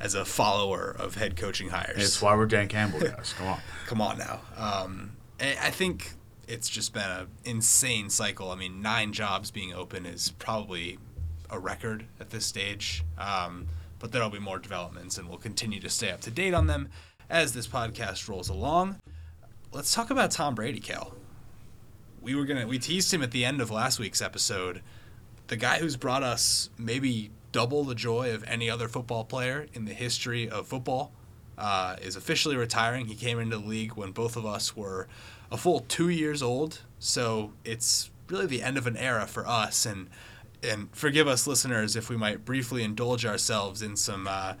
as 0.00 0.14
a 0.14 0.24
follower 0.24 0.94
of 0.98 1.14
head 1.14 1.36
coaching 1.36 1.70
hires. 1.70 2.02
It's 2.02 2.22
why 2.22 2.34
we're 2.36 2.46
Dan 2.46 2.68
Campbell 2.68 3.00
guys. 3.00 3.34
Come 3.38 3.46
on. 3.46 3.60
Come 3.86 4.00
on 4.00 4.18
now. 4.18 4.40
Um, 4.56 5.12
I 5.40 5.70
think 5.70 6.12
it's 6.46 6.68
just 6.68 6.92
been 6.92 7.10
an 7.10 7.28
insane 7.44 8.10
cycle. 8.10 8.50
I 8.50 8.56
mean, 8.56 8.82
nine 8.82 9.12
jobs 9.12 9.50
being 9.50 9.72
open 9.72 10.06
is 10.06 10.30
probably 10.38 10.98
a 11.50 11.58
record 11.58 12.06
at 12.20 12.30
this 12.30 12.46
stage. 12.46 13.04
Um, 13.18 13.68
but 13.98 14.12
there'll 14.12 14.30
be 14.30 14.38
more 14.38 14.58
developments, 14.58 15.18
and 15.18 15.28
we'll 15.28 15.38
continue 15.38 15.80
to 15.80 15.90
stay 15.90 16.10
up 16.10 16.20
to 16.22 16.30
date 16.30 16.54
on 16.54 16.66
them 16.66 16.88
as 17.28 17.52
this 17.52 17.66
podcast 17.66 18.28
rolls 18.28 18.48
along. 18.48 18.96
Let's 19.72 19.94
talk 19.94 20.10
about 20.10 20.30
Tom 20.30 20.54
Brady, 20.54 20.80
Cal. 20.80 21.14
We 22.20 22.34
were 22.34 22.44
gonna 22.44 22.66
we 22.66 22.78
teased 22.78 23.12
him 23.12 23.22
at 23.22 23.30
the 23.30 23.44
end 23.44 23.60
of 23.60 23.70
last 23.70 23.98
week's 23.98 24.22
episode. 24.22 24.82
The 25.48 25.56
guy 25.56 25.78
who's 25.78 25.96
brought 25.96 26.22
us 26.22 26.70
maybe 26.76 27.30
double 27.52 27.84
the 27.84 27.94
joy 27.94 28.34
of 28.34 28.44
any 28.44 28.68
other 28.68 28.88
football 28.88 29.24
player 29.24 29.66
in 29.72 29.84
the 29.84 29.94
history 29.94 30.48
of 30.48 30.66
football 30.66 31.12
uh, 31.56 31.96
is 32.02 32.16
officially 32.16 32.56
retiring. 32.56 33.06
He 33.06 33.14
came 33.14 33.38
into 33.38 33.58
the 33.58 33.66
league 33.66 33.92
when 33.94 34.10
both 34.12 34.36
of 34.36 34.44
us 34.44 34.76
were 34.76 35.08
a 35.50 35.56
full 35.56 35.80
two 35.80 36.08
years 36.08 36.42
old, 36.42 36.82
So 36.98 37.52
it's 37.64 38.10
really 38.28 38.46
the 38.46 38.62
end 38.62 38.76
of 38.76 38.86
an 38.86 38.96
era 38.96 39.26
for 39.26 39.46
us. 39.46 39.86
And 39.86 40.08
and 40.62 40.88
forgive 40.94 41.28
us, 41.28 41.46
listeners, 41.46 41.96
if 41.96 42.08
we 42.08 42.16
might 42.16 42.44
briefly 42.44 42.82
indulge 42.82 43.24
ourselves 43.24 43.82
in 43.82 43.96
some 43.96 44.26
uh, 44.28 44.54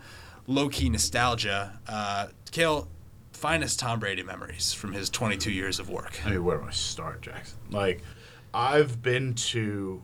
low 0.46 0.68
key 0.68 0.88
nostalgia. 0.88 1.78
Uh, 1.88 2.28
Cale, 2.50 2.88
finest 3.32 3.78
Tom 3.78 4.00
Brady 4.00 4.22
memories 4.22 4.72
from 4.72 4.92
his 4.92 5.10
22 5.10 5.50
years 5.50 5.78
of 5.78 5.90
work. 5.90 6.20
I 6.24 6.30
mean, 6.30 6.44
where 6.44 6.58
do 6.58 6.64
I 6.64 6.70
start, 6.70 7.22
Jackson? 7.22 7.58
Like, 7.70 8.02
I've 8.54 9.02
been 9.02 9.34
to 9.34 10.02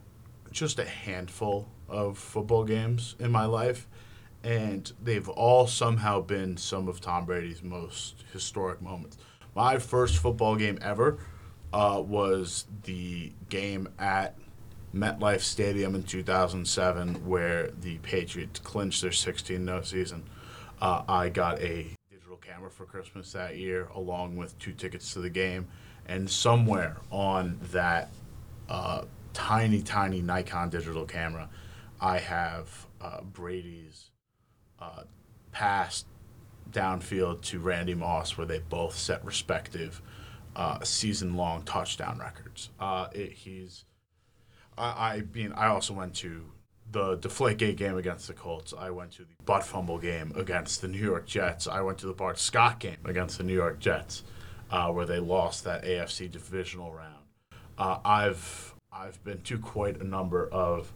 just 0.51 0.78
a 0.78 0.84
handful 0.84 1.68
of 1.88 2.18
football 2.18 2.64
games 2.64 3.16
in 3.18 3.30
my 3.30 3.47
life, 3.47 3.88
and 4.45 4.90
they've 5.03 5.28
all 5.28 5.66
somehow 5.66 6.20
been 6.20 6.57
some 6.57 6.88
of 6.88 7.01
Tom 7.01 7.24
Brady's 7.24 7.62
most 7.62 8.24
historic 8.32 8.82
moments. 8.82 9.16
My 9.55 9.78
first 9.78 10.18
football 10.18 10.57
game 10.57 10.78
ever 10.82 11.18
uh, 11.72 12.03
was 12.05 12.66
the 12.84 13.32
game 13.49 13.88
at 13.99 14.36
MetLife 14.95 15.40
Stadium 15.40 15.95
in 15.95 16.03
2007, 16.03 17.26
where 17.26 17.70
the 17.80 17.99
Patriots 17.99 18.61
clinched 18.61 19.03
their 19.03 19.12
16 19.12 19.64
0 19.64 19.82
season. 19.82 20.24
Uh, 20.80 21.03
I 21.09 21.28
got 21.28 21.61
a 21.61 21.86
digital 22.11 22.36
camera 22.36 22.70
for 22.70 22.84
Christmas 22.84 23.32
that 23.32 23.57
year, 23.57 23.88
along 23.95 24.36
with 24.36 24.59
two 24.59 24.72
tickets 24.72 25.12
to 25.14 25.20
the 25.20 25.30
game. 25.30 25.68
And 26.07 26.28
somewhere 26.28 26.97
on 27.11 27.59
that 27.70 28.11
uh, 28.68 29.05
tiny, 29.32 29.82
tiny 29.82 30.20
Nikon 30.20 30.70
digital 30.70 31.07
camera, 31.07 31.49
I 32.01 32.18
have 32.18 32.86
uh, 33.01 33.20
Brady's 33.22 34.11
uh, 34.80 35.05
pass 35.53 36.05
downfield 36.70 37.43
to 37.43 37.59
Randy 37.61 37.95
Moss, 37.95 38.36
where 38.36 38.47
they 38.47 38.59
both 38.59 38.97
set 38.97 39.24
respective 39.24 40.03
uh, 40.57 40.82
season-long 40.82 41.62
touchdown 41.62 42.18
records. 42.18 42.70
Uh, 42.80 43.09
it, 43.12 43.32
he's, 43.32 43.84
I, 44.76 44.84
I 44.84 45.22
mean, 45.34 45.52
I 45.52 45.66
also 45.66 45.94
went 45.94 46.14
to 46.16 46.44
the 46.90 47.16
Deflategate 47.18 47.76
game 47.76 47.96
against 47.96 48.26
the 48.28 48.34
Colts. 48.34 48.74
I 48.76 48.90
went 48.90 49.12
to 49.12 49.22
the 49.22 49.34
butt 49.44 49.64
fumble 49.64 49.98
game 49.98 50.32
against 50.36 50.82
the 50.82 50.88
New 50.88 50.98
York 50.98 51.26
Jets. 51.26 51.66
I 51.66 51.80
went 51.80 51.98
to 51.98 52.06
the 52.06 52.12
Bart 52.12 52.38
Scott 52.38 52.78
game 52.78 52.98
against 53.04 53.38
the 53.38 53.44
New 53.44 53.54
York 53.54 53.78
Jets, 53.78 54.24
uh, 54.70 54.90
where 54.90 55.06
they 55.06 55.18
lost 55.18 55.64
that 55.64 55.84
AFC 55.84 56.30
divisional 56.30 56.92
round. 56.92 57.24
Uh, 57.78 57.98
I've 58.04 58.74
I've 58.92 59.22
been 59.24 59.40
to 59.42 59.58
quite 59.58 60.00
a 60.00 60.04
number 60.04 60.46
of 60.48 60.92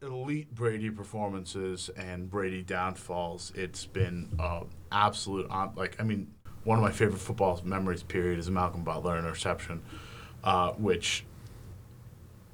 elite 0.00 0.54
Brady 0.54 0.90
performances 0.90 1.90
and 1.96 2.30
Brady 2.30 2.62
downfalls. 2.62 3.52
It's 3.54 3.84
been 3.84 4.30
uh, 4.38 4.64
absolute 4.90 5.46
uh, 5.50 5.68
like 5.76 5.96
I 6.00 6.04
mean 6.04 6.32
one 6.64 6.78
of 6.78 6.82
my 6.82 6.90
favorite 6.90 7.20
football 7.20 7.60
memories 7.64 8.02
period 8.02 8.38
is 8.38 8.50
Malcolm 8.50 8.82
Butler 8.82 9.18
interception, 9.18 9.82
uh, 10.42 10.72
which 10.72 11.24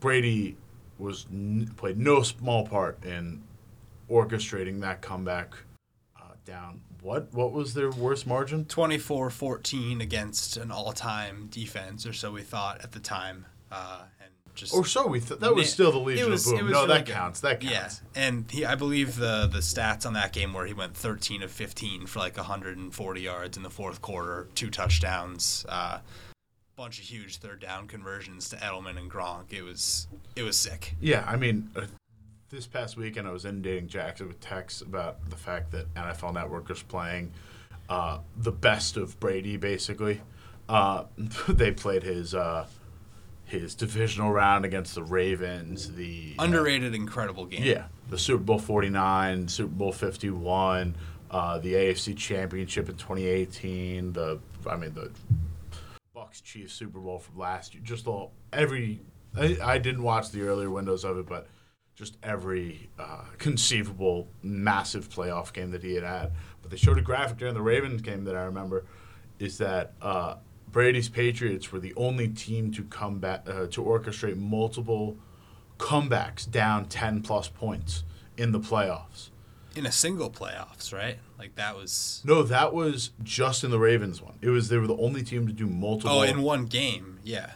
Brady 0.02 0.56
was 0.98 1.26
n- 1.32 1.72
played 1.76 1.96
no 1.96 2.22
small 2.22 2.66
part 2.66 3.02
in 3.04 3.42
orchestrating 4.10 4.80
that 4.80 5.00
comeback 5.00 5.54
uh, 6.20 6.34
down. 6.44 6.82
What 7.00 7.32
what 7.32 7.52
was 7.52 7.72
their 7.74 7.90
worst 7.90 8.26
margin? 8.26 8.64
24-14 8.66 10.00
against 10.02 10.56
an 10.56 10.70
all-time 10.70 11.48
defense, 11.50 12.04
or 12.06 12.12
so 12.12 12.30
we 12.32 12.42
thought 12.42 12.82
at 12.84 12.92
the 12.92 13.00
time. 13.00 13.46
Uh, 13.70 14.02
and 14.20 14.30
just 14.54 14.74
Or 14.74 14.84
so 14.84 15.06
we 15.06 15.18
thought. 15.18 15.40
that 15.40 15.54
was 15.54 15.72
still 15.72 15.90
the 15.92 15.98
Legion 15.98 16.26
It 16.26 16.30
was- 16.30 16.46
of 16.46 16.58
Boom. 16.58 16.70
No, 16.70 16.82
really 16.82 16.88
that 16.98 17.06
good. 17.06 17.14
counts. 17.14 17.40
That 17.40 17.60
counts. 17.60 18.02
Yeah, 18.14 18.22
and 18.22 18.50
he, 18.50 18.64
I 18.64 18.74
believe 18.74 19.16
the 19.16 19.48
the 19.50 19.60
stats 19.60 20.04
on 20.04 20.12
that 20.14 20.32
game 20.32 20.52
where 20.52 20.66
he 20.66 20.74
went 20.74 20.94
13 20.96 21.42
of 21.42 21.50
15 21.50 22.06
for 22.06 22.18
like 22.18 22.36
140 22.36 23.20
yards 23.20 23.56
in 23.56 23.62
the 23.62 23.70
fourth 23.70 24.02
quarter, 24.02 24.48
two 24.54 24.68
touchdowns, 24.70 25.64
uh, 25.68 26.00
bunch 26.82 26.98
of 26.98 27.04
huge 27.04 27.36
third 27.36 27.60
down 27.60 27.86
conversions 27.86 28.48
to 28.48 28.56
Edelman 28.56 28.98
and 28.98 29.08
Gronk. 29.08 29.52
It 29.52 29.62
was 29.62 30.08
it 30.34 30.42
was 30.42 30.56
sick. 30.56 30.96
Yeah, 31.00 31.24
I 31.28 31.36
mean, 31.36 31.70
uh, 31.76 31.82
this 32.50 32.66
past 32.66 32.96
weekend 32.96 33.28
I 33.28 33.30
was 33.30 33.44
inundating 33.44 33.86
Jackson 33.86 34.26
with 34.26 34.40
texts 34.40 34.80
about 34.80 35.30
the 35.30 35.36
fact 35.36 35.70
that 35.70 35.94
NFL 35.94 36.34
Network 36.34 36.68
was 36.68 36.82
playing 36.82 37.34
uh, 37.88 38.18
the 38.36 38.50
best 38.50 38.96
of 38.96 39.20
Brady. 39.20 39.56
Basically, 39.56 40.22
uh, 40.68 41.04
they 41.48 41.70
played 41.70 42.02
his 42.02 42.34
uh, 42.34 42.66
his 43.44 43.76
divisional 43.76 44.32
round 44.32 44.64
against 44.64 44.96
the 44.96 45.04
Ravens. 45.04 45.92
The 45.92 46.34
uh, 46.36 46.42
Underrated, 46.42 46.96
incredible 46.96 47.46
game. 47.46 47.62
yeah, 47.62 47.84
the 48.10 48.18
Super 48.18 48.42
Bowl 48.42 48.58
forty 48.58 48.90
nine, 48.90 49.46
Super 49.46 49.70
Bowl 49.70 49.92
fifty 49.92 50.30
one, 50.30 50.96
uh, 51.30 51.60
the 51.60 51.74
AFC 51.74 52.16
Championship 52.16 52.88
in 52.88 52.96
twenty 52.96 53.26
eighteen. 53.26 54.14
The 54.14 54.40
I 54.68 54.74
mean 54.74 54.94
the 54.94 55.12
Bucs 56.32 56.42
Chiefs 56.42 56.72
Super 56.72 56.98
Bowl 56.98 57.18
from 57.18 57.38
last 57.38 57.74
year. 57.74 57.82
Just 57.84 58.06
all 58.06 58.32
every. 58.52 59.00
I, 59.36 59.58
I 59.62 59.78
didn't 59.78 60.02
watch 60.02 60.30
the 60.30 60.42
earlier 60.42 60.70
windows 60.70 61.04
of 61.04 61.18
it, 61.18 61.26
but 61.26 61.48
just 61.94 62.16
every 62.22 62.90
uh, 62.98 63.24
conceivable 63.38 64.28
massive 64.42 65.08
playoff 65.08 65.52
game 65.52 65.70
that 65.70 65.82
he 65.82 65.94
had 65.94 66.04
had. 66.04 66.32
But 66.60 66.70
they 66.70 66.76
showed 66.76 66.98
a 66.98 67.02
graphic 67.02 67.38
during 67.38 67.54
the 67.54 67.62
Ravens 67.62 68.02
game 68.02 68.24
that 68.24 68.36
I 68.36 68.44
remember 68.44 68.84
is 69.38 69.58
that 69.58 69.94
uh, 70.00 70.36
Brady's 70.70 71.08
Patriots 71.08 71.72
were 71.72 71.80
the 71.80 71.94
only 71.96 72.28
team 72.28 72.72
to 72.72 72.84
come 72.84 73.18
back 73.18 73.46
uh, 73.48 73.66
to 73.68 73.82
orchestrate 73.82 74.36
multiple 74.36 75.18
comebacks 75.78 76.50
down 76.50 76.86
ten 76.86 77.22
plus 77.22 77.48
points 77.48 78.04
in 78.36 78.52
the 78.52 78.60
playoffs. 78.60 79.30
In 79.76 79.86
a 79.86 79.92
single 79.92 80.30
playoffs, 80.30 80.92
right? 80.92 81.18
Like 81.38 81.54
that 81.56 81.76
was. 81.76 82.22
No, 82.24 82.42
that 82.42 82.72
was 82.74 83.10
just 83.22 83.64
in 83.64 83.70
the 83.70 83.78
Ravens 83.78 84.20
one. 84.20 84.34
It 84.40 84.50
was 84.50 84.68
they 84.68 84.78
were 84.78 84.86
the 84.86 84.96
only 84.96 85.22
team 85.22 85.46
to 85.46 85.52
do 85.52 85.66
multiple. 85.66 86.18
Oh, 86.18 86.22
in 86.22 86.42
one 86.42 86.66
game, 86.66 87.18
yeah. 87.24 87.52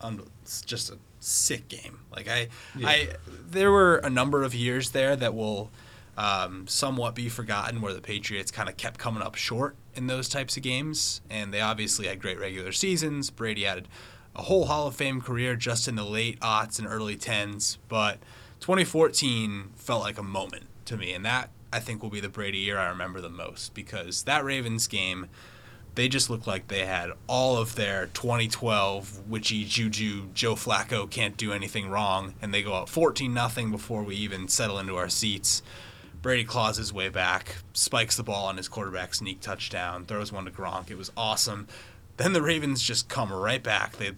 Un- 0.00 0.22
it's 0.42 0.62
just 0.62 0.90
a 0.90 0.98
sick 1.20 1.68
game. 1.68 2.00
Like 2.14 2.28
I, 2.28 2.48
I, 2.84 3.08
there 3.48 3.72
were 3.72 3.96
a 3.96 4.10
number 4.10 4.42
of 4.42 4.54
years 4.54 4.90
there 4.90 5.16
that 5.16 5.34
will 5.34 5.70
um, 6.16 6.66
somewhat 6.66 7.14
be 7.14 7.28
forgotten, 7.28 7.80
where 7.80 7.92
the 7.92 8.00
Patriots 8.00 8.50
kind 8.50 8.68
of 8.68 8.76
kept 8.76 8.98
coming 8.98 9.22
up 9.22 9.34
short 9.34 9.76
in 9.94 10.06
those 10.06 10.28
types 10.28 10.56
of 10.56 10.62
games, 10.62 11.20
and 11.28 11.52
they 11.52 11.60
obviously 11.60 12.06
had 12.06 12.20
great 12.20 12.38
regular 12.38 12.72
seasons. 12.72 13.30
Brady 13.30 13.64
had 13.64 13.88
a 14.34 14.42
whole 14.42 14.66
Hall 14.66 14.86
of 14.86 14.94
Fame 14.94 15.20
career 15.20 15.56
just 15.56 15.88
in 15.88 15.96
the 15.96 16.04
late 16.04 16.38
aughts 16.40 16.78
and 16.78 16.86
early 16.86 17.16
tens, 17.16 17.78
but 17.88 18.18
2014 18.60 19.70
felt 19.76 20.02
like 20.02 20.18
a 20.18 20.22
moment 20.22 20.64
to 20.86 20.96
me, 20.96 21.12
and 21.12 21.24
that 21.24 21.50
I 21.72 21.80
think 21.80 22.02
will 22.02 22.10
be 22.10 22.20
the 22.20 22.28
Brady 22.28 22.58
year 22.58 22.78
I 22.78 22.88
remember 22.88 23.20
the 23.20 23.28
most 23.28 23.74
because 23.74 24.22
that 24.24 24.44
Ravens 24.44 24.86
game 24.86 25.28
they 25.96 26.08
just 26.08 26.28
looked 26.28 26.46
like 26.46 26.68
they 26.68 26.84
had 26.84 27.10
all 27.26 27.56
of 27.56 27.74
their 27.74 28.06
2012 28.08 29.28
witchy 29.28 29.64
juju 29.64 30.28
Joe 30.34 30.54
Flacco 30.54 31.10
can't 31.10 31.38
do 31.38 31.52
anything 31.52 31.88
wrong, 31.88 32.34
and 32.42 32.52
they 32.52 32.62
go 32.62 32.74
up 32.74 32.90
14 32.90 33.32
nothing 33.32 33.70
before 33.70 34.02
we 34.02 34.14
even 34.16 34.46
settle 34.46 34.78
into 34.78 34.96
our 34.96 35.08
seats. 35.08 35.62
Brady 36.20 36.44
claws 36.44 36.76
his 36.76 36.92
way 36.92 37.08
back, 37.08 37.56
spikes 37.72 38.16
the 38.16 38.22
ball 38.22 38.46
on 38.46 38.58
his 38.58 38.68
quarterback 38.68 39.14
sneak 39.14 39.40
touchdown, 39.40 40.04
throws 40.04 40.30
one 40.30 40.44
to 40.44 40.50
Gronk. 40.50 40.90
It 40.90 40.98
was 40.98 41.12
awesome. 41.16 41.66
Then 42.18 42.34
the 42.34 42.42
Ravens 42.42 42.82
just 42.82 43.08
come 43.08 43.32
right 43.32 43.62
back. 43.62 43.96
They 43.96 44.12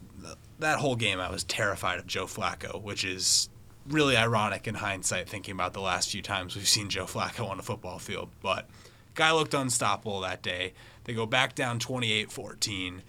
that 0.58 0.80
whole 0.80 0.96
game 0.96 1.20
I 1.20 1.30
was 1.30 1.44
terrified 1.44 2.00
of 2.00 2.06
Joe 2.08 2.26
Flacco, 2.26 2.82
which 2.82 3.04
is 3.04 3.48
really 3.88 4.16
ironic 4.16 4.66
in 4.66 4.76
hindsight 4.76 5.28
thinking 5.28 5.52
about 5.52 5.72
the 5.72 5.80
last 5.80 6.10
few 6.10 6.22
times 6.22 6.54
we've 6.54 6.68
seen 6.68 6.88
Joe 6.88 7.04
Flacco 7.04 7.48
on 7.48 7.58
a 7.58 7.62
football 7.62 7.98
field, 7.98 8.30
but 8.42 8.68
guy 9.14 9.32
looked 9.32 9.54
unstoppable 9.54 10.20
that 10.20 10.42
day. 10.42 10.74
They 11.04 11.14
go 11.14 11.26
back 11.26 11.54
down 11.54 11.78
28-14 11.78 13.00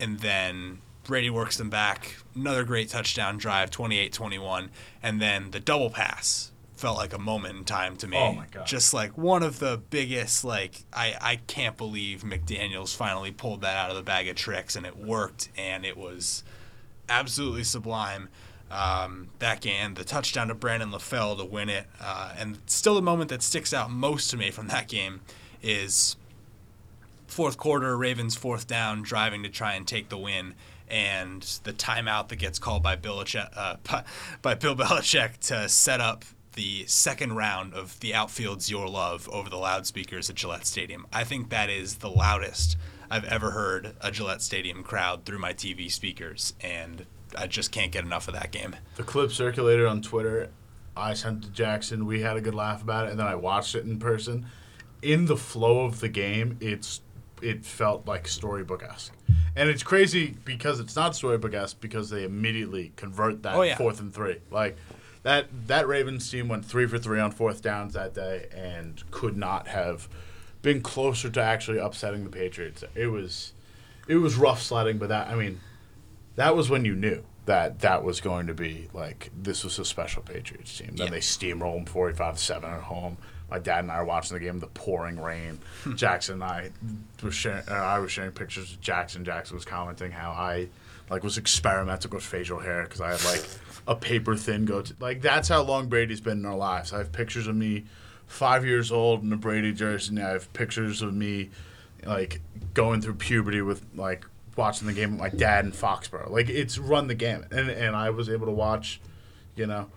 and 0.00 0.20
then 0.20 0.78
Brady 1.04 1.30
works 1.30 1.56
them 1.56 1.70
back. 1.70 2.16
Another 2.34 2.64
great 2.64 2.88
touchdown 2.88 3.38
drive, 3.38 3.70
28-21, 3.70 4.70
and 5.02 5.20
then 5.20 5.50
the 5.50 5.60
double 5.60 5.90
pass 5.90 6.50
felt 6.76 6.96
like 6.96 7.12
a 7.12 7.18
moment 7.18 7.56
in 7.56 7.64
time 7.64 7.96
to 7.96 8.08
me. 8.08 8.16
Oh 8.16 8.32
my 8.32 8.46
God. 8.50 8.66
Just 8.66 8.92
like 8.92 9.16
one 9.16 9.42
of 9.42 9.58
the 9.58 9.80
biggest 9.90 10.44
like 10.44 10.84
I 10.92 11.16
I 11.20 11.36
can't 11.46 11.76
believe 11.76 12.22
McDaniels 12.22 12.94
finally 12.94 13.30
pulled 13.30 13.60
that 13.60 13.76
out 13.76 13.90
of 13.90 13.96
the 13.96 14.02
bag 14.02 14.28
of 14.28 14.36
tricks 14.36 14.74
and 14.74 14.84
it 14.84 14.96
worked 14.96 15.48
and 15.56 15.84
it 15.84 15.96
was 15.96 16.42
absolutely 17.08 17.64
sublime. 17.64 18.28
Um, 18.74 19.28
that 19.38 19.60
game, 19.60 19.94
the 19.94 20.02
touchdown 20.04 20.48
to 20.48 20.54
Brandon 20.54 20.90
LaFell 20.90 21.38
to 21.38 21.44
win 21.44 21.68
it, 21.68 21.86
uh, 22.00 22.34
and 22.36 22.58
still 22.66 22.96
the 22.96 23.02
moment 23.02 23.30
that 23.30 23.40
sticks 23.40 23.72
out 23.72 23.88
most 23.88 24.30
to 24.30 24.36
me 24.36 24.50
from 24.50 24.66
that 24.66 24.88
game 24.88 25.20
is 25.62 26.16
fourth 27.28 27.56
quarter, 27.56 27.96
Ravens 27.96 28.34
fourth 28.34 28.66
down, 28.66 29.02
driving 29.02 29.44
to 29.44 29.48
try 29.48 29.74
and 29.74 29.86
take 29.86 30.08
the 30.08 30.18
win, 30.18 30.54
and 30.88 31.42
the 31.62 31.72
timeout 31.72 32.28
that 32.28 32.36
gets 32.36 32.58
called 32.58 32.82
by 32.82 32.96
Belichick, 32.96 33.48
uh, 33.56 33.76
by 34.42 34.54
Bill 34.54 34.74
Belichick 34.74 35.38
to 35.46 35.68
set 35.68 36.00
up 36.00 36.24
the 36.54 36.84
second 36.86 37.34
round 37.34 37.74
of 37.74 37.98
the 38.00 38.14
outfield's 38.14 38.70
Your 38.70 38.88
Love 38.88 39.28
over 39.30 39.48
the 39.50 39.56
loudspeakers 39.56 40.30
at 40.30 40.36
Gillette 40.36 40.66
Stadium. 40.66 41.06
I 41.12 41.24
think 41.24 41.50
that 41.50 41.70
is 41.70 41.96
the 41.96 42.10
loudest 42.10 42.76
I've 43.10 43.24
ever 43.24 43.50
heard 43.50 43.94
a 44.00 44.10
Gillette 44.10 44.42
Stadium 44.42 44.82
crowd 44.82 45.24
through 45.24 45.38
my 45.38 45.52
TV 45.52 45.90
speakers, 45.90 46.54
and 46.60 47.06
I 47.36 47.46
just 47.46 47.72
can't 47.72 47.92
get 47.92 48.04
enough 48.04 48.28
of 48.28 48.34
that 48.34 48.50
game. 48.50 48.76
the 48.96 49.02
clip 49.02 49.30
circulated 49.32 49.86
on 49.86 50.02
Twitter. 50.02 50.50
I 50.96 51.14
sent 51.14 51.42
to 51.42 51.50
Jackson. 51.50 52.06
We 52.06 52.20
had 52.20 52.36
a 52.36 52.40
good 52.40 52.54
laugh 52.54 52.82
about 52.82 53.06
it, 53.06 53.10
and 53.10 53.18
then 53.18 53.26
I 53.26 53.34
watched 53.34 53.74
it 53.74 53.84
in 53.84 53.98
person. 53.98 54.46
In 55.02 55.26
the 55.26 55.36
flow 55.36 55.84
of 55.84 56.00
the 56.00 56.08
game, 56.08 56.56
it's 56.60 57.00
it 57.42 57.64
felt 57.64 58.06
like 58.06 58.26
storybook 58.28 58.82
esque. 58.82 59.12
And 59.56 59.68
it's 59.68 59.82
crazy 59.82 60.36
because 60.44 60.80
it's 60.80 60.96
not 60.96 61.14
storybook 61.14 61.52
esque 61.52 61.80
because 61.80 62.10
they 62.10 62.24
immediately 62.24 62.92
convert 62.96 63.42
that 63.42 63.54
Oh, 63.56 63.62
yeah. 63.62 63.76
fourth 63.76 64.00
and 64.00 64.14
three. 64.14 64.38
Like 64.50 64.76
that 65.24 65.46
that 65.66 65.86
Ravens 65.88 66.30
team 66.30 66.48
went 66.48 66.64
three 66.64 66.86
for 66.86 66.98
three 66.98 67.18
on 67.20 67.32
fourth 67.32 67.60
downs 67.60 67.94
that 67.94 68.14
day 68.14 68.46
and 68.54 69.02
could 69.10 69.36
not 69.36 69.68
have 69.68 70.08
been 70.62 70.80
closer 70.80 71.28
to 71.28 71.42
actually 71.42 71.78
upsetting 71.78 72.24
the 72.24 72.30
Patriots. 72.30 72.84
It 72.94 73.08
was 73.08 73.52
it 74.08 74.16
was 74.16 74.36
rough 74.36 74.62
sledding, 74.62 74.98
but 74.98 75.08
that 75.10 75.28
I 75.28 75.34
mean 75.34 75.60
that 76.36 76.56
was 76.56 76.70
when 76.70 76.84
you 76.84 76.94
knew 76.94 77.24
that 77.46 77.80
that 77.80 78.02
was 78.02 78.20
going 78.20 78.46
to 78.46 78.54
be 78.54 78.88
like 78.94 79.30
this 79.36 79.64
was 79.64 79.78
a 79.78 79.84
special 79.84 80.22
Patriots 80.22 80.78
team. 80.78 80.96
Then 80.96 81.06
Yeah. 81.06 81.10
they 81.10 81.18
steamrolled 81.20 81.84
them 81.84 81.94
45-7 81.94 82.64
at 82.64 82.82
home. 82.82 83.18
My 83.50 83.58
dad 83.58 83.80
and 83.80 83.92
I 83.92 83.98
were 83.98 84.06
watching 84.06 84.36
the 84.38 84.42
game 84.44 84.58
the 84.58 84.66
pouring 84.66 85.20
rain. 85.20 85.58
Jackson 85.94 86.34
and 86.34 86.44
I 86.44 86.70
was 87.22 87.34
sharing. 87.34 87.68
Uh, 87.68 87.72
I 87.74 87.98
was 87.98 88.10
sharing 88.10 88.32
pictures 88.32 88.70
with 88.70 88.80
Jackson. 88.80 89.24
Jackson 89.24 89.54
was 89.56 89.64
commenting 89.66 90.10
how 90.10 90.30
I 90.30 90.68
like 91.10 91.22
was 91.22 91.36
experimental 91.36 92.10
with 92.10 92.24
facial 92.24 92.58
hair 92.58 92.84
because 92.84 93.02
I 93.02 93.10
had 93.10 93.24
like 93.24 93.46
a 93.86 93.94
paper 93.94 94.34
thin 94.36 94.64
goatee. 94.64 94.94
Like 94.98 95.20
that's 95.20 95.48
how 95.48 95.62
long 95.62 95.88
Brady's 95.88 96.22
been 96.22 96.38
in 96.38 96.46
our 96.46 96.56
lives. 96.56 96.92
I 96.94 96.98
have 96.98 97.12
pictures 97.12 97.46
of 97.46 97.54
me 97.54 97.84
five 98.26 98.64
years 98.64 98.90
old 98.90 99.22
in 99.22 99.30
a 99.32 99.36
Brady 99.36 99.74
jersey. 99.74 100.16
And 100.16 100.24
I 100.24 100.30
have 100.30 100.50
pictures 100.54 101.02
of 101.02 101.12
me 101.12 101.50
like 102.04 102.40
going 102.72 103.02
through 103.02 103.14
puberty 103.16 103.60
with 103.60 103.84
like 103.94 104.24
watching 104.56 104.86
the 104.86 104.92
game 104.92 105.12
with 105.12 105.20
my 105.20 105.28
dad 105.28 105.64
in 105.64 105.72
Foxborough. 105.72 106.30
Like 106.30 106.48
it's 106.48 106.78
run 106.78 107.06
the 107.06 107.14
gamut, 107.14 107.52
and 107.52 107.68
and 107.70 107.96
I 107.96 108.10
was 108.10 108.28
able 108.28 108.46
to 108.46 108.52
watch, 108.52 109.00
you 109.56 109.66
know, 109.66 109.88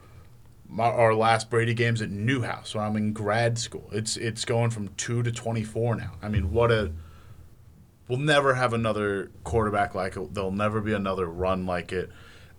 my, 0.70 0.86
our 0.86 1.14
last 1.14 1.50
Brady 1.50 1.74
games 1.74 2.02
at 2.02 2.10
Newhouse 2.10 2.76
when 2.76 2.84
I'm 2.84 2.96
in 2.96 3.14
grad 3.14 3.58
school. 3.58 3.90
It's 3.92 4.18
it's 4.18 4.46
going 4.46 4.70
from 4.70 4.90
two 4.98 5.24
to 5.24 5.32
twenty 5.32 5.64
four 5.64 5.96
now. 5.96 6.14
I 6.22 6.30
mean, 6.30 6.52
what 6.52 6.72
a 6.72 6.92
we'll 8.08 8.20
never 8.20 8.56
have 8.56 8.74
another 8.74 9.32
quarterback 9.44 9.96
like 9.96 10.16
it. 10.16 10.34
There'll 10.34 10.52
never 10.52 10.82
be 10.82 10.94
another 10.94 11.26
run 11.26 11.66
like 11.66 11.92
it. 11.92 12.10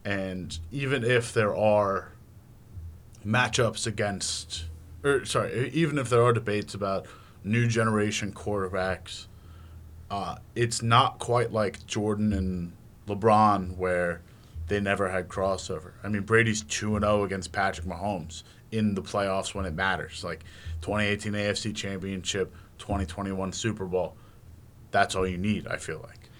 And 0.05 0.59
even 0.71 1.05
if 1.05 1.33
there 1.33 1.55
are 1.55 2.13
matchups 3.27 3.87
against, 3.87 4.65
or 5.05 5.25
sorry, 5.25 5.71
even 5.71 5.99
if 5.99 6.09
there 6.09 6.23
are 6.23 6.33
debates 6.33 6.75
about 6.75 7.07
new 7.45 7.67
generation 7.67 8.33
quarterbacks, 8.33 9.27
uh, 10.11 10.37
it's 10.55 10.83
not 10.83 11.19
quite 11.19 11.53
like 11.53 11.87
Jordan 11.87 12.33
and 12.33 12.73
LeBron 13.07 13.77
where 13.77 14.21
they 14.69 14.81
never 14.81 15.11
had 15.11 15.29
crossover. 15.29 15.93
I 16.03 16.09
mean, 16.09 16.23
Brady's 16.23 16.63
2 16.63 16.97
and 16.97 17.05
0 17.05 17.25
against 17.25 17.53
Patrick 17.53 17.87
Mahomes 17.87 18.43
in 18.71 18.95
the 18.95 19.03
playoffs 19.03 19.55
when 19.55 19.65
it 19.65 19.75
matters. 19.75 20.23
Like 20.23 20.45
2018 20.83 21.33
AFC 21.33 21.75
Championship, 21.75 22.55
2021 22.79 23.53
Super 23.53 23.87
Bowl. 23.87 24.17
That's 24.91 25.15
all 25.15 25.27
you 25.27 25.39
need, 25.39 25.67
I 25.67 25.77
feel 25.77 26.01
like. 26.03 26.31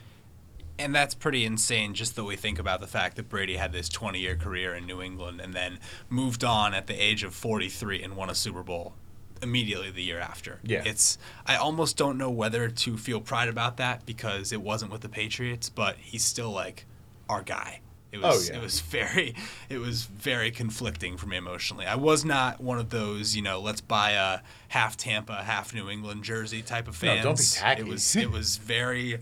And 0.79 0.95
that's 0.95 1.15
pretty 1.15 1.45
insane 1.45 1.93
just 1.93 2.15
that 2.17 2.25
we 2.25 2.37
think 2.37 2.59
about 2.59 2.81
the 2.81 2.87
fact 2.87 3.17
that 3.17 3.29
Brady 3.29 3.57
had 3.57 3.73
this 3.73 3.89
20 3.89 4.21
year 4.21 4.37
career 4.37 4.75
in 4.75 4.87
New 4.87 5.03
England 5.03 5.41
and 5.41 5.53
then 5.53 5.81
moved 6.09 6.45
on 6.45 6.73
at 6.73 6.87
the 6.87 6.95
age 6.95 7.25
of 7.25 7.35
43 7.35 8.03
and 8.03 8.17
won 8.17 8.31
a 8.31 8.35
Super 8.35 8.63
Bowl 8.63 8.95
immediately 9.43 9.91
the 9.91 10.03
year 10.03 10.21
after. 10.21 10.61
Yeah. 10.63 10.83
It's 10.85 11.19
I 11.47 11.57
almost 11.57 11.97
don't 11.97 12.19
know 12.19 12.31
whether 12.31 12.69
to 12.69 12.97
feel 12.97 13.21
pride 13.21 13.49
about 13.49 13.77
that 13.79 14.07
because 14.07 14.53
it 14.53 14.63
wasn't 14.63 14.93
with 14.93 15.03
the 15.03 15.09
Patriots, 15.09 15.69
but 15.69 15.97
he's 15.97 16.25
still 16.25 16.51
like 16.51 16.87
our 17.29 17.43
guy. 17.43 17.81
It 18.11 18.21
oh, 18.23 18.29
was 18.29 18.49
Oh, 18.49 18.53
yeah. 18.53 18.59
it 18.59 18.63
was 18.63 18.81
very 18.81 19.35
it 19.69 19.79
was 19.79 20.05
very 20.05 20.51
conflicting 20.51 21.17
for 21.17 21.27
me 21.27 21.37
emotionally. 21.37 21.87
I 21.87 21.97
was 21.97 22.25
not 22.25 22.61
one 22.61 22.79
of 22.79 22.91
those, 22.91 23.37
you 23.37 23.43
know, 23.43 23.61
let's 23.61 23.81
buy 23.81 24.13
a 24.13 24.41
half 24.69 24.97
Tampa, 24.97 25.43
half 25.43 25.75
New 25.75 25.91
England 25.91 26.25
jersey 26.25 26.63
type 26.63 26.89
of 26.89 26.97
fans. 26.97 27.19
No, 27.19 27.23
don't 27.25 27.39
be 27.39 27.45
tacky. 27.45 27.83
It 27.83 27.89
was 27.89 28.17
it 28.17 28.31
was 28.31 28.57
very 28.57 29.19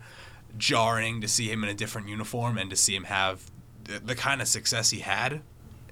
jarring 0.58 1.20
to 1.20 1.28
see 1.28 1.50
him 1.50 1.62
in 1.64 1.70
a 1.70 1.74
different 1.74 2.08
uniform 2.08 2.56
and 2.56 2.70
to 2.70 2.76
see 2.76 2.94
him 2.94 3.04
have 3.04 3.50
the, 3.84 3.98
the 3.98 4.14
kind 4.14 4.40
of 4.40 4.48
success 4.48 4.90
he 4.90 5.00
had 5.00 5.42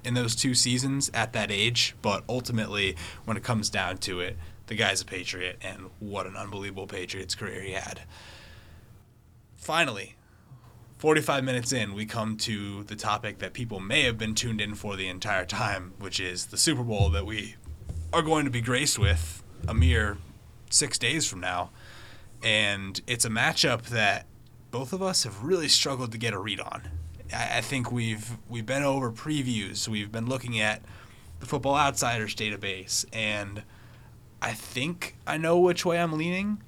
in 0.05 0.13
those 0.13 0.35
two 0.35 0.53
seasons 0.53 1.09
at 1.13 1.33
that 1.33 1.51
age. 1.51 1.95
But 2.01 2.23
ultimately, 2.29 2.95
when 3.25 3.37
it 3.37 3.43
comes 3.43 3.69
down 3.69 3.97
to 3.99 4.19
it, 4.19 4.37
the 4.67 4.75
guy's 4.75 5.01
a 5.01 5.05
Patriot, 5.05 5.57
and 5.61 5.89
what 5.99 6.25
an 6.25 6.35
unbelievable 6.35 6.87
Patriots 6.87 7.35
career 7.35 7.61
he 7.61 7.73
had. 7.73 8.01
Finally, 9.55 10.15
45 10.97 11.43
minutes 11.43 11.71
in, 11.71 11.93
we 11.93 12.05
come 12.05 12.37
to 12.37 12.83
the 12.83 12.95
topic 12.95 13.39
that 13.39 13.53
people 13.53 13.79
may 13.79 14.03
have 14.03 14.17
been 14.17 14.33
tuned 14.33 14.61
in 14.61 14.75
for 14.75 14.95
the 14.95 15.07
entire 15.07 15.45
time, 15.45 15.93
which 15.99 16.19
is 16.19 16.47
the 16.47 16.57
Super 16.57 16.83
Bowl 16.83 17.09
that 17.09 17.25
we 17.25 17.55
are 18.13 18.21
going 18.21 18.45
to 18.45 18.51
be 18.51 18.61
graced 18.61 18.97
with 18.97 19.43
a 19.67 19.73
mere 19.73 20.17
six 20.69 20.97
days 20.97 21.27
from 21.27 21.41
now. 21.41 21.69
And 22.41 23.01
it's 23.07 23.25
a 23.25 23.29
matchup 23.29 23.83
that 23.87 24.25
both 24.71 24.93
of 24.93 25.01
us 25.01 25.23
have 25.23 25.43
really 25.43 25.67
struggled 25.67 26.11
to 26.11 26.17
get 26.17 26.33
a 26.33 26.39
read 26.39 26.59
on. 26.59 26.89
I, 27.33 27.61
think 27.61 27.91
we've 27.91 28.37
we've 28.49 28.65
been 28.65 28.83
over 28.83 29.11
previews, 29.11 29.87
we've 29.87 30.11
been 30.11 30.27
looking 30.27 30.59
at 30.59 30.81
the 31.39 31.45
Football 31.45 31.75
Outsiders 31.75 32.35
database, 32.35 33.05
and 33.13 33.63
I 34.41 34.53
think 34.53 35.15
I 35.25 35.37
know 35.37 35.59
which 35.59 35.85
way 35.85 35.99
I'm 35.99 36.13
leaning 36.13 36.61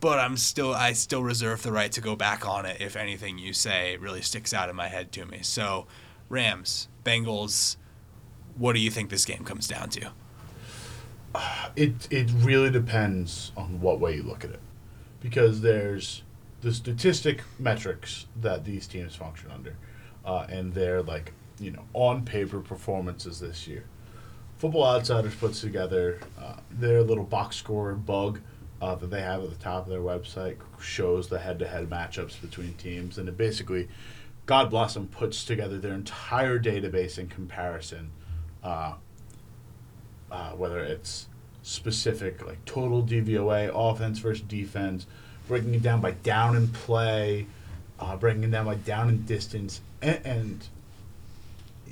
but 0.00 0.18
I'm 0.18 0.36
still 0.36 0.74
I 0.74 0.92
still 0.94 1.22
reserve 1.22 1.62
the 1.62 1.72
right 1.72 1.92
to 1.92 2.00
go 2.00 2.16
back 2.16 2.48
on 2.48 2.66
it 2.66 2.80
if 2.80 2.96
anything 2.96 3.38
you 3.38 3.52
say 3.52 3.96
really 3.98 4.22
sticks 4.22 4.52
out 4.52 4.68
in 4.68 4.76
my 4.76 4.88
head 4.88 5.12
to 5.12 5.26
me. 5.26 5.40
So, 5.42 5.86
Rams, 6.28 6.88
Bengals, 7.04 7.76
what 8.56 8.72
do 8.72 8.80
you 8.80 8.90
think 8.90 9.10
this 9.10 9.24
game 9.24 9.44
comes 9.44 9.68
down 9.68 9.90
to? 9.90 10.10
It 11.76 12.08
it 12.10 12.30
really 12.38 12.70
depends 12.70 13.52
on 13.56 13.80
what 13.80 14.00
way 14.00 14.16
you 14.16 14.22
look 14.22 14.42
at 14.42 14.50
it, 14.50 14.60
because 15.20 15.60
there's 15.60 16.22
the 16.60 16.72
statistic 16.72 17.42
metrics 17.58 18.26
that 18.40 18.64
these 18.64 18.86
teams 18.86 19.14
function 19.14 19.50
under, 19.50 19.76
uh, 20.24 20.46
and 20.48 20.72
they're 20.74 21.02
like 21.02 21.32
you 21.58 21.70
know 21.70 21.84
on 21.94 22.24
paper 22.24 22.60
performances 22.60 23.40
this 23.40 23.66
year. 23.66 23.84
Football 24.58 24.96
Outsiders 24.96 25.34
puts 25.34 25.60
together 25.60 26.20
uh, 26.38 26.56
their 26.70 27.02
little 27.02 27.24
box 27.24 27.56
score 27.56 27.94
bug 27.94 28.40
uh, 28.82 28.94
that 28.94 29.10
they 29.10 29.22
have 29.22 29.42
at 29.42 29.50
the 29.50 29.56
top 29.56 29.84
of 29.84 29.88
their 29.88 30.00
website 30.00 30.56
shows 30.78 31.28
the 31.28 31.38
head-to-head 31.38 31.88
matchups 31.88 32.40
between 32.40 32.74
teams, 32.74 33.16
and 33.16 33.26
it 33.28 33.38
basically, 33.38 33.88
God 34.44 34.68
bless 34.68 34.94
them, 34.94 35.06
puts 35.06 35.44
together 35.44 35.78
their 35.78 35.94
entire 35.94 36.58
database 36.58 37.18
in 37.18 37.28
comparison 37.28 38.10
uh, 38.62 38.94
uh, 40.30 40.50
whether 40.52 40.80
it's 40.80 41.26
specific 41.62 42.46
like 42.46 42.64
total 42.64 43.02
DVOA, 43.02 43.70
offense 43.74 44.18
versus 44.18 44.42
defense, 44.42 45.06
breaking 45.50 45.74
it 45.74 45.82
down 45.82 46.00
by 46.00 46.12
down 46.12 46.54
and 46.54 46.72
play, 46.72 47.44
uh, 47.98 48.16
breaking 48.16 48.44
it 48.44 48.52
down 48.52 48.66
by 48.66 48.76
down 48.76 49.08
and 49.08 49.26
distance, 49.26 49.80
and, 50.00 50.20
and 50.24 50.68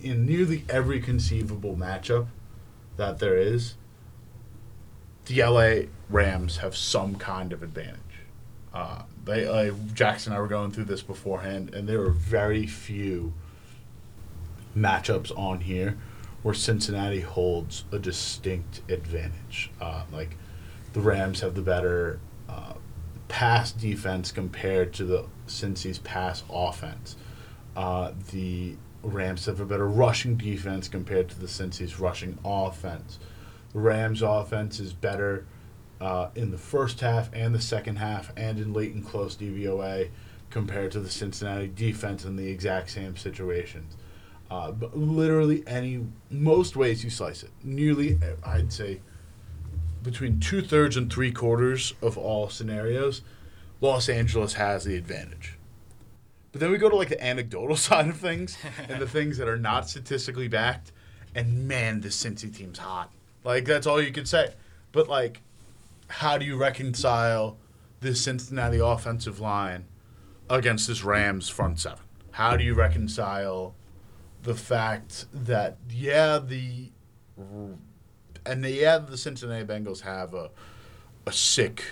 in 0.01 0.25
nearly 0.25 0.65
every 0.69 1.01
conceivable 1.01 1.75
matchup 1.75 2.29
that 2.97 3.19
there 3.19 3.37
is, 3.37 3.75
the 5.27 5.43
LA 5.43 5.89
Rams 6.09 6.59
have 6.59 6.77
some 6.77 7.17
kind 7.17 7.53
of 7.53 7.65
advantage. 7.65 7.99
Uh, 8.73 9.03
they 9.25 9.45
uh, 9.45 9.75
Jackson 9.93 10.33
and 10.33 10.39
I 10.39 10.41
were 10.41 10.47
going 10.47 10.71
through 10.71 10.85
this 10.85 11.03
beforehand, 11.03 11.75
and 11.75 11.89
there 11.89 12.01
are 12.03 12.11
very 12.11 12.65
few 12.65 13.33
matchups 14.77 15.37
on 15.37 15.63
here 15.63 15.99
where 16.45 16.55
Cincinnati 16.55 17.23
holds 17.23 17.83
a 17.91 17.99
distinct 17.99 18.83
advantage. 18.89 19.73
Uh, 19.81 20.05
like 20.13 20.37
the 20.93 21.01
Rams 21.01 21.41
have 21.41 21.57
the 21.57 21.63
better 21.63 22.21
uh, 22.49 22.75
pass 23.29 23.73
defense 23.73 24.33
compared 24.33 24.93
to 24.95 25.05
the 25.05 25.27
Cincy's 25.47 25.99
pass 25.99 26.43
offense. 26.51 27.17
Uh, 27.77 28.13
the 28.33 28.77
Rams 29.03 29.47
have 29.47 29.61
a 29.61 29.65
better 29.65 29.87
rushing 29.87 30.37
defense 30.37 30.89
compared 30.89 31.29
to 31.29 31.39
the 31.39 31.47
Cincy's 31.47 32.01
rushing 32.01 32.39
offense. 32.45 33.19
The 33.73 33.79
Rams' 33.79 34.23
offense 34.23 34.81
is 34.81 34.93
better 34.93 35.47
uh, 36.01 36.31
in 36.35 36.51
the 36.51 36.59
first 36.59 37.01
half 37.01 37.31
and 37.33 37.55
the 37.55 37.61
second 37.61 37.97
half 37.97 38.33
and 38.37 38.59
in 38.59 38.73
late 38.73 38.95
and 38.95 39.05
close 39.05 39.37
DVOA 39.37 40.09
compared 40.51 40.91
to 40.93 41.01
the 41.01 41.11
Cincinnati 41.11 41.69
defense 41.69 42.25
in 42.25 42.37
the 42.37 42.49
exact 42.49 42.91
same 42.91 43.17
situations. 43.17 43.97
Uh, 44.51 44.71
but 44.71 44.97
literally 44.97 45.63
any, 45.67 46.07
most 46.31 46.75
ways 46.75 47.05
you 47.05 47.11
slice 47.11 47.43
it, 47.43 47.51
nearly, 47.63 48.19
I'd 48.45 48.73
say, 48.73 49.01
between 50.11 50.41
two 50.41 50.63
thirds 50.63 50.97
and 50.97 51.13
three 51.13 51.31
quarters 51.31 51.93
of 52.01 52.17
all 52.17 52.49
scenarios, 52.49 53.21
Los 53.83 54.09
Angeles 54.09 54.55
has 54.55 54.85
the 54.85 54.97
advantage. 54.97 55.59
But 56.51 56.63
then 56.63 56.71
we 56.71 56.79
go 56.79 56.89
to 56.89 56.97
like 56.97 57.11
the 57.11 57.23
anecdotal 57.23 57.77
side 57.89 58.09
of 58.09 58.17
things 58.17 58.57
and 58.89 59.03
the 59.03 59.07
things 59.07 59.37
that 59.37 59.49
are 59.49 59.59
not 59.59 59.89
statistically 59.89 60.49
backed, 60.49 60.93
and 61.35 61.69
man, 61.69 62.01
the 62.01 62.09
Cincy 62.09 62.55
team's 62.55 62.79
hot. 62.79 63.13
Like 63.45 63.67
that's 63.67 63.87
all 63.87 64.01
you 64.01 64.11
can 64.11 64.25
say. 64.25 64.55
But 64.93 65.09
like, 65.09 65.43
how 66.09 66.39
do 66.39 66.47
you 66.47 66.57
reconcile 66.57 67.59
this 68.01 68.23
Cincinnati 68.23 68.79
offensive 68.79 69.41
line 69.41 69.85
against 70.49 70.89
this 70.89 71.05
Rams 71.05 71.51
front 71.51 71.81
seven? 71.81 72.05
How 72.31 72.57
do 72.57 72.65
you 72.65 72.73
reconcile 72.73 73.75
the 74.43 74.55
fact 74.55 75.27
that 75.35 75.77
yeah 75.91 76.39
the 76.39 76.93
and 78.49 78.65
the, 78.65 78.71
yeah 78.71 78.99
the 78.99 79.17
Cincinnati 79.17 79.65
Bengals 79.65 80.01
have 80.01 80.35
a 80.35 80.51
a 81.27 81.33
sick 81.33 81.85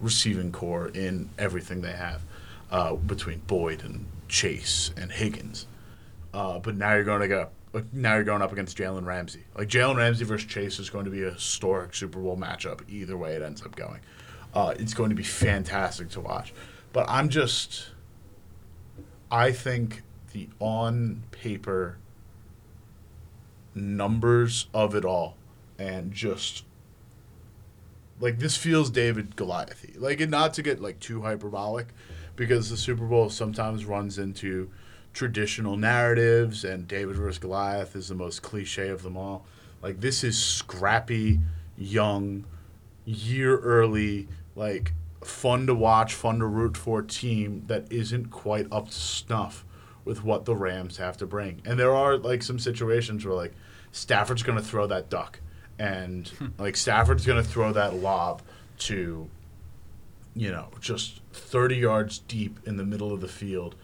receiving 0.00 0.52
corps 0.52 0.88
in 0.88 1.30
everything 1.38 1.80
they 1.80 1.92
have 1.92 2.22
uh, 2.70 2.94
between 2.94 3.38
Boyd 3.46 3.82
and 3.82 4.06
Chase 4.28 4.92
and 4.96 5.10
Higgins. 5.10 5.66
Uh, 6.32 6.58
but 6.58 6.76
now 6.76 6.94
you're 6.94 7.04
going 7.04 7.22
to 7.22 7.28
go. 7.28 7.48
Now 7.92 8.14
you're 8.14 8.24
going 8.24 8.42
up 8.42 8.52
against 8.52 8.76
Jalen 8.76 9.06
Ramsey. 9.06 9.44
Like 9.56 9.68
Jalen 9.68 9.96
Ramsey 9.96 10.24
versus 10.24 10.48
Chase 10.48 10.78
is 10.78 10.90
going 10.90 11.04
to 11.04 11.10
be 11.10 11.22
a 11.24 11.30
historic 11.32 11.94
Super 11.94 12.18
Bowl 12.18 12.36
matchup. 12.36 12.80
Either 12.88 13.16
way 13.16 13.34
it 13.34 13.42
ends 13.42 13.62
up 13.62 13.74
going, 13.74 14.00
uh, 14.54 14.74
it's 14.78 14.94
going 14.94 15.10
to 15.10 15.16
be 15.16 15.22
fantastic 15.22 16.10
to 16.10 16.20
watch. 16.20 16.52
But 16.92 17.06
I'm 17.08 17.28
just, 17.28 17.90
I 19.30 19.52
think 19.52 20.02
the 20.32 20.48
on 20.60 21.22
paper 21.30 21.98
numbers 23.74 24.66
of 24.74 24.94
it 24.94 25.04
all, 25.04 25.36
and 25.78 26.12
just 26.12 26.64
like 28.20 28.38
this 28.38 28.56
feels 28.56 28.90
David 28.90 29.36
Goliathy. 29.36 29.98
Like, 29.98 30.20
and 30.20 30.30
not 30.30 30.54
to 30.54 30.62
get 30.62 30.80
like 30.80 30.98
too 31.00 31.22
hyperbolic, 31.22 31.88
because 32.36 32.70
the 32.70 32.76
Super 32.76 33.04
Bowl 33.04 33.30
sometimes 33.30 33.84
runs 33.84 34.18
into 34.18 34.70
traditional 35.12 35.76
narratives, 35.76 36.64
and 36.64 36.86
David 36.86 37.16
versus 37.16 37.38
Goliath 37.38 37.96
is 37.96 38.08
the 38.08 38.14
most 38.14 38.42
cliche 38.42 38.88
of 38.88 39.02
them 39.02 39.16
all. 39.16 39.44
Like, 39.82 40.00
this 40.00 40.24
is 40.24 40.42
scrappy, 40.42 41.40
young, 41.76 42.44
year 43.04 43.58
early, 43.58 44.28
like 44.54 44.92
fun 45.22 45.66
to 45.66 45.74
watch, 45.74 46.14
fun 46.14 46.38
to 46.40 46.46
root 46.46 46.76
for 46.76 47.02
team 47.02 47.64
that 47.66 47.90
isn't 47.90 48.30
quite 48.30 48.66
up 48.70 48.88
to 48.88 48.94
snuff 48.94 49.64
with 50.04 50.24
what 50.24 50.44
the 50.44 50.54
Rams 50.54 50.96
have 50.96 51.16
to 51.18 51.26
bring. 51.26 51.60
And 51.64 51.78
there 51.78 51.94
are 51.94 52.16
like 52.16 52.42
some 52.42 52.58
situations 52.58 53.24
where 53.24 53.34
like 53.34 53.52
Stafford's 53.92 54.42
going 54.42 54.58
to 54.58 54.64
throw 54.64 54.86
that 54.86 55.10
duck 55.10 55.40
and 55.78 56.30
like 56.58 56.76
Stafford's 56.76 57.24
going 57.26 57.42
to 57.42 57.48
throw 57.48 57.72
that 57.72 57.94
lob 57.94 58.42
to 58.78 59.28
you 60.34 60.52
know, 60.52 60.68
just 60.80 61.20
30 61.32 61.76
yards 61.76 62.20
deep 62.20 62.60
in 62.64 62.76
the 62.76 62.84
middle 62.84 63.12
of 63.12 63.20
the 63.20 63.28
field 63.28 63.74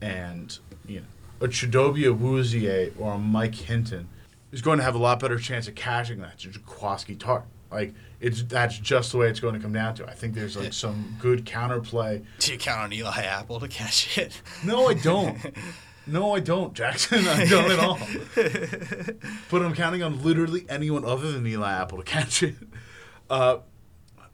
and 0.00 0.58
you 0.86 1.00
know, 1.00 1.06
a 1.40 1.48
Chidobe 1.48 2.04
Awuzie 2.04 2.92
or 2.98 3.14
a 3.14 3.18
Mike 3.18 3.54
Hilton 3.54 4.08
is 4.52 4.62
going 4.62 4.78
to 4.78 4.84
have 4.84 4.94
a 4.94 4.98
lot 4.98 5.18
better 5.18 5.38
chance 5.38 5.66
of 5.66 5.74
catching 5.74 6.20
that 6.20 6.38
than 6.38 6.52
Jaquiski 6.52 7.16
Tartt. 7.16 7.42
Like 7.72 7.92
it's 8.20 8.44
that's 8.44 8.78
just 8.78 9.10
the 9.10 9.18
way 9.18 9.28
it's 9.28 9.40
going 9.40 9.54
to 9.54 9.60
come 9.60 9.72
down 9.72 9.96
to. 9.96 10.06
I 10.06 10.12
think 10.14 10.34
there's 10.34 10.56
like 10.56 10.72
some 10.72 11.16
good 11.20 11.44
counterplay. 11.44 12.24
Do 12.38 12.52
you 12.52 12.58
count 12.58 12.80
on 12.80 12.92
Eli 12.92 13.22
Apple 13.22 13.58
to 13.58 13.66
catch 13.66 14.16
it? 14.16 14.40
No, 14.64 14.86
I 14.86 14.94
don't. 14.94 15.36
No, 16.06 16.34
I 16.34 16.40
don't, 16.40 16.74
Jackson. 16.74 17.26
I 17.26 17.46
don't 17.46 17.70
at 17.70 17.78
all. 17.78 17.98
but 19.50 19.62
I'm 19.62 19.74
counting 19.74 20.02
on 20.02 20.22
literally 20.22 20.66
anyone 20.68 21.04
other 21.04 21.32
than 21.32 21.46
Eli 21.46 21.72
Apple 21.72 21.98
to 21.98 22.04
catch 22.04 22.42
it. 22.42 22.56
Uh, 23.30 23.58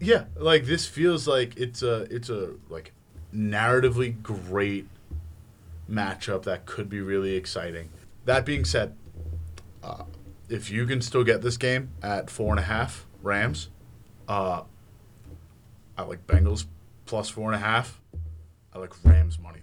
yeah, 0.01 0.25
like 0.37 0.65
this 0.65 0.87
feels 0.87 1.29
like 1.29 1.57
it's 1.57 1.83
a 1.83 2.03
it's 2.15 2.29
a 2.29 2.55
like 2.69 2.93
narratively 3.35 4.21
great 4.23 4.89
matchup 5.89 6.43
that 6.45 6.67
could 6.67 6.89
be 6.89 7.01
really 7.01 7.37
exciting. 7.37 7.91
That 8.25 8.45
being 8.45 8.65
said, 8.65 8.97
uh, 9.83 10.05
if 10.49 10.71
you 10.71 10.87
can 10.87 11.01
still 11.01 11.25
get 11.25 11.43
this 11.43 11.57
game 11.57 11.91
at 12.03 12.31
four 12.31 12.51
and 12.51 12.59
a 12.59 12.65
half 12.65 13.07
Rams, 13.23 13.69
uh, 14.29 14.63
I 15.97 16.03
like 16.03 16.27
Bengals 16.27 16.65
plus 17.07 17.29
four 17.29 17.53
and 17.53 17.63
a 17.63 17.65
half. 17.65 18.01
I 18.73 18.79
like 18.79 18.93
Rams 19.05 19.39
money. 19.39 19.61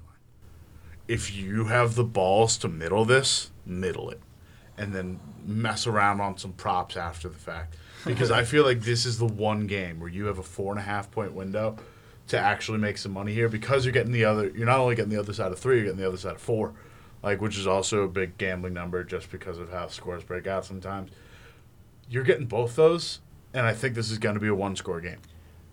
If 1.07 1.33
you 1.33 1.65
have 1.65 1.95
the 1.95 2.03
balls 2.03 2.57
to 2.59 2.67
middle 2.67 3.05
this, 3.05 3.51
middle 3.65 4.09
it, 4.09 4.19
and 4.77 4.93
then 4.93 5.19
mess 5.45 5.87
around 5.87 6.19
on 6.21 6.37
some 6.37 6.53
props 6.53 6.97
after 6.97 7.29
the 7.29 7.37
fact. 7.37 7.75
Because 8.05 8.31
I 8.31 8.43
feel 8.43 8.63
like 8.63 8.81
this 8.81 9.05
is 9.05 9.17
the 9.17 9.25
one 9.25 9.67
game 9.67 9.99
where 9.99 10.09
you 10.09 10.25
have 10.25 10.37
a 10.37 10.43
four 10.43 10.71
and 10.71 10.79
a 10.79 10.83
half 10.83 11.09
point 11.09 11.33
window 11.33 11.77
to 12.27 12.37
actually 12.37 12.77
make 12.77 12.97
some 12.97 13.13
money 13.13 13.33
here 13.33 13.49
because 13.49 13.85
you're 13.85 13.93
getting 13.93 14.11
the 14.11 14.25
other. 14.25 14.49
You're 14.49 14.65
not 14.65 14.79
only 14.79 14.95
getting 14.95 15.11
the 15.11 15.19
other 15.19 15.33
side 15.33 15.51
of 15.51 15.59
three, 15.59 15.77
you're 15.77 15.85
getting 15.85 15.99
the 15.99 16.07
other 16.07 16.17
side 16.17 16.35
of 16.35 16.41
four, 16.41 16.73
like 17.23 17.41
which 17.41 17.57
is 17.57 17.65
also 17.65 18.03
a 18.03 18.07
big 18.07 18.37
gambling 18.37 18.73
number 18.73 19.03
just 19.03 19.31
because 19.31 19.57
of 19.57 19.71
how 19.71 19.87
scores 19.87 20.23
break 20.23 20.45
out 20.45 20.65
sometimes. 20.65 21.11
You're 22.09 22.23
getting 22.23 22.45
both 22.45 22.75
those, 22.75 23.19
and 23.53 23.65
I 23.65 23.73
think 23.73 23.95
this 23.95 24.11
is 24.11 24.17
going 24.17 24.35
to 24.35 24.41
be 24.41 24.47
a 24.47 24.55
one 24.55 24.75
score 24.75 25.01
game. 25.01 25.19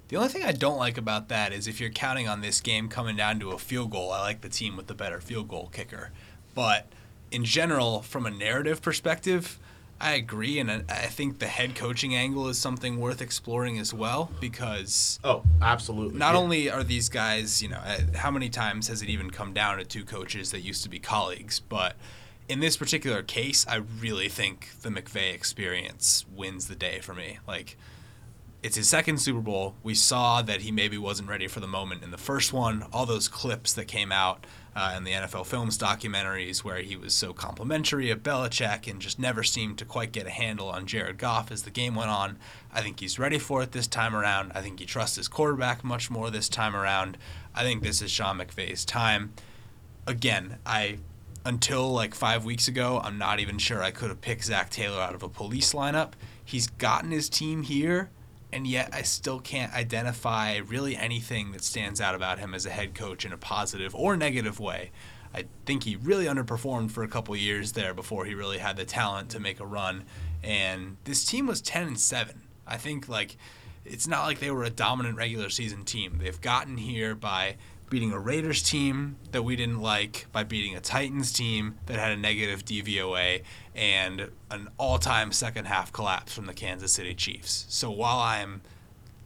The 0.09 0.17
only 0.17 0.29
thing 0.29 0.45
I 0.45 0.53
don't 0.53 0.77
like 0.79 0.99
about 0.99 1.29
that 1.29 1.53
is 1.53 1.67
if 1.67 1.81
you're 1.81 1.91
counting 1.91 2.29
on 2.29 2.41
this 2.41 2.61
game 2.61 2.89
coming 2.89 3.17
down 3.17 3.41
to 3.41 3.51
a 3.51 3.59
field 3.59 3.91
goal, 3.91 4.13
I 4.13 4.21
like 4.21 4.43
the 4.43 4.49
team 4.49 4.77
with 4.77 4.87
the 4.87 4.95
better 4.95 5.21
field 5.21 5.49
goal 5.49 5.71
kicker. 5.73 6.11
But 6.55 6.87
in 7.31 7.45
general, 7.45 8.03
from 8.03 8.27
a 8.27 8.31
narrative 8.31 8.83
perspective, 8.83 9.59
I 10.01 10.13
agree, 10.13 10.59
and 10.59 10.71
I 10.71 11.07
think 11.07 11.39
the 11.39 11.47
head 11.47 11.75
coaching 11.75 12.15
angle 12.15 12.49
is 12.49 12.59
something 12.59 13.01
worth 13.01 13.23
exploring 13.23 13.79
as 13.79 13.95
well 13.95 14.31
because 14.41 15.19
Oh, 15.25 15.43
absolutely. 15.63 16.19
not 16.19 16.35
Yeah. 16.35 16.41
only 16.41 16.71
are 16.71 16.85
these 16.85 17.09
guys, 17.09 17.63
you 17.63 17.69
know, 17.69 17.79
uh, 17.79 18.01
how 18.17 18.31
many 18.31 18.51
times 18.51 18.89
has 18.89 19.01
it 19.03 19.09
even 19.09 19.31
come 19.31 19.53
down 19.55 19.79
to 19.79 19.85
two 19.85 20.05
coaches 20.05 20.51
that 20.51 20.61
used 20.61 20.83
to 20.83 20.89
be 20.91 20.99
colleagues? 20.99 21.61
But 21.61 21.97
in 22.49 22.61
this 22.61 22.77
particular 22.77 23.23
case, 23.23 23.65
I 23.67 23.77
really 23.77 24.29
think 24.29 24.69
the 24.83 24.91
McVay 24.91 25.33
experience 25.33 26.27
wins 26.35 26.69
the 26.69 26.77
day 26.77 27.01
for 27.01 27.15
me. 27.15 27.39
Like, 27.49 27.79
it's 28.65 28.77
his 28.77 28.89
second 28.89 29.19
Super 29.19 29.43
Bowl. 29.43 29.75
We 29.83 29.95
saw 29.95 30.41
that 30.41 30.62
he 30.62 30.73
maybe 30.73 30.97
wasn't 30.97 31.29
ready 31.29 31.47
for 31.49 31.61
the 31.61 31.67
moment 31.67 32.03
in 32.03 32.11
the 32.11 32.17
first 32.17 32.51
one. 32.51 32.87
All 32.95 33.05
those 33.05 33.29
clips 33.29 33.75
that 33.75 33.89
came 33.89 34.11
out 34.11 34.47
uh, 34.75 34.95
in 34.97 35.05
the 35.05 35.12
NFL 35.12 35.45
Films 35.45 35.77
documentaries 35.77 36.65
where 36.65 36.79
he 36.79 36.97
was 36.97 37.12
so 37.12 37.35
complimentary 37.35 38.11
of 38.11 38.23
Belichick 38.23 38.91
and 38.91 39.03
just 39.03 39.19
never 39.19 39.43
seemed 39.43 39.77
to 39.79 39.85
quite 39.85 40.12
get 40.12 40.27
a 40.27 40.31
handle 40.31 40.71
on 40.71 40.87
Jared 40.87 41.19
Goff 41.19 41.53
as 41.53 41.65
the 41.65 41.71
game 41.71 41.95
went 41.95 42.09
on. 42.09 42.39
I 42.73 42.81
think 42.81 43.01
he's 43.01 43.19
ready 43.19 43.39
for 43.39 43.62
it 43.62 43.73
this 43.73 43.87
time 43.87 44.17
around. 44.17 44.51
I 44.55 44.62
think 44.62 44.81
he 44.81 44.87
trusts 44.87 45.17
his 45.17 45.29
quarterback 45.29 45.85
much 45.85 46.11
more 46.11 46.31
this 46.31 46.49
time 46.49 46.75
around. 46.75 47.19
I 47.55 47.65
think 47.65 47.83
this 47.83 48.01
is 48.01 48.11
Sean 48.11 48.39
McVay's 48.39 48.87
time. 48.87 49.35
Again, 50.07 50.57
I 50.65 51.01
until 51.45 51.93
like 51.93 52.15
five 52.15 52.47
weeks 52.47 52.67
ago, 52.67 52.99
I'm 53.05 53.19
not 53.19 53.41
even 53.41 53.59
sure 53.59 53.83
I 53.83 53.91
could 53.91 54.09
have 54.09 54.23
picked 54.23 54.47
Zac 54.47 54.71
Taylor 54.71 55.03
out 55.03 55.15
of 55.15 55.23
a 55.23 55.29
police 55.29 55.75
lineup. 55.75 56.12
He's 56.43 56.69
gotten 56.69 57.11
his 57.11 57.29
team 57.29 57.62
here, 57.62 58.09
and 58.55 58.69
yet 58.69 58.91
I 58.93 59.03
still 59.03 59.41
can't 59.41 59.75
identify 59.75 60.59
really 60.59 60.97
anything 60.97 61.51
that 61.53 61.65
stands 61.65 62.01
out 62.01 62.15
about 62.15 62.39
him 62.39 62.55
as 62.55 62.65
a 62.65 62.71
head 62.71 62.95
coach 62.95 63.27
in 63.27 63.33
a 63.33 63.37
positive 63.37 63.95
or 63.97 64.17
negative 64.17 64.61
way. 64.61 64.93
I 65.35 65.47
think 65.67 65.83
he 65.83 65.97
really 65.97 66.27
underperformed 66.27 66.93
for 66.93 67.03
a 67.03 67.09
couple 67.09 67.35
years 67.35 67.73
there 67.73 67.93
before 67.93 68.25
he 68.25 68.35
really 68.35 68.59
had 68.59 68.77
the 68.77 68.85
talent 68.85 69.31
to 69.31 69.41
make 69.41 69.59
a 69.59 69.67
run. 69.67 70.05
And 70.45 70.99
this 71.03 71.25
team 71.25 71.49
was 71.49 71.61
10 71.61 71.89
and 71.89 71.99
7. 71.99 72.43
I 72.65 72.77
think 72.77 73.09
like 73.09 73.37
it's 73.85 74.07
not 74.07 74.25
like 74.25 74.39
they 74.39 74.53
were 74.53 74.63
a 74.63 74.71
dominant 74.71 75.17
regular 75.17 75.51
season 75.51 75.85
team. 75.85 76.21
They've 76.23 76.41
gotten 76.41 76.77
here 76.77 77.17
by 77.17 77.57
beating 77.91 78.12
a 78.12 78.18
Raiders 78.18 78.62
team 78.62 79.16
that 79.32 79.43
we 79.43 79.57
didn't 79.57 79.80
like, 79.80 80.26
by 80.32 80.45
beating 80.45 80.74
a 80.74 80.80
Titans 80.80 81.32
team 81.32 81.76
that 81.87 81.99
had 81.99 82.12
a 82.12 82.16
negative 82.16 82.64
DVOA, 82.64 83.43
and 83.74 84.30
an 84.51 84.68
all 84.78 84.99
time 84.99 85.32
second 85.32 85.66
half 85.66 85.93
collapse 85.93 86.32
from 86.35 86.47
the 86.47 86.55
Kansas 86.55 86.93
City 86.93 87.14
Chiefs. 87.14 87.66
So 87.68 87.91
while 87.91 88.18
I'm 88.18 88.62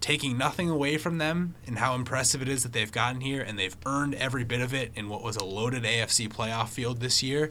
taking 0.01 0.39
nothing 0.39 0.71
away 0.71 0.97
from 0.97 1.19
them 1.19 1.55
and 1.67 1.79
how 1.79 1.95
impressive 1.95 2.41
it 2.41 2.49
is 2.49 2.63
that 2.63 2.73
they've 2.73 2.93
gotten 2.93 3.21
here 3.21 3.43
and 3.43 3.59
they've 3.59 3.77
earned 3.85 4.15
every 4.15 4.45
bit 4.45 4.61
of 4.61 4.73
it 4.73 4.93
in 4.95 5.09
what 5.09 5.23
was 5.23 5.37
a 5.37 5.45
loaded 5.45 5.83
AFC 5.83 6.29
playoff 6.33 6.69
field 6.69 7.01
this 7.01 7.23
year, 7.23 7.51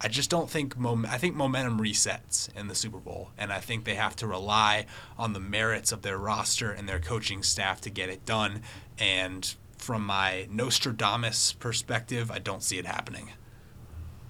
I 0.00 0.08
just 0.08 0.28
don't 0.28 0.50
think 0.50 0.76
mom- 0.76 1.06
I 1.06 1.16
think 1.16 1.36
momentum 1.36 1.80
resets 1.80 2.54
in 2.54 2.68
the 2.68 2.74
Super 2.74 2.98
Bowl, 2.98 3.30
and 3.38 3.52
I 3.52 3.60
think 3.60 3.84
they 3.84 3.94
have 3.94 4.14
to 4.16 4.26
rely 4.26 4.86
on 5.18 5.32
the 5.32 5.40
merits 5.40 5.90
of 5.90 6.02
their 6.02 6.18
roster 6.18 6.70
and 6.70 6.88
their 6.88 6.98
coaching 6.98 7.42
staff 7.42 7.80
to 7.82 7.90
get 7.90 8.10
it 8.10 8.26
done. 8.26 8.62
And 8.98 9.54
from 9.86 10.04
my 10.04 10.48
Nostradamus 10.50 11.52
perspective, 11.52 12.28
I 12.28 12.40
don't 12.40 12.60
see 12.60 12.76
it 12.76 12.86
happening. 12.86 13.30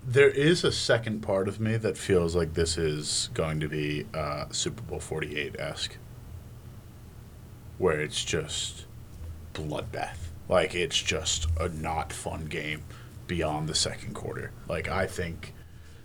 There 0.07 0.29
is 0.29 0.65
a 0.65 0.71
second 0.71 1.23
part 1.23 1.49
of 1.49 1.59
me 1.59 1.79
that 1.79 1.97
feels 1.97 2.37
like 2.37 2.53
this 2.53 2.77
is 2.77 3.31
going 3.33 3.61
to 3.61 3.69
be 3.69 4.05
uh, 4.13 4.45
Super 4.51 4.83
Bowl 4.83 5.01
48 5.01 5.59
esque, 5.59 5.97
where 7.79 7.99
it's 8.03 8.23
just 8.23 8.85
bloodbath. 9.55 10.19
Like, 10.47 10.75
it's 10.75 11.01
just 11.01 11.47
a 11.59 11.71
not 11.71 12.13
fun 12.13 12.45
game 12.45 12.83
beyond 13.27 13.67
the 13.67 13.75
second 13.75 14.13
quarter. 14.13 14.53
Like, 14.69 14.89
I 14.89 15.07
think 15.07 15.55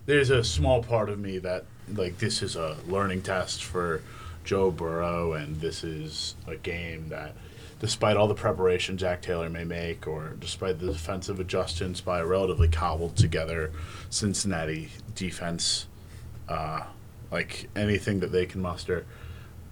there's 0.06 0.30
a 0.30 0.45
small 0.45 0.82
part 0.82 1.10
of 1.10 1.20
me 1.20 1.39
that, 1.39 1.66
like, 1.93 2.20
this 2.20 2.41
is 2.41 2.56
a 2.56 2.78
learning 2.88 3.24
test 3.24 3.66
for 3.66 4.02
Joe 4.45 4.72
Burrow, 4.72 5.34
and 5.34 5.58
this 5.60 5.84
is 5.84 6.36
a 6.47 6.56
game 6.56 7.10
that 7.10 7.36
despite 7.82 8.15
all 8.15 8.27
the 8.27 8.36
preparation 8.36 8.95
Jack 8.95 9.23
Taylor 9.23 9.49
may 9.49 9.63
make, 9.63 10.07
or 10.07 10.36
despite 10.39 10.77
the 10.77 10.93
defensive 10.93 11.39
adjustments 11.39 11.99
by 11.99 12.19
a 12.19 12.25
relatively 12.25 12.67
cobbled 12.67 13.17
together 13.17 13.71
Cincinnati 14.11 14.89
defense, 15.15 15.88
uh, 16.47 16.82
like 17.32 17.69
anything 17.75 18.19
that 18.19 18.32
they 18.32 18.45
can 18.45 18.61
muster, 18.61 19.07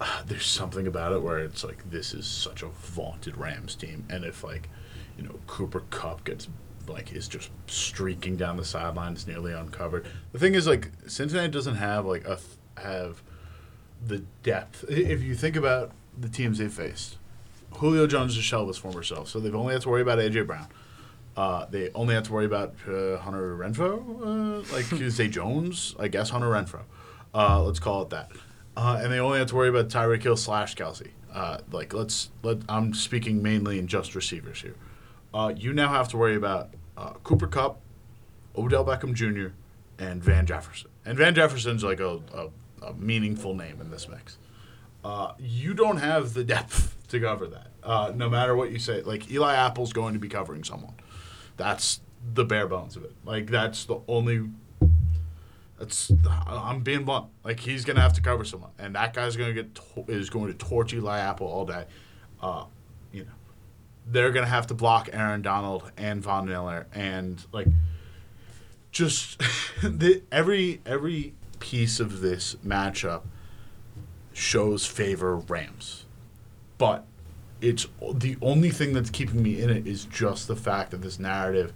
uh, 0.00 0.22
there's 0.26 0.46
something 0.46 0.88
about 0.88 1.12
it 1.12 1.22
where 1.22 1.38
it's 1.38 1.62
like 1.62 1.88
this 1.88 2.12
is 2.12 2.26
such 2.26 2.64
a 2.64 2.66
vaunted 2.66 3.36
Rams 3.36 3.76
team, 3.76 4.04
and 4.10 4.24
if 4.24 4.42
like 4.42 4.68
you 5.16 5.22
know 5.22 5.38
Cooper 5.46 5.84
Kupp 5.90 6.24
gets 6.24 6.48
like 6.88 7.12
is 7.12 7.28
just 7.28 7.50
streaking 7.68 8.34
down 8.34 8.56
the 8.56 8.64
sidelines 8.64 9.28
nearly 9.28 9.52
uncovered. 9.52 10.04
The 10.32 10.40
thing 10.40 10.56
is 10.56 10.66
like 10.66 10.90
Cincinnati 11.06 11.52
doesn't 11.52 11.76
have 11.76 12.06
like 12.06 12.24
a 12.24 12.36
th- 12.36 12.58
have 12.78 13.22
the 14.04 14.24
depth. 14.42 14.84
If 14.88 15.22
you 15.22 15.36
think 15.36 15.54
about 15.54 15.92
the 16.18 16.28
teams 16.28 16.58
they 16.58 16.66
faced, 16.66 17.18
Julio 17.74 18.06
Jones 18.06 18.36
is 18.36 18.44
shell 18.44 18.66
his 18.66 18.76
former 18.76 19.02
self, 19.02 19.28
so 19.28 19.40
they've 19.40 19.54
only 19.54 19.72
had 19.72 19.82
to 19.82 19.88
worry 19.88 20.02
about 20.02 20.18
AJ 20.18 20.46
Brown. 20.46 20.68
Uh, 21.36 21.66
they 21.70 21.90
only 21.94 22.14
have 22.14 22.24
to 22.24 22.32
worry 22.32 22.44
about 22.44 22.74
uh, 22.86 23.16
Hunter 23.18 23.56
Renfrow, 23.56 24.62
uh, 24.68 24.74
like 24.74 25.10
say 25.10 25.28
Jones, 25.28 25.94
I 25.98 26.08
guess 26.08 26.30
Hunter 26.30 26.48
Renfrow. 26.48 26.82
Uh, 27.32 27.62
let's 27.62 27.78
call 27.78 28.02
it 28.02 28.10
that. 28.10 28.30
Uh, 28.76 29.00
and 29.02 29.12
they 29.12 29.18
only 29.18 29.38
have 29.38 29.48
to 29.48 29.56
worry 29.56 29.68
about 29.68 29.88
Tyreek 29.88 30.22
Hill 30.22 30.36
slash 30.36 30.74
Kelce. 30.74 31.08
Uh, 31.32 31.58
like 31.70 31.94
let's 31.94 32.30
let 32.42 32.58
I'm 32.68 32.92
speaking 32.92 33.42
mainly 33.42 33.78
in 33.78 33.86
just 33.86 34.14
receivers 34.14 34.62
here. 34.62 34.74
You 35.56 35.72
now 35.72 35.88
have 35.88 36.08
to 36.08 36.16
worry 36.16 36.34
about 36.34 36.74
Cooper 37.22 37.46
Kupp, 37.46 37.80
Odell 38.56 38.84
Beckham 38.84 39.14
Jr., 39.14 39.54
and 39.98 40.22
Van 40.22 40.44
Jefferson. 40.44 40.90
And 41.04 41.16
Van 41.16 41.34
Jefferson's 41.34 41.84
like 41.84 42.00
a, 42.00 42.20
a, 42.34 42.48
a 42.82 42.94
meaningful 42.94 43.54
name 43.54 43.80
in 43.80 43.90
this 43.90 44.08
mix. 44.08 44.38
You 45.38 45.72
don't 45.72 45.98
have 45.98 46.34
the 46.34 46.42
depth 46.42 46.96
to 47.10 47.20
cover 47.20 47.46
that. 47.48 47.68
Uh, 47.82 48.12
no 48.14 48.28
matter 48.28 48.56
what 48.56 48.70
you 48.70 48.78
say, 48.78 49.02
like 49.02 49.30
Eli 49.30 49.54
Apple's 49.54 49.92
going 49.92 50.14
to 50.14 50.20
be 50.20 50.28
covering 50.28 50.64
someone. 50.64 50.94
That's 51.56 52.00
the 52.34 52.44
bare 52.44 52.66
bones 52.66 52.96
of 52.96 53.04
it. 53.04 53.14
Like 53.24 53.46
that's 53.50 53.84
the 53.84 54.00
only. 54.08 54.48
That's 55.78 56.12
I'm 56.46 56.80
being 56.80 57.04
blunt. 57.04 57.26
Like 57.44 57.60
he's 57.60 57.84
gonna 57.84 58.00
have 58.02 58.12
to 58.14 58.20
cover 58.20 58.44
someone, 58.44 58.70
and 58.78 58.94
that 58.94 59.14
guy's 59.14 59.36
gonna 59.36 59.54
get 59.54 59.74
to- 59.74 60.04
is 60.08 60.28
going 60.30 60.52
to 60.52 60.58
torch 60.58 60.92
Eli 60.92 61.18
Apple 61.18 61.46
all 61.46 61.64
day. 61.64 61.84
Uh, 62.42 62.64
you 63.12 63.24
know, 63.24 63.30
they're 64.06 64.30
gonna 64.30 64.46
have 64.46 64.66
to 64.68 64.74
block 64.74 65.08
Aaron 65.12 65.40
Donald 65.42 65.90
and 65.96 66.22
Von 66.22 66.46
Miller, 66.46 66.86
and 66.94 67.44
like 67.52 67.68
just 68.92 69.38
the, 69.82 70.22
every 70.30 70.80
every 70.84 71.34
piece 71.60 71.98
of 72.00 72.20
this 72.20 72.56
matchup 72.56 73.22
shows 74.32 74.86
favor 74.86 75.36
Rams, 75.36 76.04
but 76.80 77.04
it's 77.60 77.86
the 78.14 78.38
only 78.40 78.70
thing 78.70 78.94
that's 78.94 79.10
keeping 79.10 79.42
me 79.42 79.60
in 79.60 79.68
it 79.68 79.86
is 79.86 80.06
just 80.06 80.48
the 80.48 80.56
fact 80.56 80.92
that 80.92 81.02
this 81.02 81.18
narrative 81.18 81.74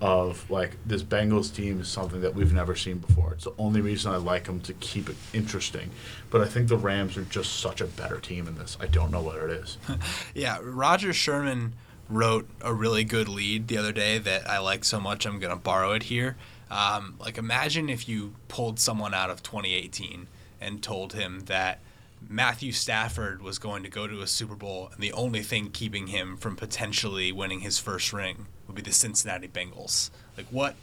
of 0.00 0.50
like 0.50 0.78
this 0.86 1.02
Bengals 1.02 1.54
team 1.54 1.82
is 1.82 1.88
something 1.88 2.22
that 2.22 2.34
we've 2.34 2.54
never 2.54 2.74
seen 2.74 2.96
before. 2.96 3.34
It's 3.34 3.44
the 3.44 3.52
only 3.58 3.82
reason 3.82 4.10
I 4.10 4.16
like 4.16 4.44
them 4.44 4.60
to 4.62 4.72
keep 4.72 5.10
it 5.10 5.16
interesting. 5.34 5.90
But 6.30 6.40
I 6.40 6.46
think 6.46 6.68
the 6.68 6.78
Rams 6.78 7.18
are 7.18 7.24
just 7.24 7.60
such 7.60 7.82
a 7.82 7.84
better 7.86 8.18
team 8.20 8.48
in 8.48 8.56
this. 8.56 8.78
I 8.80 8.86
don't 8.86 9.10
know 9.10 9.20
what 9.20 9.36
it 9.36 9.50
is. 9.50 9.76
Yeah, 10.34 10.60
Rodger 10.62 11.12
Sherman 11.12 11.74
wrote 12.08 12.48
a 12.62 12.72
really 12.72 13.04
good 13.04 13.28
lead 13.28 13.68
the 13.68 13.76
other 13.76 13.92
day 13.92 14.16
that 14.16 14.48
I 14.48 14.60
like 14.60 14.82
so 14.82 14.98
much 14.98 15.26
I'm 15.26 15.38
going 15.40 15.52
to 15.52 15.60
borrow 15.60 15.92
it 15.92 16.04
here. 16.04 16.38
Um, 16.70 17.16
like, 17.20 17.36
imagine 17.36 17.90
if 17.90 18.08
you 18.08 18.34
pulled 18.46 18.80
someone 18.80 19.12
out 19.12 19.28
of 19.28 19.42
2018 19.42 20.26
and 20.58 20.82
told 20.82 21.12
him 21.12 21.40
that 21.46 21.80
Matthew 22.26 22.72
Stafford 22.72 23.42
was 23.42 23.58
going 23.58 23.82
to 23.82 23.88
go 23.88 24.06
to 24.06 24.20
a 24.20 24.26
Super 24.26 24.54
Bowl 24.54 24.90
and 24.92 25.02
the 25.02 25.12
only 25.12 25.42
thing 25.42 25.70
keeping 25.70 26.08
him 26.08 26.36
from 26.36 26.56
potentially 26.56 27.32
winning 27.32 27.60
his 27.60 27.78
first 27.78 28.12
ring 28.12 28.46
would 28.66 28.76
be 28.76 28.82
the 28.82 28.92
Cincinnati 28.92 29.48
Bengals. 29.48 30.10
Like, 30.36 30.46
what? 30.50 30.76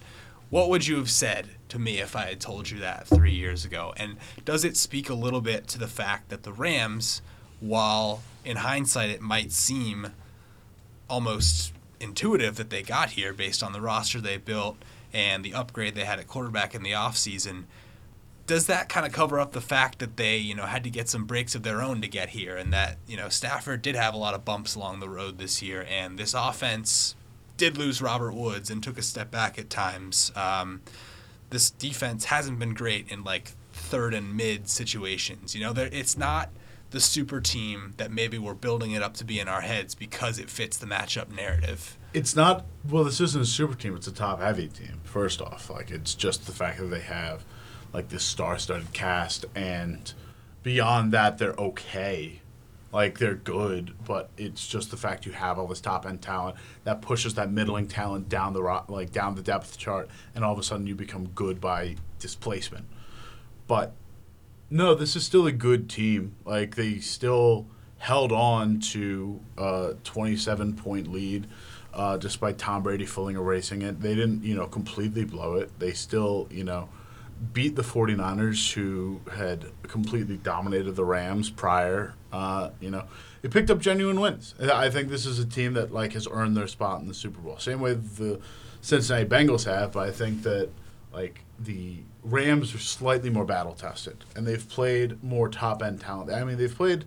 What 0.50 0.70
would 0.70 0.86
you 0.86 0.98
have 0.98 1.10
said 1.10 1.50
to 1.70 1.80
me 1.80 2.00
if 2.00 2.16
I 2.16 2.28
had 2.28 2.40
told 2.40 2.70
you 2.70 2.80
that 2.80 3.08
three 3.08 3.34
years 3.34 3.66
ago? 3.66 3.94
And 3.98 4.18
does 4.46 4.64
it 4.64 4.78
speak 4.78 5.10
a 5.10 5.16
little 5.16 5.42
bit 5.42 5.68
to 5.70 5.80
the 5.80 5.88
fact 5.88 6.30
that 6.30 6.44
the 6.44 6.54
Rams, 6.54 7.22
while 7.60 8.22
in 8.44 8.58
hindsight 8.58 9.10
it 9.10 9.22
might 9.22 9.52
seem 9.52 10.14
almost 11.10 11.74
intuitive 12.00 12.58
that 12.58 12.70
they 12.70 12.84
got 12.84 13.12
here 13.12 13.34
based 13.34 13.64
on 13.64 13.74
the 13.74 13.82
roster 13.82 14.22
they 14.22 14.38
built 14.38 14.78
and 15.12 15.44
the 15.44 15.54
upgrade 15.54 15.96
they 15.96 16.06
had 16.06 16.20
at 16.20 16.28
quarterback 16.28 16.76
in 16.76 16.84
the 16.84 16.92
offseason. 16.92 17.64
Does 18.48 18.68
that 18.68 18.90
kind 18.90 19.06
of 19.06 19.12
cover 19.12 19.40
up 19.40 19.54
the 19.54 19.62
fact 19.62 20.00
that 20.00 20.18
they, 20.18 20.38
you 20.38 20.54
know, 20.54 20.66
had 20.66 20.84
to 20.84 20.90
get 20.90 21.10
some 21.10 21.26
breaks 21.26 21.56
of 21.56 21.64
their 21.64 21.82
own 21.82 22.02
to 22.02 22.08
get 22.08 22.30
here 22.30 22.56
and 22.56 22.72
that, 22.74 22.98
you 23.08 23.18
know, 23.18 23.30
Stafford 23.30 23.82
did 23.82 23.96
have 23.96 24.14
a 24.14 24.18
lot 24.18 24.34
of 24.36 24.46
bumps 24.46 24.76
along 24.76 25.00
the 25.00 25.10
road 25.10 25.40
this 25.40 25.62
year 25.62 25.86
and 25.90 26.20
this 26.20 26.34
offense 26.34 27.16
did 27.58 27.78
lose 27.78 28.02
Robert 28.02 28.34
Woods 28.34 28.70
and 28.70 28.84
took 28.84 28.98
a 28.98 29.02
step 29.02 29.32
back 29.32 29.58
at 29.58 29.70
times. 29.70 30.32
Um, 30.36 30.82
this 31.50 31.70
defense 31.72 32.26
hasn't 32.26 32.60
been 32.60 32.74
great 32.74 33.10
in 33.12 33.24
like 33.24 33.54
third 33.74 34.14
and 34.14 34.36
mid 34.36 34.70
situations. 34.70 35.56
You 35.56 35.62
know, 35.62 35.74
it's 35.76 36.18
not 36.18 36.50
the 36.92 37.00
super 37.00 37.42
team 37.42 37.94
that 37.98 38.12
maybe 38.12 38.38
we're 38.38 38.54
building 38.54 38.92
it 38.92 39.02
up 39.02 39.16
to 39.16 39.26
be 39.26 39.40
in 39.40 39.48
our 39.48 39.62
heads 39.62 39.96
because 39.96 40.40
it 40.40 40.50
fits 40.50 40.78
the 40.78 40.86
matchup 40.86 41.36
narrative. 41.36 41.98
It's 42.14 42.36
not 42.36 42.66
well. 42.90 43.04
This 43.04 43.20
isn't 43.20 43.42
a 43.42 43.46
super 43.46 43.76
team. 43.76 43.96
It's 43.96 44.08
a 44.08 44.14
top 44.14 44.40
heavy 44.40 44.68
team. 44.68 45.02
First 45.04 45.42
off, 45.42 45.70
like 45.70 45.92
it's 45.92 46.16
just 46.16 46.46
the 46.46 46.54
fact 46.54 46.80
that 46.80 46.86
they 46.86 47.02
have 47.02 47.44
like 47.96 48.10
this 48.10 48.24
star-studded 48.24 48.92
cast, 48.92 49.46
and 49.56 50.14
beyond 50.64 51.14
that, 51.14 51.38
they're 51.38 51.54
okay. 51.54 52.42
Like 52.92 53.20
they're 53.20 53.36
good, 53.36 53.94
but 54.06 54.30
it's 54.38 54.68
just 54.68 54.92
the 54.92 54.98
fact 54.98 55.26
you 55.26 55.32
have 55.32 55.58
all 55.58 55.68
this 55.68 55.82
top 55.82 56.06
end 56.06 56.22
talent 56.22 56.56
that 56.84 57.02
pushes 57.02 57.34
that 57.36 57.52
middling 57.52 57.88
talent 57.88 58.30
down 58.30 58.54
the 58.54 58.62
ro- 58.64 58.86
like 58.88 59.12
down 59.12 59.36
the 59.36 59.42
depth 59.42 59.78
chart, 59.78 60.10
and 60.34 60.44
all 60.44 60.54
of 60.54 60.60
a 60.60 60.64
sudden 60.64 60.88
you 60.88 60.96
become 60.96 61.28
good 61.28 61.60
by 61.60 61.96
displacement. 62.20 62.86
But 63.68 63.94
no, 64.70 64.94
this 64.94 65.16
is 65.16 65.26
still 65.26 65.48
a 65.48 65.52
good 65.52 65.90
team. 65.90 66.36
Like 66.46 66.76
they 66.76 67.00
still 67.00 67.68
held 67.98 68.32
on 68.32 68.80
to 68.80 69.40
a 69.58 69.96
27 70.04 70.76
point 70.76 71.12
lead 71.12 71.48
uh, 71.94 72.18
despite 72.18 72.58
Tom 72.58 72.84
Brady 72.84 73.06
fully 73.06 73.36
erasing 73.36 73.82
it. 73.82 74.02
They 74.02 74.16
didn't, 74.16 74.44
you 74.44 74.56
know, 74.56 74.68
completely 74.68 75.24
blow 75.24 75.56
it. 75.56 75.80
They 75.80 75.94
still, 75.94 76.48
you 76.52 76.64
know, 76.64 76.90
beat 77.54 77.76
the 77.76 77.82
49ers 77.82 78.74
who 78.74 79.22
had 79.34 79.66
completely 79.84 80.38
dominated 80.38 80.94
the 80.94 81.06
Rams 81.06 81.50
prior. 81.50 82.14
Uh, 82.32 82.72
you 82.80 82.90
know, 82.90 83.06
it 83.44 83.52
picked 83.52 83.70
up 83.70 83.80
genuine 83.80 84.20
wins. 84.20 84.56
I 84.60 84.90
think 84.90 85.10
this 85.10 85.26
is 85.26 85.40
a 85.40 85.46
team 85.46 85.74
that 85.74 85.94
like 85.94 86.14
has 86.14 86.28
earned 86.30 86.56
their 86.56 86.68
spot 86.68 87.02
in 87.02 87.08
the 87.08 87.14
Super 87.14 87.40
Bowl. 87.42 87.58
Same 87.58 87.80
way 87.80 87.94
the 87.94 88.40
Cincinnati 88.82 89.26
Bengals 89.26 89.66
have, 89.66 89.94
but 89.94 90.08
I 90.08 90.12
think 90.12 90.44
that 90.44 90.70
like 91.14 91.42
the 91.60 92.00
Rams 92.24 92.74
are 92.74 92.80
slightly 92.80 93.30
more 93.30 93.46
battle 93.46 93.74
tested 93.74 94.24
and 94.36 94.46
they've 94.46 94.68
played 94.68 95.24
more 95.24 95.50
top 95.50 95.82
end 95.82 96.02
talent. 96.02 96.32
I 96.32 96.44
mean, 96.44 96.58
they've 96.58 96.74
played 96.74 97.06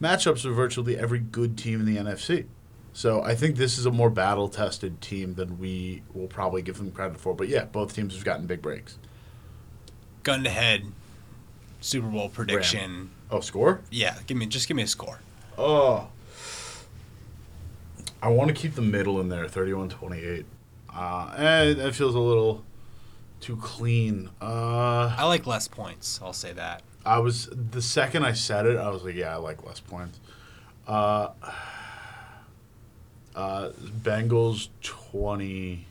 matchups 0.00 0.44
with 0.44 0.54
virtually 0.54 0.98
every 0.98 1.18
good 1.18 1.56
team 1.56 1.80
in 1.80 1.86
the 1.86 1.96
NFC. 1.96 2.46
So 2.92 3.22
I 3.22 3.34
think 3.34 3.56
this 3.56 3.76
is 3.76 3.86
a 3.86 3.90
more 3.90 4.10
battle 4.10 4.48
tested 4.48 5.00
team 5.00 5.34
than 5.34 5.58
we 5.58 6.02
will 6.12 6.28
probably 6.28 6.62
give 6.62 6.78
them 6.78 6.92
credit 6.92 7.20
for. 7.20 7.34
But 7.34 7.48
yeah, 7.48 7.64
both 7.64 7.94
teams 7.94 8.14
have 8.14 8.24
gotten 8.24 8.46
big 8.46 8.62
breaks. 8.62 8.98
Gun 10.24 10.42
to 10.44 10.50
head, 10.50 10.84
Super 11.80 12.08
Bowl 12.08 12.28
prediction. 12.28 13.10
Oh, 13.30 13.40
score? 13.40 13.82
Yeah, 13.90 14.16
give 14.26 14.36
me 14.36 14.46
just 14.46 14.66
give 14.66 14.76
me 14.76 14.82
a 14.82 14.86
score. 14.86 15.20
Oh. 15.56 16.08
I 18.22 18.28
want 18.28 18.48
to 18.48 18.54
keep 18.54 18.74
the 18.74 18.82
middle 18.82 19.20
in 19.20 19.28
there, 19.28 19.46
31 19.46 19.90
28. 19.90 20.46
Uh, 20.92 21.34
and 21.36 21.78
it 21.78 21.94
feels 21.94 22.14
a 22.14 22.18
little 22.20 22.64
too 23.40 23.56
clean. 23.56 24.30
Uh, 24.40 25.14
I 25.18 25.26
like 25.26 25.46
less 25.46 25.68
points. 25.68 26.20
I'll 26.22 26.32
say 26.32 26.54
that. 26.54 26.82
I 27.04 27.18
was, 27.18 27.50
the 27.52 27.82
second 27.82 28.24
I 28.24 28.32
said 28.32 28.64
it, 28.64 28.78
I 28.78 28.88
was 28.88 29.04
like, 29.04 29.14
yeah, 29.14 29.34
I 29.34 29.36
like 29.36 29.62
less 29.66 29.80
points. 29.80 30.20
Uh, 30.86 31.28
uh, 33.36 33.70
Bengals 34.02 34.68
20, 34.82 35.86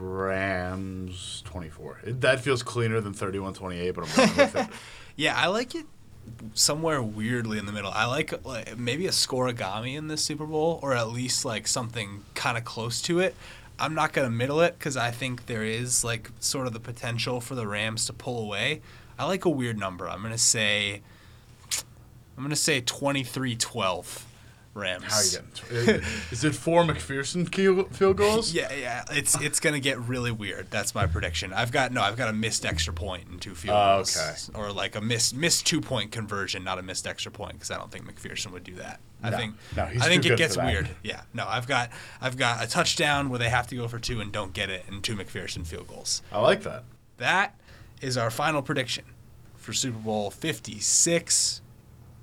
Rams 0.00 1.42
24. 1.46 2.00
It, 2.04 2.20
that 2.22 2.40
feels 2.40 2.62
cleaner 2.62 3.00
than 3.00 3.12
31 3.12 3.54
28, 3.54 3.90
but 3.92 4.04
I'm 4.04 4.36
with 4.36 4.56
it. 4.56 4.68
Yeah, 5.16 5.36
I 5.36 5.48
like 5.48 5.74
it 5.74 5.84
somewhere 6.54 7.02
weirdly 7.02 7.58
in 7.58 7.66
the 7.66 7.72
middle. 7.72 7.90
I 7.90 8.06
like, 8.06 8.44
like 8.46 8.78
maybe 8.78 9.06
a 9.06 9.10
scorigami 9.10 9.96
in 9.98 10.08
this 10.08 10.24
Super 10.24 10.46
Bowl, 10.46 10.80
or 10.82 10.94
at 10.94 11.08
least 11.08 11.44
like 11.44 11.66
something 11.66 12.24
kind 12.34 12.56
of 12.56 12.64
close 12.64 13.02
to 13.02 13.20
it. 13.20 13.34
I'm 13.78 13.94
not 13.94 14.14
gonna 14.14 14.30
middle 14.30 14.60
it 14.60 14.78
because 14.78 14.96
I 14.96 15.10
think 15.10 15.44
there 15.44 15.62
is 15.62 16.04
like 16.04 16.30
sort 16.40 16.66
of 16.66 16.72
the 16.72 16.80
potential 16.80 17.40
for 17.40 17.54
the 17.54 17.66
Rams 17.66 18.06
to 18.06 18.14
pull 18.14 18.42
away. 18.42 18.80
I 19.18 19.26
like 19.26 19.44
a 19.44 19.50
weird 19.50 19.78
number. 19.78 20.08
I'm 20.08 20.22
gonna 20.22 20.38
say, 20.38 21.02
I'm 22.36 22.42
gonna 22.42 22.56
say 22.56 22.80
23-12 22.80 24.22
Rams. 24.72 25.04
How 25.04 25.16
are 25.16 25.24
you 25.24 25.86
getting? 25.86 26.02
Is 26.30 26.44
it 26.44 26.54
four 26.54 26.84
McPherson 26.84 27.50
keel- 27.50 27.84
field 27.88 28.16
goals? 28.16 28.54
Yeah, 28.60 28.72
yeah, 28.72 29.04
it's 29.10 29.40
it's 29.40 29.58
gonna 29.58 29.80
get 29.80 29.98
really 30.00 30.30
weird. 30.30 30.70
That's 30.70 30.94
my 30.94 31.06
prediction. 31.06 31.52
I've 31.52 31.72
got 31.72 31.92
no, 31.92 32.02
I've 32.02 32.16
got 32.16 32.28
a 32.28 32.32
missed 32.32 32.64
extra 32.64 32.92
point 32.94 33.26
and 33.28 33.40
two 33.40 33.54
field 33.54 33.76
Oh, 33.76 33.96
goals, 33.96 34.16
okay. 34.16 34.58
or 34.58 34.72
like 34.72 34.94
a 34.94 35.00
missed 35.00 35.34
missed 35.34 35.66
two 35.66 35.80
point 35.80 36.12
conversion, 36.12 36.62
not 36.62 36.78
a 36.78 36.82
missed 36.82 37.06
extra 37.06 37.32
point, 37.32 37.54
because 37.54 37.70
I 37.70 37.76
don't 37.78 37.90
think 37.90 38.04
McPherson 38.06 38.52
would 38.52 38.62
do 38.64 38.74
that. 38.76 39.00
I 39.22 39.30
No, 39.30 39.36
think 39.36 39.54
no, 39.76 39.82
I 39.84 40.08
think 40.08 40.24
it 40.24 40.38
gets 40.38 40.56
weird. 40.56 40.88
Yeah, 41.02 41.22
no, 41.34 41.46
I've 41.48 41.66
got 41.66 41.90
I've 42.20 42.36
got 42.36 42.62
a 42.64 42.68
touchdown 42.68 43.28
where 43.28 43.38
they 43.38 43.48
have 43.50 43.66
to 43.68 43.76
go 43.76 43.88
for 43.88 43.98
two 43.98 44.20
and 44.20 44.30
don't 44.30 44.52
get 44.52 44.70
it, 44.70 44.84
and 44.88 45.02
two 45.02 45.16
McPherson 45.16 45.66
field 45.66 45.88
goals. 45.88 46.22
I 46.30 46.40
like 46.40 46.62
that. 46.62 46.84
That 47.18 47.58
is 48.00 48.16
our 48.16 48.30
final 48.30 48.62
prediction 48.62 49.04
for 49.56 49.72
Super 49.72 49.98
Bowl 49.98 50.30
56. 50.30 51.60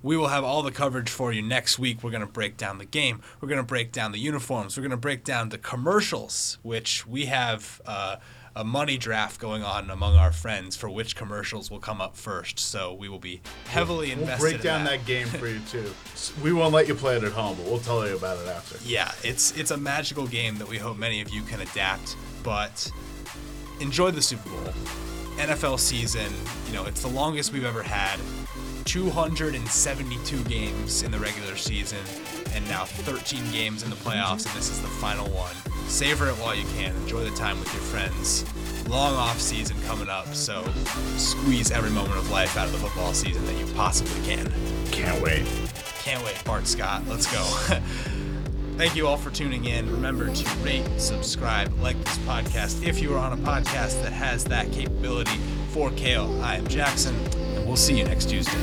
We 0.03 0.15
will 0.15 0.27
have 0.27 0.43
all 0.43 0.61
the 0.61 0.71
coverage 0.71 1.09
for 1.09 1.31
you 1.33 1.41
next 1.41 1.79
week. 1.79 2.03
We're 2.03 2.11
going 2.11 2.21
to 2.21 2.31
break 2.31 2.55
down 2.57 2.77
the 2.77 2.85
game. 2.85 3.21
We're 3.41 3.47
going 3.49 3.59
to 3.59 3.63
break 3.65 3.91
down 3.91 4.11
the 4.11 4.19
uniforms. 4.19 4.77
We're 4.77 4.83
going 4.83 4.91
to 4.91 4.97
break 4.97 5.23
down 5.23 5.49
the 5.49 5.57
commercials, 5.57 6.59
which 6.61 7.07
we 7.07 7.25
have 7.25 7.81
uh, 7.85 8.17
a 8.55 8.63
money 8.63 8.97
draft 8.97 9.39
going 9.39 9.63
on 9.63 9.89
among 9.89 10.15
our 10.15 10.31
friends 10.31 10.75
for 10.75 10.89
which 10.89 11.15
commercials 11.15 11.69
will 11.69 11.79
come 11.79 11.99
up 12.01 12.15
first. 12.15 12.59
So 12.59 12.93
we 12.93 13.09
will 13.09 13.19
be 13.19 13.41
heavily 13.67 14.11
invested. 14.11 14.19
We'll 14.19 14.29
invested. 14.29 14.41
break 14.41 14.55
in 14.55 14.61
down 14.61 14.85
that. 14.85 15.05
game 15.05 15.27
for 15.27 15.47
you 15.47 15.59
too. 15.69 15.91
We 16.43 16.53
won't 16.53 16.73
let 16.73 16.87
you 16.87 16.95
play 16.95 17.15
it 17.17 17.23
at 17.23 17.31
home, 17.31 17.57
but 17.57 17.65
we'll 17.65 17.79
tell 17.79 18.07
you 18.07 18.15
about 18.15 18.37
it 18.39 18.47
after. 18.47 18.77
Yeah, 18.83 19.11
it's 19.23 19.55
it's 19.57 19.71
a 19.71 19.77
magical 19.77 20.27
game 20.27 20.57
that 20.57 20.67
we 20.67 20.77
hope 20.77 20.97
many 20.97 21.21
of 21.21 21.29
you 21.29 21.41
can 21.43 21.61
adapt. 21.61 22.15
But 22.43 22.91
enjoy 23.79 24.11
the 24.11 24.21
Super 24.21 24.49
Bowl, 24.49 24.73
NFL 25.37 25.79
season. 25.79 26.31
You 26.67 26.73
know, 26.73 26.85
it's 26.85 27.01
the 27.01 27.07
longest 27.07 27.53
we've 27.53 27.65
ever 27.65 27.83
had. 27.83 28.19
272 28.87 30.43
games 30.45 31.03
in 31.03 31.11
the 31.11 31.19
regular 31.19 31.57
season, 31.57 31.99
and 32.53 32.65
now 32.69 32.85
13 32.85 33.51
games 33.51 33.83
in 33.83 33.89
the 33.89 33.97
playoffs, 33.97 34.45
and 34.45 34.55
this 34.55 34.71
is 34.71 34.81
the 34.81 34.87
final 34.87 35.27
one. 35.31 35.53
Savor 35.89 36.29
it 36.29 36.35
while 36.35 36.55
you 36.55 36.63
can. 36.77 36.95
Enjoy 36.95 37.21
the 37.21 37.35
time 37.35 37.59
with 37.59 37.71
your 37.73 37.83
friends. 37.83 38.45
Long 38.87 39.13
off 39.13 39.41
season 39.41 39.75
coming 39.85 40.07
up, 40.07 40.33
so 40.33 40.63
squeeze 41.17 41.69
every 41.69 41.89
moment 41.89 42.17
of 42.17 42.31
life 42.31 42.55
out 42.55 42.67
of 42.67 42.71
the 42.71 42.77
football 42.77 43.13
season 43.13 43.45
that 43.45 43.57
you 43.57 43.65
possibly 43.73 44.25
can. 44.25 44.49
Can't 44.91 45.21
wait. 45.21 45.45
Can't 46.03 46.23
wait, 46.23 46.41
Bart 46.45 46.65
Scott. 46.65 47.03
Let's 47.09 47.29
go. 47.29 47.43
Thank 48.77 48.95
you 48.95 49.05
all 49.05 49.17
for 49.17 49.31
tuning 49.31 49.65
in. 49.65 49.91
Remember 49.91 50.33
to 50.33 50.57
rate, 50.59 50.87
subscribe, 50.97 51.77
like 51.81 52.01
this 52.05 52.17
podcast 52.19 52.87
if 52.87 53.01
you 53.01 53.13
are 53.15 53.19
on 53.19 53.33
a 53.33 53.37
podcast 53.37 54.01
that 54.03 54.13
has 54.13 54.45
that 54.45 54.71
capability. 54.71 55.37
For 55.73 55.91
Cale, 55.91 56.41
I 56.41 56.55
am 56.55 56.67
Jackson, 56.67 57.15
and 57.55 57.67
we'll 57.67 57.75
see 57.75 57.97
you 57.97 58.05
next 58.05 58.29
Tuesday. 58.29 58.57